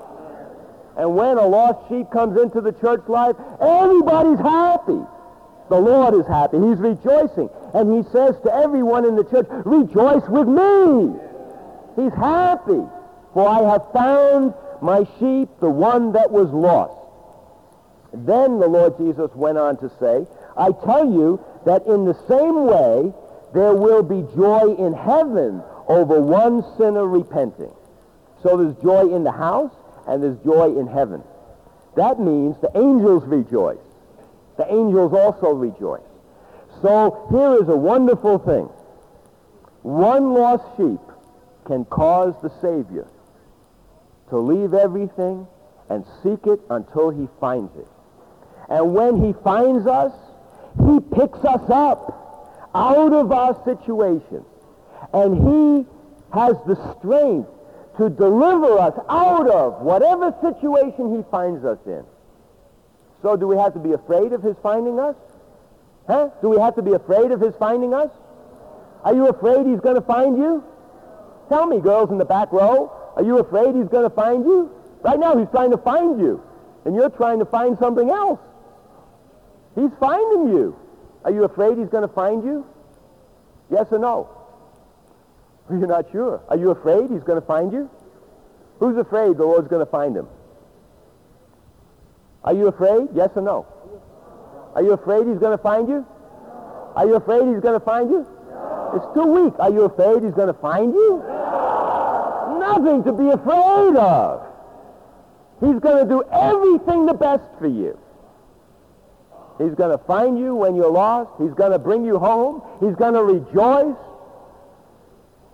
And 0.97 1.15
when 1.15 1.37
a 1.37 1.45
lost 1.45 1.89
sheep 1.89 2.11
comes 2.11 2.39
into 2.39 2.61
the 2.61 2.71
church 2.73 3.01
life, 3.07 3.35
everybody's 3.59 4.39
happy. 4.39 5.01
The 5.69 5.79
Lord 5.79 6.13
is 6.13 6.27
happy. 6.27 6.57
He's 6.57 6.77
rejoicing. 6.77 7.49
And 7.73 7.95
he 7.95 8.09
says 8.11 8.35
to 8.43 8.53
everyone 8.53 9.05
in 9.05 9.15
the 9.15 9.23
church, 9.23 9.47
rejoice 9.65 10.27
with 10.29 10.47
me. 10.47 11.17
He's 11.95 12.13
happy. 12.13 12.81
For 13.33 13.47
I 13.47 13.61
have 13.71 13.91
found 13.91 14.53
my 14.81 15.07
sheep, 15.17 15.49
the 15.59 15.69
one 15.69 16.11
that 16.13 16.29
was 16.29 16.49
lost. 16.51 16.93
Then 18.13 18.59
the 18.59 18.67
Lord 18.67 18.97
Jesus 18.97 19.31
went 19.33 19.57
on 19.57 19.77
to 19.77 19.89
say, 19.99 20.27
I 20.55 20.71
tell 20.85 21.09
you 21.09 21.43
that 21.65 21.87
in 21.87 22.05
the 22.05 22.13
same 22.27 22.65
way 22.65 23.11
there 23.53 23.73
will 23.73 24.03
be 24.03 24.21
joy 24.35 24.75
in 24.77 24.93
heaven 24.93 25.63
over 25.87 26.21
one 26.21 26.63
sinner 26.77 27.07
repenting. 27.07 27.73
So 28.43 28.57
there's 28.57 28.75
joy 28.83 29.15
in 29.15 29.23
the 29.23 29.31
house 29.31 29.73
and 30.07 30.21
there's 30.21 30.37
joy 30.39 30.77
in 30.77 30.87
heaven. 30.87 31.23
That 31.95 32.19
means 32.19 32.55
the 32.61 32.71
angels 32.75 33.23
rejoice. 33.25 33.77
The 34.57 34.71
angels 34.71 35.13
also 35.13 35.51
rejoice. 35.53 36.01
So 36.81 37.27
here 37.31 37.61
is 37.61 37.69
a 37.69 37.75
wonderful 37.75 38.39
thing. 38.39 38.69
One 39.83 40.33
lost 40.33 40.65
sheep 40.77 40.99
can 41.65 41.85
cause 41.85 42.33
the 42.41 42.51
Savior 42.61 43.07
to 44.29 44.37
leave 44.37 44.73
everything 44.73 45.47
and 45.89 46.05
seek 46.23 46.47
it 46.47 46.59
until 46.69 47.09
he 47.09 47.27
finds 47.39 47.75
it. 47.77 47.87
And 48.69 48.93
when 48.93 49.23
he 49.23 49.33
finds 49.43 49.85
us, 49.85 50.13
he 50.87 50.99
picks 50.99 51.39
us 51.39 51.69
up 51.69 52.69
out 52.73 53.13
of 53.13 53.31
our 53.31 53.53
situation. 53.63 54.43
And 55.13 55.35
he 55.35 55.85
has 56.33 56.55
the 56.65 56.75
strength 56.97 57.49
to 57.97 58.09
deliver 58.09 58.79
us 58.79 58.93
out 59.09 59.47
of 59.49 59.81
whatever 59.81 60.33
situation 60.41 61.15
he 61.15 61.23
finds 61.29 61.63
us 61.63 61.77
in. 61.85 62.03
So 63.21 63.37
do 63.37 63.47
we 63.47 63.55
have 63.57 63.73
to 63.73 63.79
be 63.79 63.93
afraid 63.93 64.33
of 64.33 64.41
his 64.41 64.55
finding 64.61 64.99
us? 64.99 65.15
Huh? 66.07 66.29
Do 66.41 66.49
we 66.49 66.59
have 66.59 66.75
to 66.75 66.81
be 66.81 66.93
afraid 66.93 67.31
of 67.31 67.39
his 67.39 67.55
finding 67.55 67.93
us? 67.93 68.09
Are 69.03 69.13
you 69.13 69.27
afraid 69.27 69.65
he's 69.65 69.79
going 69.79 69.95
to 69.95 70.01
find 70.01 70.37
you? 70.37 70.63
Tell 71.49 71.65
me, 71.65 71.79
girls 71.79 72.09
in 72.09 72.17
the 72.17 72.25
back 72.25 72.51
row, 72.51 72.91
are 73.15 73.23
you 73.23 73.39
afraid 73.39 73.75
he's 73.75 73.87
going 73.87 74.09
to 74.09 74.15
find 74.15 74.43
you? 74.45 74.71
Right 75.03 75.19
now 75.19 75.37
he's 75.37 75.49
trying 75.49 75.71
to 75.71 75.77
find 75.77 76.19
you, 76.19 76.41
and 76.85 76.95
you're 76.95 77.09
trying 77.09 77.39
to 77.39 77.45
find 77.45 77.77
something 77.77 78.09
else. 78.09 78.39
He's 79.75 79.91
finding 79.99 80.53
you. 80.53 80.77
Are 81.25 81.31
you 81.31 81.43
afraid 81.43 81.77
he's 81.77 81.89
going 81.89 82.07
to 82.07 82.13
find 82.13 82.43
you? 82.43 82.65
Yes 83.69 83.87
or 83.91 83.99
no? 83.99 84.29
You're 85.79 85.87
not 85.87 86.05
sure. 86.11 86.41
Are 86.49 86.57
you 86.57 86.71
afraid 86.71 87.09
he's 87.09 87.23
going 87.23 87.39
to 87.39 87.45
find 87.45 87.71
you? 87.71 87.89
Who's 88.79 88.97
afraid 88.97 89.37
the 89.37 89.45
Lord's 89.45 89.67
going 89.67 89.85
to 89.85 89.91
find 89.91 90.15
him? 90.15 90.27
Are 92.43 92.53
you 92.53 92.67
afraid? 92.67 93.07
Yes 93.13 93.29
or 93.35 93.41
no? 93.41 93.65
Are 94.75 94.83
you 94.83 94.91
afraid 94.93 95.27
he's 95.27 95.39
going 95.39 95.57
to 95.57 95.63
find 95.63 95.87
you? 95.87 96.05
Are 96.95 97.07
you 97.07 97.15
afraid 97.15 97.47
he's 97.47 97.61
going 97.61 97.79
to 97.79 97.85
find 97.85 98.09
you? 98.09 98.27
It's 98.95 99.05
too 99.15 99.25
weak. 99.25 99.53
Are 99.59 99.71
you 99.71 99.83
afraid 99.83 100.23
he's 100.23 100.33
going 100.33 100.47
to 100.47 100.59
find 100.59 100.93
you? 100.93 101.23
Nothing 102.59 103.03
to 103.05 103.13
be 103.13 103.29
afraid 103.29 103.95
of. 103.95 104.41
He's 105.59 105.79
going 105.79 106.03
to 106.03 106.09
do 106.09 106.23
everything 106.31 107.05
the 107.05 107.13
best 107.13 107.43
for 107.57 107.67
you. 107.67 107.97
He's 109.59 109.73
going 109.75 109.97
to 109.97 110.03
find 110.05 110.37
you 110.37 110.55
when 110.55 110.75
you're 110.75 110.91
lost. 110.91 111.31
He's 111.39 111.53
going 111.53 111.71
to 111.71 111.79
bring 111.79 112.03
you 112.05 112.19
home. 112.19 112.61
He's 112.79 112.95
going 112.95 113.13
to 113.13 113.23
rejoice. 113.23 113.95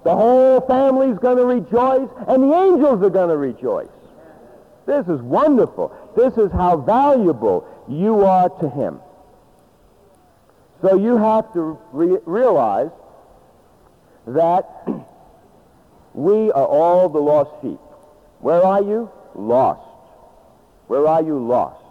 The 0.03 0.15
whole 0.15 0.61
family's 0.61 1.17
going 1.19 1.37
to 1.37 1.45
rejoice, 1.45 2.09
and 2.27 2.43
the 2.43 2.55
angels 2.55 3.03
are 3.03 3.09
going 3.09 3.29
to 3.29 3.37
rejoice. 3.37 3.89
This 4.85 5.07
is 5.07 5.21
wonderful. 5.21 5.93
This 6.15 6.37
is 6.37 6.51
how 6.51 6.77
valuable 6.77 7.67
you 7.87 8.23
are 8.23 8.49
to 8.49 8.69
him. 8.69 8.99
So 10.81 10.95
you 10.95 11.17
have 11.17 11.51
to 11.53 11.77
re- 11.91 12.19
realize 12.25 12.89
that 14.25 14.87
we 16.13 16.51
are 16.51 16.65
all 16.65 17.09
the 17.09 17.19
lost 17.19 17.51
sheep. 17.61 17.79
Where 18.39 18.63
are 18.63 18.81
you? 18.81 19.11
Lost. 19.35 19.81
Where 20.87 21.05
are 21.05 21.21
you? 21.21 21.37
Lost. 21.37 21.83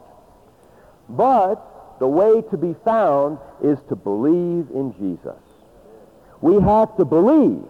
But 1.09 1.99
the 1.99 2.09
way 2.09 2.43
to 2.51 2.57
be 2.57 2.75
found 2.85 3.39
is 3.63 3.79
to 3.91 3.97
believe 3.97 4.69
in 4.75 4.95
Jesus. 4.99 5.41
We 6.41 6.61
have 6.61 6.97
to 6.97 7.05
believe 7.05 7.65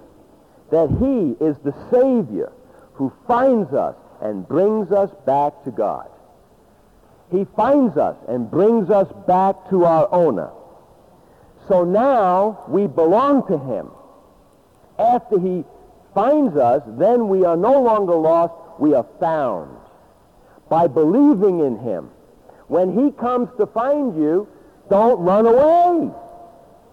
that 0.70 0.90
he 0.90 1.44
is 1.44 1.56
the 1.58 1.74
Savior 1.90 2.52
who 2.94 3.12
finds 3.26 3.72
us 3.72 3.96
and 4.20 4.46
brings 4.46 4.90
us 4.90 5.10
back 5.24 5.64
to 5.64 5.70
God. 5.70 6.08
He 7.30 7.46
finds 7.56 7.96
us 7.96 8.16
and 8.26 8.50
brings 8.50 8.90
us 8.90 9.08
back 9.26 9.68
to 9.70 9.84
our 9.84 10.12
owner. 10.12 10.50
So 11.68 11.84
now 11.84 12.64
we 12.68 12.86
belong 12.86 13.46
to 13.48 13.58
him. 13.58 13.90
After 14.98 15.38
he 15.38 15.64
finds 16.14 16.56
us, 16.56 16.82
then 16.98 17.28
we 17.28 17.44
are 17.44 17.56
no 17.56 17.80
longer 17.80 18.14
lost, 18.14 18.54
we 18.80 18.94
are 18.94 19.06
found. 19.20 19.76
By 20.68 20.86
believing 20.86 21.60
in 21.60 21.78
him. 21.78 22.10
When 22.66 22.92
he 22.92 23.12
comes 23.12 23.48
to 23.58 23.66
find 23.66 24.16
you, 24.16 24.48
don't 24.90 25.20
run 25.20 25.46
away. 25.46 26.10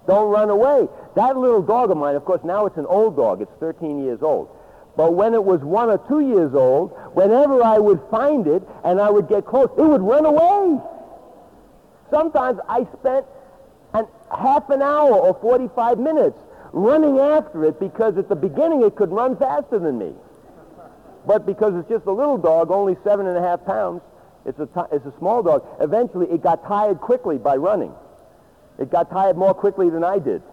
Don't 0.07 0.29
run 0.29 0.49
away. 0.49 0.87
That 1.15 1.37
little 1.37 1.61
dog 1.61 1.91
of 1.91 1.97
mine, 1.97 2.15
of 2.15 2.25
course, 2.25 2.41
now 2.43 2.65
it's 2.65 2.77
an 2.77 2.85
old 2.85 3.15
dog. 3.15 3.41
It's 3.41 3.51
13 3.59 4.03
years 4.03 4.21
old. 4.21 4.49
But 4.97 5.13
when 5.13 5.33
it 5.33 5.43
was 5.43 5.61
one 5.61 5.89
or 5.89 5.97
two 6.07 6.21
years 6.21 6.53
old, 6.53 6.91
whenever 7.13 7.63
I 7.63 7.77
would 7.77 8.01
find 8.09 8.47
it 8.47 8.63
and 8.83 8.99
I 8.99 9.09
would 9.09 9.27
get 9.27 9.45
close, 9.45 9.69
it 9.77 9.81
would 9.81 10.01
run 10.01 10.25
away. 10.25 10.79
Sometimes 12.09 12.59
I 12.69 12.85
spent 12.99 13.25
an, 13.93 14.07
half 14.35 14.69
an 14.69 14.81
hour 14.81 15.13
or 15.13 15.33
45 15.41 15.99
minutes 15.99 16.37
running 16.71 17.19
after 17.19 17.65
it 17.65 17.79
because 17.79 18.17
at 18.17 18.29
the 18.29 18.35
beginning 18.35 18.83
it 18.83 18.95
could 18.95 19.11
run 19.11 19.37
faster 19.37 19.79
than 19.79 19.97
me. 19.97 20.13
But 21.25 21.45
because 21.45 21.75
it's 21.75 21.89
just 21.89 22.05
a 22.05 22.11
little 22.11 22.37
dog, 22.37 22.71
only 22.71 22.95
seven 23.03 23.25
and 23.25 23.37
a 23.37 23.41
half 23.41 23.65
pounds, 23.65 24.01
it's 24.45 24.59
a, 24.59 24.67
t- 24.67 24.91
it's 24.91 25.05
a 25.05 25.13
small 25.17 25.41
dog, 25.41 25.65
eventually 25.79 26.27
it 26.27 26.43
got 26.43 26.65
tired 26.67 26.99
quickly 27.01 27.37
by 27.37 27.55
running. 27.55 27.93
It 28.77 28.91
got 28.91 29.09
tired 29.09 29.37
more 29.37 29.53
quickly 29.53 29.89
than 29.89 30.03
I 30.03 30.19
did, 30.19 30.43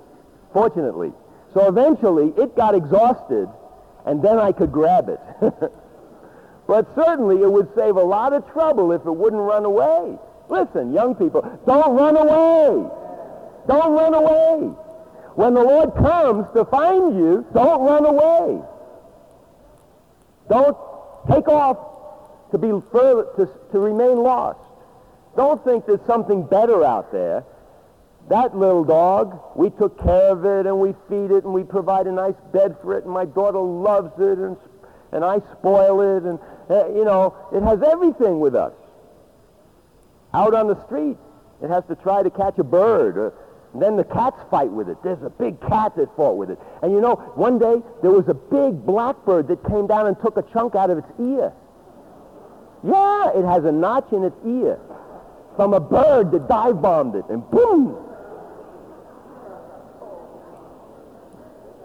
fortunately. 0.53 1.13
So 1.55 1.69
eventually 1.69 2.33
it 2.37 2.57
got 2.57 2.75
exhausted 2.75 3.49
and 4.07 4.23
then 4.23 4.39
I 4.39 4.53
could 4.53 4.73
grab 4.73 5.09
it. 5.09 5.21
but 6.67 6.89
certainly 6.95 7.43
it 7.43 7.51
would 7.51 7.69
save 7.75 7.97
a 7.97 8.03
lot 8.03 8.33
of 8.33 8.51
trouble 8.53 8.93
if 8.93 9.05
it 9.05 9.13
wouldn't 9.13 9.43
run 9.43 9.65
away. 9.65 10.19
Listen, 10.49 10.93
young 10.93 11.15
people, 11.15 11.43
don't 11.67 11.95
run 11.97 12.17
away. 12.17 12.89
Don't 13.67 13.93
run 13.93 14.15
away. 14.15 14.75
When 15.35 15.55
the 15.55 15.63
Lord 15.63 15.95
comes 15.95 16.47
to 16.55 16.65
find 16.67 17.17
you, 17.17 17.47
don't 17.55 17.83
run 17.83 18.05
away. 18.05 18.63
Don't 20.49 20.77
take 21.31 21.49
off 21.49 21.79
to 22.51 22.59
be 22.59 22.71
further, 22.91 23.27
to, 23.37 23.49
to 23.73 23.79
remain 23.79 24.19
lost. 24.19 24.59
Don't 25.37 25.65
think 25.65 25.87
there's 25.87 26.05
something 26.07 26.43
better 26.43 26.85
out 26.85 27.11
there. 27.13 27.45
That 28.29 28.57
little 28.57 28.85
dog, 28.85 29.39
we 29.57 29.71
took 29.71 30.01
care 30.03 30.31
of 30.31 30.45
it 30.45 30.67
and 30.67 30.79
we 30.79 30.95
feed 31.09 31.31
it 31.31 31.45
and 31.45 31.53
we 31.53 31.65
provide 31.65 32.07
a 32.07 32.13
nice 32.13 32.35
bed 32.53 32.77
for 32.83 32.97
it 32.97 33.05
and 33.05 33.13
my 33.13 33.25
daughter 33.25 33.59
loves 33.59 34.13
it 34.19 34.39
and, 34.39 34.57
and 35.13 35.25
I 35.25 35.41
spoil 35.59 36.01
it 36.01 36.23
and, 36.23 36.39
uh, 36.71 36.89
you 36.89 37.05
know, 37.05 37.35
it 37.53 37.63
has 37.63 37.83
everything 37.83 38.41
with 38.41 38.55
us. 38.55 38.73
Out 40.33 40.55
on 40.55 40.69
the 40.69 40.83
street, 40.87 41.17
it 41.63 41.69
has 41.69 41.85
to 41.89 41.97
try 41.97 42.23
to 42.23 42.31
catch 42.31 42.59
a 42.59 42.65
bird. 42.65 43.19
Or, 43.19 43.35
then 43.75 43.97
the 43.97 44.05
cats 44.05 44.39
fight 44.51 44.71
with 44.71 44.89
it. 44.89 44.99
There's 45.03 45.23
a 45.23 45.31
big 45.31 45.61
cat 45.61 45.97
that 45.97 46.15
fought 46.17 46.37
with 46.37 46.51
it. 46.51 46.59
And 46.83 46.93
you 46.93 47.01
know, 47.01 47.17
one 47.35 47.59
day 47.59 47.83
there 48.03 48.11
was 48.11 48.29
a 48.29 48.35
big 48.35 48.87
blackbird 48.87 49.49
that 49.49 49.65
came 49.67 49.87
down 49.87 50.07
and 50.07 50.17
took 50.21 50.37
a 50.37 50.43
chunk 50.53 50.75
out 50.75 50.91
of 50.91 50.99
its 50.99 51.09
ear. 51.19 51.53
Yeah, 52.85 53.31
it 53.35 53.45
has 53.45 53.65
a 53.65 53.73
notch 53.73 54.13
in 54.13 54.25
its 54.25 54.37
ear 54.47 54.79
from 55.57 55.75
a 55.75 55.81
bird 55.81 56.33
that 56.33 56.49
dive 56.49 56.81
bombed 56.81 57.15
it, 57.15 57.25
and 57.29 57.49
boom, 57.51 57.97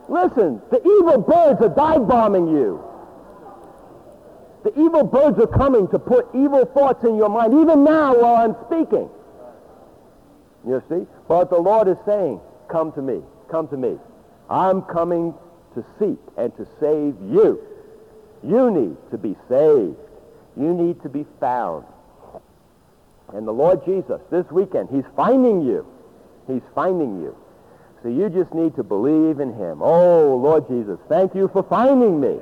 Listen, 0.10 0.62
the 0.72 0.80
evil 0.80 1.20
birds 1.20 1.62
are 1.62 1.70
dive 1.70 2.08
bombing 2.08 2.47
you. 2.47 2.84
The 4.64 4.72
evil 4.80 5.03
birds 5.03 5.39
are 5.39 5.47
coming 5.47 5.88
to 5.89 5.99
put 5.99 6.28
evil 6.34 6.66
thoughts 6.66 7.03
in 7.03 7.18
your 7.18 7.30
mind, 7.30 7.53
even 7.53 7.84
now 7.84 8.16
while 8.20 8.36
I'm 8.36 8.55
speaking. 8.66 9.10
You 10.66 10.84
see? 10.89 11.05
But 11.28 11.49
the 11.49 11.58
Lord 11.58 11.88
is 11.88 11.97
saying, 12.05 12.41
come 12.70 12.91
to 12.93 13.01
me, 13.01 13.22
come 13.49 13.68
to 13.70 13.78
me. 13.78 13.97
I'm 14.49 14.82
coming 14.82 15.34
to 15.76 15.86
seek 15.99 16.20
and 16.38 16.55
to 16.58 16.68
save 16.80 17.16
you. 17.32 17.62
You 18.43 18.72
need 18.72 18.97
to 19.12 19.18
be 19.18 19.36
saved. 19.47 19.95
You 20.55 20.74
need 20.74 21.01
to 21.03 21.10
be 21.10 21.26
found. 21.39 21.86
And 23.34 23.47
the 23.47 23.51
Lord 23.51 23.86
Jesus, 23.86 24.22
this 24.32 24.49
weekend, 24.51 24.89
he's 24.89 25.05
finding 25.16 25.62
you. 25.62 25.86
He's 26.47 26.62
finding 26.74 27.22
you. 27.22 27.36
So 28.04 28.10
you 28.10 28.30
just 28.30 28.54
need 28.54 28.76
to 28.76 28.84
believe 28.84 29.39
in 29.39 29.54
him. 29.54 29.82
Oh, 29.82 30.38
Lord 30.38 30.68
Jesus, 30.68 31.00
thank 31.10 31.34
you 31.34 31.50
for 31.52 31.64
finding 31.64 32.20
me. 32.20 32.38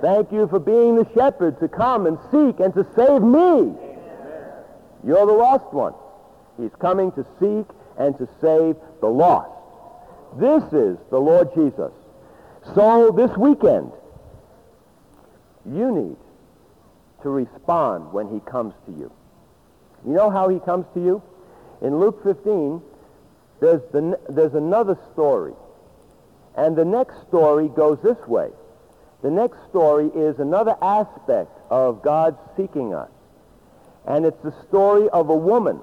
Thank 0.00 0.30
you 0.30 0.46
for 0.46 0.60
being 0.60 0.94
the 0.94 1.08
shepherd 1.14 1.58
to 1.60 1.68
come 1.68 2.06
and 2.06 2.18
seek 2.30 2.60
and 2.60 2.72
to 2.74 2.86
save 2.94 3.22
me. 3.22 3.74
You're 5.04 5.26
the 5.26 5.32
lost 5.32 5.72
one. 5.72 5.94
He's 6.60 6.74
coming 6.80 7.10
to 7.12 7.26
seek 7.40 7.66
and 7.98 8.16
to 8.18 8.28
save 8.40 8.76
the 9.00 9.08
lost. 9.08 9.50
This 10.38 10.62
is 10.72 10.98
the 11.10 11.18
Lord 11.18 11.48
Jesus. 11.54 11.92
So 12.74 13.10
this 13.10 13.36
weekend, 13.36 13.90
you 15.66 15.90
need 15.90 16.16
to 17.22 17.30
respond 17.30 18.12
when 18.12 18.28
he 18.28 18.40
comes 18.40 18.74
to 18.86 18.92
you. 18.92 19.12
You 20.06 20.12
know 20.12 20.30
how 20.30 20.48
he 20.48 20.60
comes 20.60 20.86
to 20.94 21.00
you? 21.00 21.22
In 21.82 21.98
Luke 21.98 22.22
15, 22.22 22.80
there's, 23.60 23.82
the, 23.92 24.18
there's 24.28 24.54
another 24.54 24.98
story. 25.12 25.54
And 26.56 26.76
the 26.76 26.84
next 26.84 27.14
story 27.28 27.68
goes 27.68 27.98
this 28.02 28.18
way. 28.26 28.50
The 29.22 29.30
next 29.30 29.58
story 29.68 30.06
is 30.14 30.38
another 30.38 30.76
aspect 30.80 31.50
of 31.70 32.02
God 32.02 32.36
seeking 32.56 32.94
us. 32.94 33.10
And 34.06 34.24
it's 34.24 34.42
the 34.42 34.54
story 34.68 35.08
of 35.10 35.28
a 35.28 35.36
woman 35.36 35.80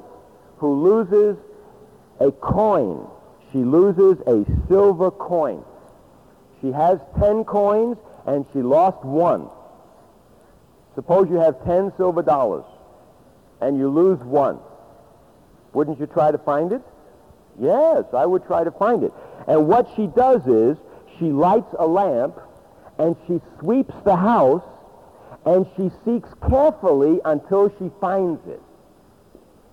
who 0.57 0.83
loses 0.83 1.37
a 2.19 2.31
coin. 2.31 3.07
She 3.51 3.59
loses 3.59 4.19
a 4.25 4.45
silver 4.67 5.11
coin. 5.11 5.63
She 6.61 6.71
has 6.71 6.99
10 7.19 7.43
coins 7.43 7.97
and 8.25 8.45
she 8.53 8.61
lost 8.61 9.03
one. 9.03 9.49
Suppose 10.95 11.29
you 11.29 11.35
have 11.35 11.63
10 11.65 11.93
silver 11.97 12.21
dollars 12.21 12.63
and 13.61 13.77
you 13.77 13.89
lose 13.89 14.19
one. 14.19 14.59
Wouldn't 15.73 15.99
you 15.99 16.07
try 16.07 16.31
to 16.31 16.37
find 16.37 16.71
it? 16.71 16.81
Yes, 17.59 18.05
I 18.13 18.25
would 18.25 18.45
try 18.45 18.63
to 18.63 18.71
find 18.71 19.03
it. 19.03 19.13
And 19.47 19.67
what 19.67 19.87
she 19.95 20.07
does 20.07 20.45
is 20.47 20.77
she 21.19 21.25
lights 21.25 21.73
a 21.79 21.85
lamp 21.85 22.35
and 22.97 23.15
she 23.27 23.39
sweeps 23.59 23.93
the 24.03 24.15
house 24.15 24.63
and 25.45 25.65
she 25.77 25.91
seeks 26.03 26.29
carefully 26.49 27.19
until 27.23 27.69
she 27.77 27.91
finds 28.01 28.45
it. 28.47 28.61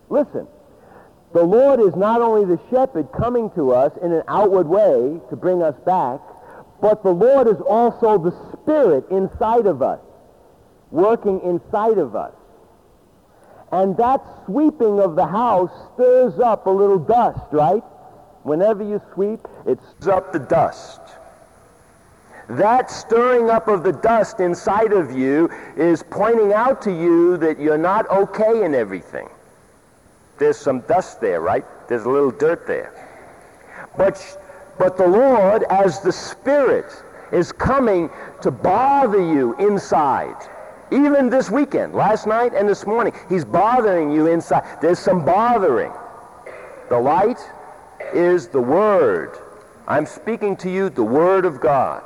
Listen, 0.09 0.47
the 1.33 1.43
Lord 1.43 1.81
is 1.81 1.97
not 1.97 2.21
only 2.21 2.45
the 2.45 2.61
shepherd 2.71 3.11
coming 3.13 3.51
to 3.53 3.73
us 3.73 3.93
in 4.03 4.13
an 4.13 4.23
outward 4.29 4.69
way 4.69 5.19
to 5.31 5.37
bring 5.37 5.63
us 5.63 5.75
back, 5.87 6.21
but 6.81 7.03
the 7.03 7.11
Lord 7.11 7.49
is 7.49 7.61
also 7.67 8.19
the 8.19 8.35
Spirit 8.53 9.09
inside 9.11 9.67
of 9.67 9.81
us, 9.83 10.01
working 10.91 11.41
inside 11.41 11.97
of 11.97 12.15
us. 12.15 12.35
And 13.73 13.97
that 13.97 14.23
sweeping 14.45 15.01
of 15.01 15.17
the 15.17 15.27
house 15.27 15.71
stirs 15.95 16.39
up 16.39 16.67
a 16.67 16.71
little 16.71 16.99
dust, 16.99 17.47
right? 17.53 17.83
Whenever 18.43 18.85
you 18.85 19.01
sweep, 19.15 19.41
it 19.67 19.79
stirs 19.97 20.09
up 20.09 20.33
the 20.33 20.39
dust. 20.39 21.01
That 22.49 22.91
stirring 22.91 23.49
up 23.49 23.69
of 23.69 23.83
the 23.83 23.93
dust 23.93 24.41
inside 24.41 24.93
of 24.93 25.17
you 25.17 25.49
is 25.77 26.03
pointing 26.03 26.53
out 26.53 26.83
to 26.83 26.93
you 26.93 27.39
that 27.39 27.59
you're 27.59 27.79
not 27.79 28.11
okay 28.11 28.65
in 28.65 28.75
everything. 28.75 29.29
There's 30.39 30.59
some 30.59 30.81
dust 30.81 31.21
there, 31.21 31.41
right? 31.41 31.65
There's 31.89 32.05
a 32.05 32.11
little 32.11 32.31
dirt 32.31 32.67
there. 32.67 32.93
But, 33.97 34.39
but 34.79 34.99
the 34.99 35.07
Lord, 35.07 35.63
as 35.71 36.01
the 36.01 36.13
Spirit, 36.13 36.93
is 37.33 37.53
coming 37.53 38.11
to 38.43 38.51
bother 38.51 39.21
you 39.21 39.55
inside. 39.57 40.37
Even 40.93 41.31
this 41.31 41.51
weekend, 41.51 41.95
last 41.95 42.27
night 42.27 42.53
and 42.55 42.69
this 42.69 42.87
morning, 42.87 43.15
he's 43.27 43.47
bothering 43.47 44.13
you 44.13 44.27
inside. 44.27 44.63
There's 44.83 44.99
some 44.99 45.25
bothering. 45.25 45.91
The 46.91 46.99
light 46.99 47.39
is 48.13 48.49
the 48.49 48.61
Word. 48.61 49.39
I'm 49.89 50.05
speaking 50.05 50.55
to 50.59 50.71
you 50.71 50.91
the 50.91 51.03
Word 51.03 51.47
of 51.47 51.61
God. 51.61 52.03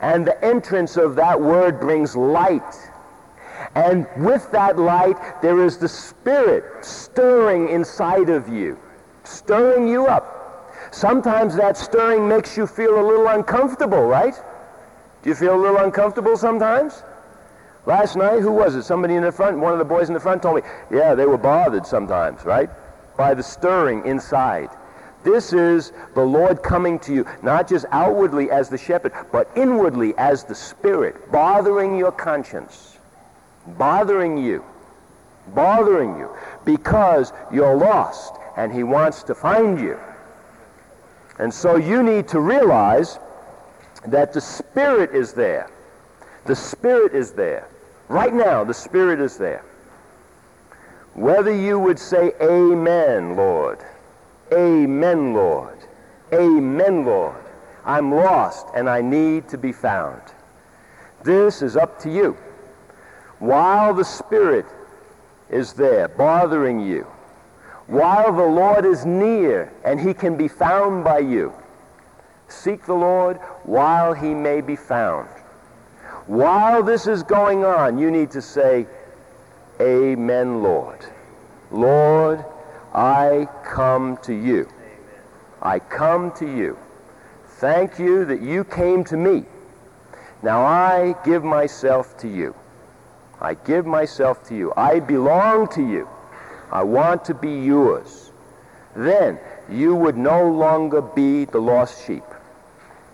And 0.00 0.26
the 0.26 0.42
entrance 0.42 0.96
of 0.96 1.16
that 1.16 1.38
word 1.38 1.80
brings 1.80 2.16
light. 2.16 2.74
And 3.74 4.06
with 4.16 4.50
that 4.52 4.78
light, 4.78 5.42
there 5.42 5.62
is 5.62 5.76
the 5.76 5.88
Spirit 5.88 6.82
stirring 6.82 7.68
inside 7.68 8.30
of 8.30 8.48
you, 8.48 8.78
stirring 9.24 9.86
you 9.86 10.06
up. 10.06 10.72
Sometimes 10.92 11.56
that 11.56 11.76
stirring 11.76 12.26
makes 12.26 12.56
you 12.56 12.66
feel 12.66 12.98
a 12.98 13.04
little 13.06 13.28
uncomfortable, 13.28 14.02
right? 14.02 14.34
Do 15.22 15.28
you 15.28 15.34
feel 15.34 15.54
a 15.54 15.60
little 15.60 15.78
uncomfortable 15.78 16.38
sometimes? 16.38 17.02
Last 17.86 18.16
night, 18.16 18.40
who 18.40 18.50
was 18.50 18.74
it? 18.76 18.84
Somebody 18.84 19.14
in 19.14 19.22
the 19.22 19.32
front, 19.32 19.58
one 19.58 19.72
of 19.72 19.78
the 19.78 19.84
boys 19.84 20.08
in 20.08 20.14
the 20.14 20.20
front 20.20 20.42
told 20.42 20.56
me, 20.56 20.62
yeah, 20.90 21.14
they 21.14 21.26
were 21.26 21.36
bothered 21.36 21.86
sometimes, 21.86 22.44
right? 22.44 22.70
By 23.16 23.34
the 23.34 23.42
stirring 23.42 24.06
inside. 24.06 24.70
This 25.22 25.52
is 25.52 25.92
the 26.14 26.24
Lord 26.24 26.62
coming 26.62 26.98
to 27.00 27.14
you, 27.14 27.26
not 27.42 27.68
just 27.68 27.84
outwardly 27.90 28.50
as 28.50 28.68
the 28.68 28.78
shepherd, 28.78 29.12
but 29.32 29.50
inwardly 29.54 30.14
as 30.16 30.44
the 30.44 30.54
Spirit, 30.54 31.30
bothering 31.30 31.96
your 31.96 32.12
conscience, 32.12 32.98
bothering 33.78 34.38
you, 34.38 34.64
bothering 35.48 36.18
you, 36.18 36.30
because 36.64 37.32
you're 37.52 37.76
lost 37.76 38.34
and 38.56 38.72
He 38.72 38.82
wants 38.82 39.22
to 39.24 39.34
find 39.34 39.78
you. 39.78 39.98
And 41.38 41.52
so 41.52 41.76
you 41.76 42.02
need 42.02 42.28
to 42.28 42.40
realize 42.40 43.18
that 44.06 44.32
the 44.32 44.40
Spirit 44.40 45.14
is 45.14 45.32
there. 45.32 45.70
The 46.46 46.56
Spirit 46.56 47.14
is 47.14 47.32
there. 47.32 47.68
Right 48.14 48.32
now, 48.32 48.62
the 48.62 48.72
Spirit 48.72 49.18
is 49.18 49.36
there. 49.36 49.64
Whether 51.14 51.52
you 51.52 51.80
would 51.80 51.98
say, 51.98 52.30
Amen, 52.40 53.34
Lord 53.34 53.80
Amen, 54.52 55.34
Lord. 55.34 55.78
Amen, 56.32 57.04
Lord. 57.04 57.44
I'm 57.84 58.14
lost 58.14 58.68
and 58.72 58.88
I 58.88 59.00
need 59.00 59.48
to 59.48 59.58
be 59.58 59.72
found. 59.72 60.22
This 61.24 61.60
is 61.60 61.76
up 61.76 61.98
to 62.02 62.08
you. 62.08 62.36
While 63.40 63.94
the 63.94 64.04
Spirit 64.04 64.66
is 65.50 65.72
there 65.72 66.06
bothering 66.06 66.78
you, 66.78 67.08
while 67.88 68.32
the 68.32 68.46
Lord 68.46 68.84
is 68.84 69.04
near 69.04 69.72
and 69.84 69.98
he 69.98 70.14
can 70.14 70.36
be 70.36 70.46
found 70.46 71.02
by 71.02 71.18
you, 71.18 71.52
seek 72.46 72.86
the 72.86 72.94
Lord 72.94 73.38
while 73.64 74.14
he 74.14 74.34
may 74.34 74.60
be 74.60 74.76
found. 74.76 75.28
While 76.26 76.82
this 76.82 77.06
is 77.06 77.22
going 77.22 77.64
on, 77.64 77.98
you 77.98 78.10
need 78.10 78.30
to 78.30 78.40
say, 78.40 78.86
Amen, 79.80 80.62
Lord. 80.62 81.04
Lord, 81.70 82.44
I 82.94 83.48
come 83.64 84.16
to 84.22 84.32
you. 84.32 84.68
I 85.60 85.80
come 85.80 86.32
to 86.32 86.46
you. 86.46 86.78
Thank 87.58 87.98
you 87.98 88.24
that 88.24 88.40
you 88.40 88.64
came 88.64 89.04
to 89.04 89.16
me. 89.16 89.44
Now 90.42 90.64
I 90.64 91.14
give 91.24 91.44
myself 91.44 92.16
to 92.18 92.28
you. 92.28 92.54
I 93.40 93.54
give 93.54 93.84
myself 93.84 94.42
to 94.48 94.56
you. 94.56 94.72
I 94.76 95.00
belong 95.00 95.68
to 95.68 95.82
you. 95.82 96.08
I 96.70 96.82
want 96.82 97.24
to 97.26 97.34
be 97.34 97.50
yours. 97.50 98.32
Then 98.96 99.38
you 99.68 99.94
would 99.94 100.16
no 100.16 100.50
longer 100.50 101.02
be 101.02 101.44
the 101.44 101.60
lost 101.60 102.06
sheep. 102.06 102.24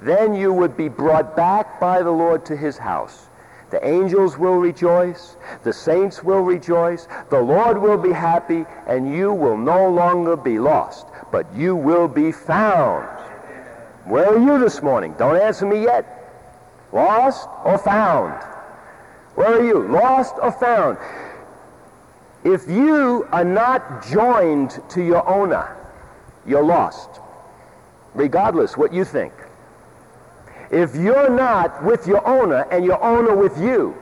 Then 0.03 0.34
you 0.34 0.53
would 0.53 0.76
be 0.76 0.88
brought 0.88 1.36
back 1.36 1.78
by 1.78 2.03
the 2.03 2.11
Lord 2.11 2.44
to 2.46 2.57
his 2.57 2.78
house. 2.78 3.28
The 3.70 3.86
angels 3.86 4.36
will 4.36 4.57
rejoice. 4.57 5.36
The 5.62 5.72
saints 5.72 6.24
will 6.24 6.40
rejoice. 6.40 7.07
The 7.30 7.40
Lord 7.40 7.80
will 7.80 7.98
be 7.98 8.12
happy, 8.12 8.64
and 8.86 9.14
you 9.14 9.32
will 9.32 9.57
no 9.57 9.88
longer 9.88 10.36
be 10.36 10.59
lost, 10.59 11.07
but 11.30 11.46
you 11.55 11.76
will 11.76 12.09
be 12.09 12.32
found. 12.32 13.07
Where 14.07 14.34
are 14.34 14.38
you 14.38 14.59
this 14.59 14.82
morning? 14.82 15.14
Don't 15.18 15.40
answer 15.40 15.66
me 15.66 15.84
yet. 15.84 16.16
Lost 16.92 17.48
or 17.64 17.78
found? 17.78 18.42
Where 19.36 19.61
are 19.61 19.64
you? 19.64 19.86
Lost 19.86 20.34
or 20.42 20.51
found? 20.51 20.98
If 22.42 22.68
you 22.68 23.28
are 23.30 23.44
not 23.44 24.05
joined 24.07 24.80
to 24.88 25.05
your 25.05 25.28
owner, 25.28 25.76
you're 26.46 26.64
lost, 26.64 27.20
regardless 28.14 28.76
what 28.76 28.92
you 28.92 29.05
think. 29.05 29.32
If 30.70 30.94
you're 30.94 31.30
not 31.30 31.84
with 31.84 32.06
your 32.06 32.26
owner 32.26 32.62
and 32.70 32.84
your 32.84 33.02
owner 33.02 33.34
with 33.34 33.58
you, 33.60 33.96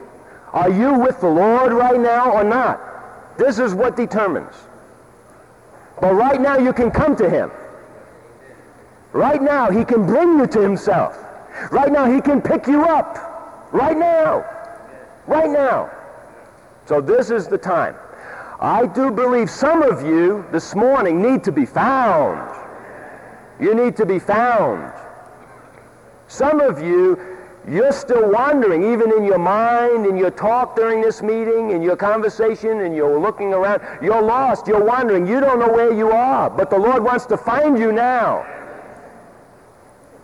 are 0.53 0.71
you 0.71 0.95
with 0.99 1.21
the 1.21 1.29
Lord 1.29 1.73
right 1.73 1.99
now 1.99 2.31
or 2.31 2.45
not? 2.45 3.39
This 3.39 3.59
is 3.59 3.75
what 3.75 3.97
determines. 3.97 4.55
But 6.01 6.15
right 6.15 6.41
now 6.41 6.59
you 6.59 6.73
can 6.73 6.91
come 6.91 7.17
to 7.17 7.29
him. 7.29 7.51
Right 9.13 9.43
now 9.43 9.71
he 9.71 9.85
can 9.85 10.07
bring 10.07 10.39
you 10.39 10.47
to 10.47 10.61
himself. 10.61 11.19
Right 11.71 11.91
now 11.91 12.11
he 12.11 12.21
can 12.21 12.43
pick 12.43 12.67
you 12.67 12.85
up. 12.85 13.71
Right 13.73 13.97
now. 13.97 14.45
Right 15.27 15.51
now. 15.51 15.91
So 16.87 17.01
this 17.01 17.31
is 17.31 17.49
the 17.49 17.59
time. 17.59 17.95
I 18.61 18.87
do 18.87 19.11
believe 19.11 19.51
some 19.51 19.83
of 19.83 20.05
you 20.05 20.45
this 20.51 20.75
morning 20.75 21.23
need 21.23 21.45
to 21.45 21.53
be 21.53 21.65
found. 21.65 22.55
You 23.61 23.75
need 23.75 23.97
to 23.97 24.07
be 24.07 24.19
found. 24.19 24.93
Some 26.29 26.61
of 26.61 26.83
you, 26.83 27.19
you're 27.67 27.93
still 27.93 28.31
wandering, 28.31 28.93
even 28.93 29.13
in 29.13 29.25
your 29.25 29.39
mind, 29.39 30.07
in 30.07 30.17
your 30.17 30.31
talk 30.31 30.77
during 30.77 31.01
this 31.01 31.23
meeting, 31.23 31.71
in 31.71 31.83
your 31.83 31.97
conversation, 31.97 32.83
and 32.83 32.95
you're 32.95 33.19
looking 33.19 33.53
around. 33.53 33.83
You're 34.03 34.23
lost. 34.23 34.67
You're 34.67 34.85
wandering. 34.85 35.27
You 35.27 35.41
don't 35.41 35.59
know 35.59 35.73
where 35.73 35.93
you 35.93 36.11
are. 36.11 36.49
But 36.51 36.71
the 36.71 36.79
Lord 36.79 37.03
wants 37.03 37.27
to 37.27 37.37
find 37.37 37.79
you 37.79 37.93
now. 37.93 38.47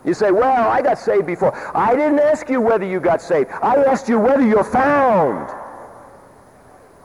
You 0.04 0.12
say, 0.12 0.30
well, 0.30 0.68
I 0.68 0.82
got 0.82 0.98
saved 0.98 1.26
before. 1.26 1.54
I 1.74 1.96
didn't 1.96 2.18
ask 2.18 2.50
you 2.50 2.60
whether 2.60 2.84
you 2.84 3.00
got 3.00 3.22
saved. 3.22 3.50
I 3.62 3.76
asked 3.76 4.08
you 4.08 4.18
whether 4.18 4.46
you're 4.46 4.62
found. 4.62 5.50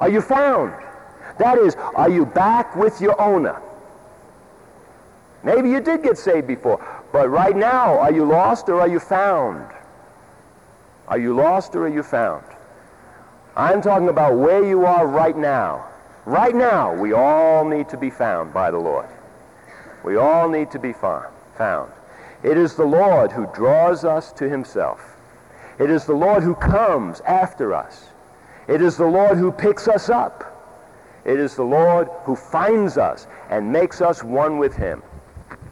Are 0.02 0.10
you 0.10 0.22
found? 0.22 0.74
That 1.38 1.58
is, 1.58 1.76
are 1.96 2.10
you 2.10 2.26
back 2.26 2.76
with 2.76 3.00
your 3.00 3.20
owner? 3.20 3.62
Maybe 5.44 5.70
you 5.70 5.80
did 5.80 6.04
get 6.04 6.18
saved 6.18 6.48
before. 6.48 6.86
But 7.12 7.30
right 7.30 7.56
now, 7.56 7.98
are 7.98 8.12
you 8.12 8.26
lost 8.26 8.70
or 8.70 8.80
are 8.82 8.88
you 8.88 9.00
found? 9.00 9.72
Are 11.08 11.18
you 11.18 11.34
lost 11.34 11.76
or 11.76 11.86
are 11.86 11.90
you 11.90 12.04
found? 12.04 12.44
I'm 13.56 13.82
talking 13.82 14.10
about 14.10 14.38
where 14.38 14.64
you 14.64 14.86
are 14.86 15.08
right 15.08 15.36
now. 15.36 15.88
Right 16.26 16.56
now, 16.56 16.94
we 16.94 17.14
all 17.14 17.66
need 17.66 17.90
to 17.90 17.98
be 17.98 18.12
found 18.12 18.54
by 18.54 18.70
the 18.70 18.78
Lord. 18.78 19.10
We 20.04 20.18
all 20.18 20.48
need 20.48 20.70
to 20.72 20.80
be 20.80 20.94
found. 20.94 21.92
It 22.44 22.58
is 22.58 22.76
the 22.76 22.86
Lord 22.86 23.32
who 23.32 23.48
draws 23.54 24.06
us 24.06 24.32
to 24.34 24.48
himself. 24.48 25.18
It 25.80 25.90
is 25.90 26.06
the 26.06 26.14
Lord 26.14 26.44
who 26.44 26.56
comes 26.56 27.22
after 27.22 27.74
us. 27.74 28.10
It 28.68 28.82
is 28.82 28.96
the 28.98 29.08
Lord 29.08 29.38
who 29.38 29.52
picks 29.52 29.88
us 29.88 30.10
up. 30.10 30.46
It 31.26 31.40
is 31.40 31.56
the 31.56 31.64
Lord 31.64 32.08
who 32.24 32.36
finds 32.36 32.98
us 32.98 33.28
and 33.50 33.72
makes 33.72 34.00
us 34.00 34.24
one 34.24 34.58
with 34.58 34.76
him. 34.76 35.02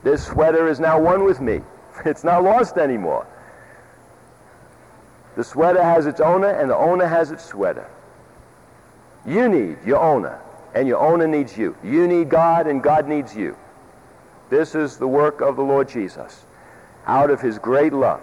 This 0.04 0.26
sweater 0.26 0.68
is 0.68 0.80
now 0.80 1.00
one 1.00 1.24
with 1.24 1.42
me. 1.42 1.62
It's 2.06 2.24
not 2.24 2.44
lost 2.44 2.78
anymore. 2.78 3.26
The 5.36 5.44
sweater 5.44 5.84
has 5.84 6.06
its 6.06 6.20
owner, 6.20 6.50
and 6.50 6.70
the 6.70 6.78
owner 6.78 7.08
has 7.08 7.32
its 7.32 7.44
sweater. 7.44 7.90
You 9.26 9.50
need 9.50 9.78
your 9.86 10.00
owner, 10.00 10.40
and 10.76 10.88
your 10.88 11.00
owner 11.00 11.28
needs 11.28 11.58
you. 11.58 11.76
You 11.84 12.08
need 12.08 12.30
God, 12.30 12.68
and 12.68 12.84
God 12.84 13.08
needs 13.08 13.36
you. 13.36 13.58
This 14.50 14.76
is 14.76 14.98
the 14.98 15.08
work 15.08 15.42
of 15.42 15.56
the 15.56 15.64
Lord 15.64 15.90
Jesus 15.90 16.46
out 17.08 17.30
of 17.30 17.42
his 17.42 17.58
great 17.58 17.94
love. 17.94 18.22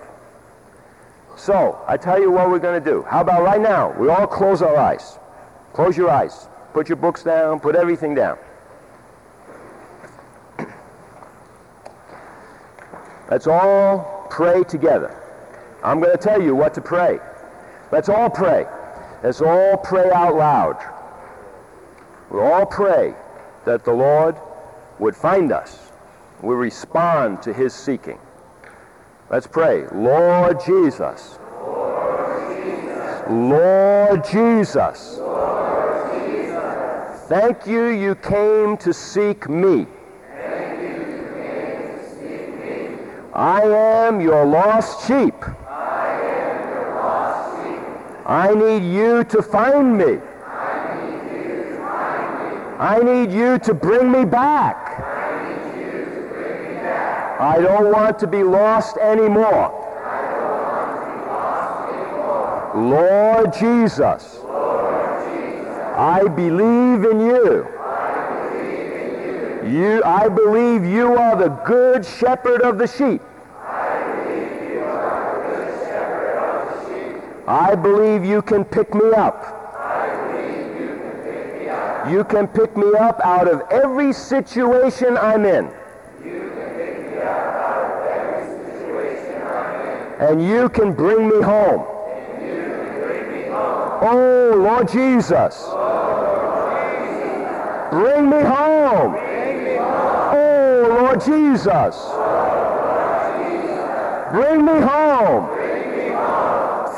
So, 1.37 1.83
I 1.87 1.97
tell 1.97 2.21
you 2.21 2.31
what 2.31 2.49
we're 2.49 2.61
going 2.61 2.83
to 2.83 2.91
do. 2.91 3.03
How 3.03 3.21
about 3.21 3.43
right 3.43 3.61
now? 3.61 3.93
We 3.99 4.09
all 4.09 4.27
close 4.27 4.63
our 4.63 4.77
eyes. 4.77 5.19
Close 5.73 5.97
your 5.97 6.11
eyes. 6.11 6.49
Put 6.73 6.89
your 6.89 6.97
books 6.97 7.25
down. 7.25 7.59
Put 7.61 7.75
everything 7.75 8.15
down. 8.15 8.39
Let's 13.35 13.49
all 13.49 14.29
pray 14.31 14.63
together. 14.63 15.21
I'm 15.83 15.99
going 15.99 16.13
to 16.13 16.23
tell 16.23 16.41
you 16.41 16.55
what 16.55 16.73
to 16.75 16.81
pray. 16.81 17.19
Let's 17.91 18.09
all 18.09 18.31
pray. 18.31 18.65
Let's 19.25 19.41
all 19.41 19.77
pray 19.77 20.09
out 20.13 20.37
loud. 20.37 20.77
We 22.31 22.39
all 22.39 22.65
pray 22.65 23.13
that 23.65 23.85
the 23.85 23.91
Lord 23.91 24.37
would 25.01 25.17
find 25.17 25.51
us. 25.51 25.91
We 26.43 26.55
respond 26.55 27.43
to 27.43 27.53
his 27.53 27.75
seeking. 27.75 28.21
Let's 29.31 29.49
pray. 29.49 29.89
Lord 29.89 30.61
Jesus. 30.65 31.41
Lord 31.61 32.65
Jesus. 32.65 33.29
Lord 33.29 34.25
Jesus. 34.25 35.19
Lord 35.19 36.23
Jesus. 36.23 37.21
Thank 37.29 37.67
you, 37.67 37.87
you 37.87 38.15
came 38.15 38.77
to 38.77 38.93
seek 38.93 39.49
me. 39.49 39.89
I 43.35 43.63
am 43.63 44.21
your 44.21 44.47
lost 44.47 45.09
sheep. 45.09 45.35
I 48.27 48.55
need 48.55 48.95
you 48.95 49.25
to 49.25 49.43
find 49.43 49.99
me. 49.99 50.21
I 52.79 53.01
need 53.03 53.33
you 53.33 53.59
to 53.59 53.75
bring 53.75 54.13
me 54.13 54.25
back. 54.25 55.01
I 57.41 57.59
don't 57.61 57.91
want 57.91 58.21
to 58.21 58.29
be 58.29 58.45
lost 58.45 58.99
anymore. 58.99 59.81
Be 61.91 62.07
lost 62.17 62.77
Lord 62.77 63.53
Jesus, 63.53 64.39
I 65.97 66.23
believe 66.37 67.05
in 67.05 67.19
you. 67.19 67.74
You, 69.65 70.03
I 70.05 70.29
believe 70.29 70.85
you 70.85 71.17
are 71.17 71.37
the 71.37 71.49
good 71.49 72.05
shepherd 72.05 72.61
of 72.61 72.77
the 72.77 72.87
sheep. 72.87 73.23
I 77.47 77.75
believe 77.75 78.27
you 78.27 78.43
can 78.43 78.67
pick 78.67 78.95
me 78.95 79.13
up. 79.13 79.63
You 82.11 82.25
can 82.25 82.47
pick 82.47 82.77
me 82.77 82.93
up 82.99 83.21
out 83.25 83.49
of 83.49 83.63
every 83.71 84.13
situation 84.13 85.17
I'm 85.17 85.47
in. 85.47 85.71
And 90.21 90.47
you 90.47 90.69
can 90.69 90.93
bring 90.93 91.31
me 91.31 91.41
home. 91.43 91.87
Oh, 94.03 94.55
Lord 94.57 94.89
Jesus. 94.91 95.65
Bring 97.91 98.29
me 98.29 98.43
home. 98.43 99.34
Oh, 100.37 100.87
Lord 101.01 101.21
Jesus. 101.21 101.97
Bring 104.33 104.65
me 104.65 104.81
home. 104.81 105.49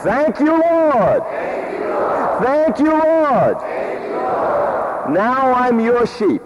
Thank 0.03 0.41
you, 0.41 0.53
Lord. 0.53 1.22
Thank 2.43 2.78
you, 2.80 2.91
Lord. 2.91 3.57
Now 5.12 5.55
I'm 5.55 5.80
your 5.80 6.07
sheep. 6.07 6.43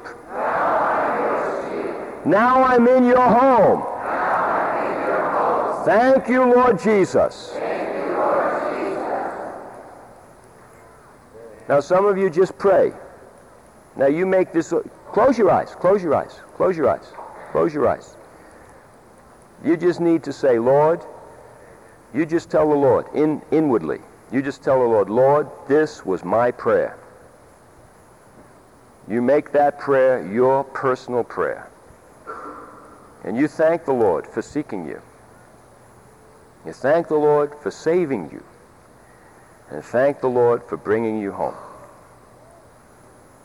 Now 2.27 2.63
I'm 2.65 2.87
in 2.87 3.05
your 3.05 3.29
home. 3.29 3.83
Thank 5.85 6.29
you, 6.29 6.45
Lord 6.45 6.79
Jesus. 6.79 7.55
Now, 11.69 11.81
some 11.81 12.05
of 12.05 12.19
you 12.19 12.29
just 12.29 12.59
pray. 12.59 12.93
Now, 13.97 14.07
you 14.07 14.27
make 14.27 14.53
this. 14.53 14.75
Close 15.13 15.37
your 15.37 15.51
eyes. 15.51 15.75
Close 15.75 16.03
your 16.03 16.15
eyes. 16.15 16.41
Close 16.57 16.77
your 16.77 16.89
eyes. 16.89 17.13
Close 17.53 17.75
your 17.75 17.89
eyes. 17.89 18.17
You 19.65 19.77
just 19.77 20.01
need 20.01 20.23
to 20.25 20.33
say, 20.33 20.59
Lord, 20.59 21.03
you 22.15 22.25
just 22.25 22.51
tell 22.51 22.69
the 22.69 22.77
Lord 22.77 23.07
in, 23.15 23.43
inwardly. 23.51 23.99
You 24.33 24.43
just 24.43 24.63
tell 24.63 24.79
the 24.81 24.87
Lord, 24.87 25.11
Lord, 25.11 25.49
this 25.69 26.07
was 26.07 26.25
my 26.25 26.51
prayer. 26.51 26.97
You 29.09 29.21
make 29.21 29.51
that 29.53 29.79
prayer 29.81 30.25
your 30.33 30.63
personal 30.63 31.25
prayer. 31.25 31.69
And 33.25 33.37
you 33.37 33.49
thank 33.49 33.85
the 33.85 33.93
Lord 33.93 34.27
for 34.27 34.41
seeking 34.41 34.87
you. 34.87 35.03
You 36.65 36.73
thank 36.73 37.09
the 37.09 37.17
Lord 37.17 37.53
for 37.61 37.71
saving 37.71 38.31
you. 38.31 38.43
And 39.71 39.85
thank 39.85 40.21
the 40.21 40.29
Lord 40.29 40.63
for 40.63 40.77
bringing 40.77 41.21
you 41.21 41.33
home. 41.33 41.55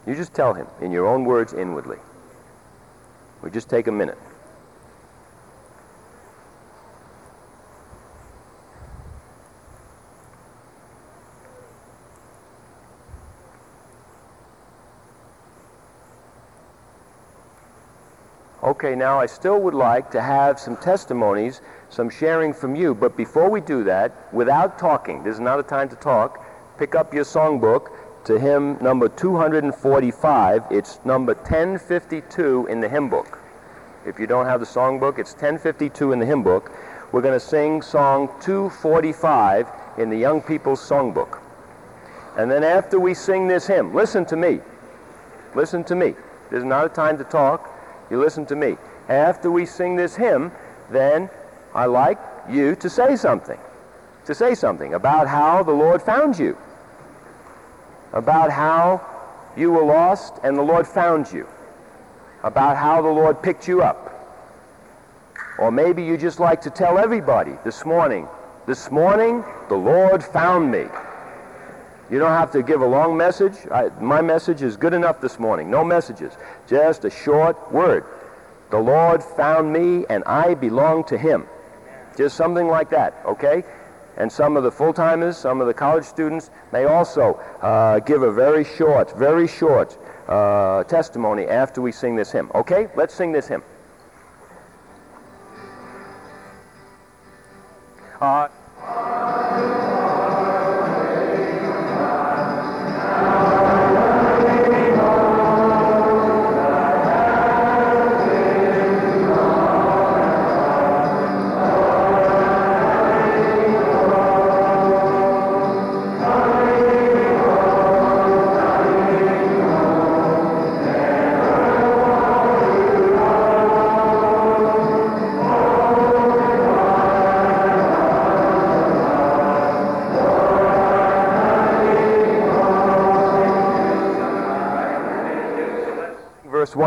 You 0.08 0.14
just 0.16 0.34
tell 0.34 0.54
him 0.54 0.68
in 0.82 0.92
your 0.92 1.08
own 1.08 1.26
words 1.26 1.54
inwardly. 1.54 1.98
We 3.42 3.50
just 3.50 3.70
take 3.70 3.88
a 3.88 3.92
minute. 3.92 4.18
Okay, 18.64 18.96
now 18.96 19.20
I 19.20 19.28
still 19.28 19.60
would 19.62 19.76
like 19.76 20.10
to 20.12 20.22
have 20.22 20.60
some 20.60 20.76
testimonies, 20.78 21.62
some 21.90 22.10
sharing 22.10 22.52
from 22.52 22.76
you, 22.76 22.96
but 22.96 23.16
before 23.16 23.48
we 23.48 23.62
do 23.62 23.84
that, 23.84 24.34
without 24.34 24.80
talking, 24.80 25.24
this 25.24 25.36
is 25.36 25.40
not 25.40 25.60
a 25.60 25.64
time 25.64 25.88
to 25.90 25.96
talk, 25.96 26.44
pick 26.80 26.96
up 26.96 27.14
your 27.14 27.24
songbook 27.24 27.92
to 28.26 28.40
hymn 28.40 28.78
number 28.82 29.08
245. 29.08 30.64
It's 30.72 31.00
number 31.06 31.34
1052 31.36 32.68
in 32.68 32.82
the 32.82 32.90
hymn 32.90 33.08
book. 33.10 33.40
If 34.06 34.20
you 34.20 34.26
don't 34.28 34.48
have 34.48 34.60
the 34.60 34.66
song 34.66 35.00
book, 35.00 35.20
it's 35.20 35.32
1052 35.32 36.12
in 36.12 36.20
the 36.20 36.26
hymn 36.26 36.42
book. 36.44 36.72
We're 37.12 37.22
going 37.22 37.40
to 37.40 37.46
sing 37.46 37.82
song 37.84 38.28
245 38.42 39.68
in 40.00 40.10
the 40.10 40.18
Young 40.18 40.42
People's 40.42 40.82
Songbook. 40.82 41.40
And 42.38 42.50
then 42.50 42.64
after 42.64 43.00
we 43.00 43.14
sing 43.14 43.48
this 43.48 43.68
hymn, 43.68 43.94
listen 43.94 44.26
to 44.26 44.36
me. 44.36 44.60
Listen 45.54 45.84
to 45.86 45.96
me. 45.96 46.16
This 46.50 46.60
is 46.60 46.66
not 46.66 46.86
a 46.86 46.90
time 46.90 47.18
to 47.20 47.24
talk. 47.24 47.70
You 48.10 48.20
listen 48.20 48.46
to 48.48 48.56
me. 48.56 48.76
After 49.08 49.52
we 49.52 49.68
sing 49.68 49.96
this 49.96 50.16
hymn, 50.16 50.52
then 50.90 51.30
I 51.76 51.86
like 51.86 52.18
you 52.50 52.76
to 52.78 52.90
say 52.90 53.16
something. 53.16 53.60
To 54.26 54.34
say 54.34 54.56
something 54.56 54.96
about 54.96 55.28
how 55.28 55.62
the 55.62 55.72
Lord 55.72 56.02
found 56.02 56.40
you. 56.40 56.58
About 58.16 58.50
how 58.50 59.02
you 59.56 59.72
were 59.72 59.84
lost 59.84 60.40
and 60.44 60.58
the 60.58 60.62
Lord 60.62 60.88
found 60.88 61.32
you. 61.32 61.48
About 62.44 62.78
how 62.78 63.02
the 63.02 63.10
Lord 63.10 63.42
picked 63.44 63.68
you 63.68 63.82
up. 63.82 64.12
Or 65.58 65.72
maybe 65.72 66.04
you 66.04 66.18
just 66.18 66.40
like 66.40 66.62
to 66.62 66.70
tell 66.70 66.98
everybody 66.98 67.54
this 67.64 67.86
morning, 67.86 68.28
this 68.66 68.92
morning 68.92 69.44
the 69.70 69.76
Lord 69.76 70.24
found 70.24 70.72
me. 70.72 70.86
You 72.10 72.20
don't 72.20 72.32
have 72.32 72.52
to 72.52 72.62
give 72.62 72.82
a 72.82 72.86
long 72.86 73.18
message. 73.18 73.54
I, 73.72 73.90
my 74.00 74.22
message 74.22 74.62
is 74.62 74.78
good 74.78 74.94
enough 74.94 75.22
this 75.22 75.40
morning. 75.40 75.72
No 75.72 75.84
messages. 75.84 76.34
Just 76.68 77.04
a 77.06 77.10
short 77.10 77.72
word. 77.72 78.06
The 78.70 78.80
Lord 78.80 79.24
found 79.24 79.72
me 79.72 80.06
and 80.10 80.24
I 80.26 80.54
belong 80.54 81.04
to 81.06 81.18
him. 81.18 81.48
Just 82.18 82.38
something 82.38 82.68
like 82.68 82.90
that, 82.92 83.22
okay? 83.26 83.64
And 84.18 84.32
some 84.32 84.56
of 84.56 84.64
the 84.64 84.72
full 84.72 84.94
timers, 84.94 85.38
some 85.38 85.62
of 85.62 85.68
the 85.68 85.74
college 85.74 86.06
students 86.06 86.50
may 86.72 86.86
also 86.86 87.34
uh, 87.62 88.00
give 88.00 88.24
a 88.24 88.32
very 88.32 88.64
short, 88.64 89.18
very 89.18 89.48
short 89.48 89.98
uh, 90.28 90.84
testimony 90.86 91.46
after 91.46 91.82
we 91.82 91.92
sing 91.92 92.16
this 92.16 92.32
hymn. 92.32 92.50
Okay? 92.56 92.88
Let's 92.96 93.14
sing 93.14 93.32
this 93.32 93.48
hymn. 93.48 93.64
Uh, 98.22 98.48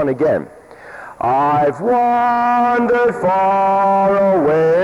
again. 0.09 0.49
I've 1.21 1.81
wandered 1.81 3.15
far 3.21 4.37
away 4.37 4.78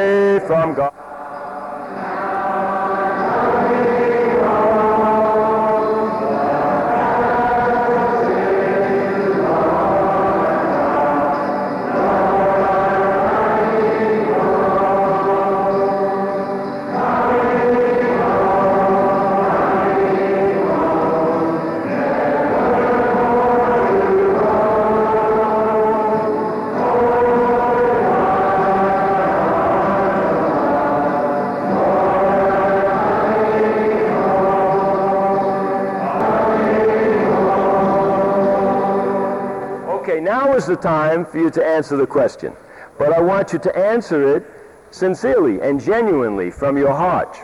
is 40.65 40.69
the 40.69 40.83
time 40.83 41.27
for 41.27 41.39
you 41.39 41.51
to 41.51 41.65
answer 41.65 41.97
the 41.97 42.07
question. 42.07 42.53
But 42.99 43.12
I 43.12 43.21
want 43.21 43.53
you 43.53 43.59
to 43.59 43.77
answer 43.77 44.37
it 44.37 44.47
sincerely 44.91 45.61
and 45.61 45.79
genuinely 45.81 46.51
from 46.51 46.79
your 46.79 46.93
heart. 46.93 47.37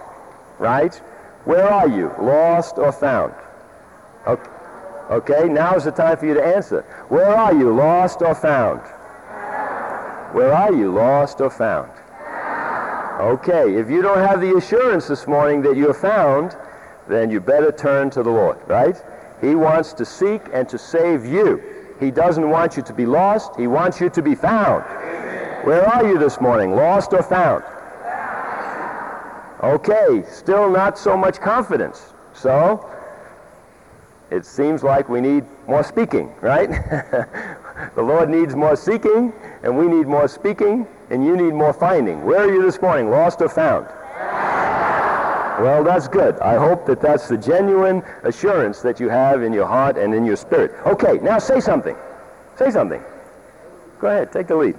Right? 0.59 0.95
Where 1.45 1.69
are 1.69 1.89
you? 1.89 2.13
Lost 2.19 2.79
or 2.79 2.93
found? 2.93 3.35
Okay, 4.27 4.51
okay 5.11 5.49
now 5.49 5.75
is 5.75 5.85
the 5.85 5.91
time 5.91 6.17
for 6.17 6.27
you 6.27 6.35
to 6.35 6.45
answer. 6.45 6.83
Where 7.09 7.35
are 7.35 7.53
you? 7.53 7.75
Lost 7.75 8.23
or 8.23 8.35
found? 8.35 8.81
Where 10.35 10.53
are 10.53 10.73
you? 10.73 10.93
Lost 10.93 11.41
or 11.41 11.51
found? 11.51 11.91
Okay, 13.21 13.75
if 13.75 13.91
you 13.91 14.01
don't 14.01 14.27
have 14.27 14.41
the 14.41 14.57
assurance 14.57 15.09
this 15.09 15.27
morning 15.27 15.61
that 15.63 15.77
you're 15.77 15.93
found, 15.93 16.57
then 17.07 17.29
you 17.31 17.41
better 17.41 17.71
turn 17.71 18.09
to 18.11 18.23
the 18.23 18.31
Lord, 18.31 18.57
right? 18.67 18.97
He 19.43 19.55
wants 19.55 19.93
to 19.95 20.07
seek 20.07 20.41
and 20.55 20.67
to 20.71 20.79
save 20.79 21.27
you. 21.27 21.70
He 22.01 22.11
doesn't 22.11 22.49
want 22.49 22.77
you 22.79 22.83
to 22.83 22.93
be 22.95 23.05
lost. 23.05 23.57
He 23.57 23.67
wants 23.67 24.01
you 24.01 24.09
to 24.11 24.23
be 24.23 24.35
found. 24.35 24.85
Where 25.65 25.87
are 25.87 26.07
you 26.07 26.19
this 26.19 26.41
morning, 26.41 26.75
lost 26.75 27.13
or 27.13 27.23
found? 27.23 27.63
Okay, 29.63 30.25
still 30.31 30.71
not 30.71 30.99
so 30.99 31.15
much 31.15 31.39
confidence. 31.39 32.15
So, 32.33 32.89
it 34.31 34.47
seems 34.47 34.83
like 34.83 35.11
we 35.11 35.21
need 35.21 35.45
more 35.69 35.83
speaking, 35.83 36.33
right? 36.41 36.71
the 37.95 38.03
Lord 38.03 38.31
needs 38.31 38.57
more 38.57 38.77
seeking, 38.77 39.35
and 39.63 39.77
we 39.77 39.87
need 39.87 40.07
more 40.07 40.29
speaking, 40.29 40.87
and 41.11 41.23
you 41.23 41.37
need 41.37 41.53
more 41.53 41.75
finding. 41.75 42.25
Where 42.25 42.41
are 42.41 42.51
you 42.51 42.63
this 42.63 42.81
morning, 42.81 43.11
lost 43.11 43.43
or 43.43 43.51
found? 43.51 43.87
Well, 45.61 45.85
that's 45.85 46.09
good. 46.09 46.39
I 46.39 46.57
hope 46.57 46.87
that 46.87 47.03
that's 47.03 47.29
the 47.29 47.37
genuine 47.37 48.03
assurance 48.23 48.81
that 48.81 48.99
you 48.99 49.11
have 49.11 49.43
in 49.43 49.53
your 49.53 49.67
heart 49.67 49.99
and 49.99 50.15
in 50.15 50.25
your 50.25 50.37
spirit. 50.37 50.73
Okay, 50.87 51.19
now 51.23 51.39
say 51.39 51.61
something. 51.61 51.97
Say 52.57 52.71
something. 52.71 53.03
Go 54.01 54.07
ahead, 54.07 54.33
take 54.33 54.47
the 54.47 54.57
lead. 54.57 54.77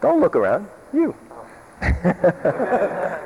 Don't 0.00 0.20
look 0.20 0.36
around. 0.36 0.68
You. 0.92 1.16